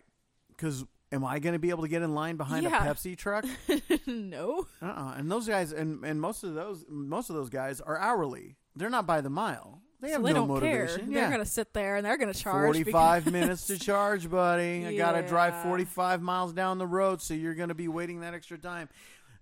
Because 0.49 0.85
am 1.11 1.25
I 1.25 1.39
going 1.39 1.53
to 1.53 1.59
be 1.59 1.69
able 1.69 1.83
to 1.83 1.87
get 1.89 2.01
in 2.01 2.13
line 2.13 2.35
behind 2.37 2.63
Yeah. 2.63 2.83
a 2.85 2.93
Pepsi 2.93 3.17
truck? 3.17 3.45
no. 4.07 4.67
Uh-uh. 4.81 5.13
And 5.17 5.31
those 5.31 5.47
guys, 5.47 5.71
and, 5.71 6.03
and 6.05 6.19
most 6.21 6.43
of 6.43 6.53
those, 6.53 6.85
most 6.89 7.29
of 7.29 7.35
those 7.35 7.49
guys 7.49 7.81
are 7.81 7.97
hourly. 7.97 8.55
They're 8.75 8.89
not 8.89 9.07
by 9.07 9.21
the 9.21 9.29
mile. 9.29 9.81
They 10.01 10.11
have 10.11 10.21
so 10.21 10.27
they 10.27 10.33
no 10.33 10.47
don't 10.47 10.59
care. 10.61 10.79
motivation. 10.85 11.11
They're 11.11 11.23
yeah. 11.23 11.29
gonna 11.31 11.45
sit 11.45 11.73
there 11.73 11.97
and 11.97 12.05
they're 12.05 12.17
gonna 12.17 12.33
charge. 12.33 12.71
because- 12.77 12.93
Forty-five 12.93 13.29
minutes 13.31 13.67
to 13.67 13.77
charge, 13.77 14.29
buddy. 14.29 14.85
I 14.85 14.95
gotta 14.95 15.27
drive 15.27 15.61
forty-five 15.63 16.21
miles 16.21 16.53
down 16.53 16.77
the 16.77 16.87
road, 16.87 17.21
so 17.21 17.33
you're 17.33 17.53
gonna 17.55 17.73
be 17.75 17.89
waiting 17.89 18.21
that 18.21 18.33
extra 18.33 18.57
time. 18.57 18.87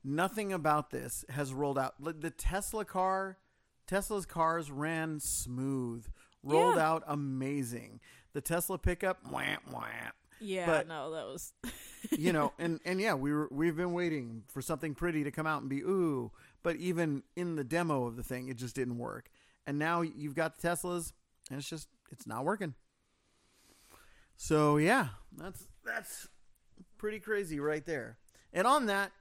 Nothing 0.04 0.54
about 0.54 0.90
this 0.90 1.24
has 1.30 1.54
rolled 1.54 1.78
out. 1.78 1.94
The 2.00 2.32
Tesla 2.32 2.86
car, 2.86 3.38
Tesla's 3.86 4.26
cars 4.26 4.72
ran 4.72 5.20
smooth, 5.20 6.08
rolled 6.42 6.78
Yeah. 6.78 6.90
out 6.90 7.04
amazing. 7.06 8.00
The 8.34 8.42
Tesla 8.42 8.80
pickup, 8.80 9.32
wham 9.32 9.60
wham. 9.70 10.12
Yeah, 10.40 10.66
but- 10.66 10.88
no, 10.88 11.12
that 11.12 11.26
was. 11.26 11.54
you 12.18 12.32
know, 12.34 12.54
and 12.60 12.80
and 12.86 13.02
yeah, 13.02 13.14
we 13.14 13.34
were 13.34 13.48
we've 13.52 13.76
been 13.76 13.94
waiting 13.94 14.44
for 14.48 14.62
something 14.62 14.94
pretty 14.96 15.24
to 15.24 15.32
come 15.32 15.48
out 15.48 15.62
and 15.62 15.70
be 15.70 15.80
ooh, 15.82 16.32
but 16.64 16.76
even 16.78 17.24
in 17.36 17.56
the 17.56 17.64
demo 17.64 18.06
of 18.06 18.16
the 18.16 18.24
thing, 18.24 18.48
it 18.50 18.58
just 18.58 18.76
didn't 18.76 18.98
work. 18.98 19.30
And 19.66 19.78
now 19.78 20.02
you've 20.02 20.36
got 20.36 20.58
the 20.60 20.68
Teslas, 20.68 21.12
and 21.50 21.60
it's 21.60 21.70
just 21.70 21.88
it's 22.12 22.26
not 22.28 22.46
working. 22.46 22.76
So 24.36 24.78
yeah, 24.78 25.10
that's 25.36 25.68
that's 25.84 26.28
pretty 26.98 27.20
crazy 27.20 27.60
right 27.60 27.86
there. 27.86 28.18
And 28.54 28.66
on 28.68 28.86
that, 28.86 29.12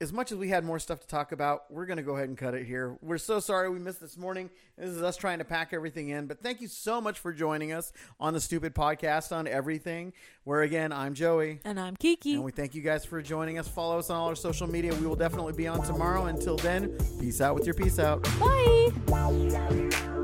as 0.00 0.12
much 0.12 0.30
as 0.30 0.38
we 0.38 0.48
had 0.48 0.64
more 0.64 0.78
stuff 0.78 1.00
to 1.00 1.06
talk 1.06 1.32
about, 1.32 1.70
we're 1.70 1.86
going 1.86 1.96
to 1.96 2.02
go 2.02 2.16
ahead 2.16 2.28
and 2.28 2.36
cut 2.36 2.54
it 2.54 2.66
here. 2.66 2.98
We're 3.00 3.18
so 3.18 3.40
sorry 3.40 3.70
we 3.70 3.78
missed 3.78 4.00
this 4.00 4.16
morning. 4.16 4.50
This 4.76 4.90
is 4.90 5.02
us 5.02 5.16
trying 5.16 5.38
to 5.38 5.44
pack 5.44 5.72
everything 5.72 6.10
in. 6.10 6.26
But 6.26 6.42
thank 6.42 6.60
you 6.60 6.68
so 6.68 7.00
much 7.00 7.18
for 7.18 7.32
joining 7.32 7.72
us 7.72 7.92
on 8.20 8.34
the 8.34 8.40
Stupid 8.40 8.74
Podcast 8.74 9.34
on 9.34 9.46
everything. 9.46 10.12
Where 10.44 10.62
again, 10.62 10.92
I'm 10.92 11.14
Joey. 11.14 11.60
And 11.64 11.80
I'm 11.80 11.96
Kiki. 11.96 12.34
And 12.34 12.44
we 12.44 12.52
thank 12.52 12.74
you 12.74 12.82
guys 12.82 13.04
for 13.04 13.22
joining 13.22 13.58
us. 13.58 13.68
Follow 13.68 13.98
us 13.98 14.10
on 14.10 14.16
all 14.16 14.28
our 14.28 14.36
social 14.36 14.66
media. 14.66 14.94
We 14.94 15.06
will 15.06 15.16
definitely 15.16 15.54
be 15.54 15.66
on 15.66 15.82
tomorrow. 15.82 16.26
Until 16.26 16.56
then, 16.56 16.96
peace 17.18 17.40
out 17.40 17.54
with 17.54 17.64
your 17.64 17.74
peace 17.74 17.98
out. 17.98 18.22
Bye. 18.38 20.15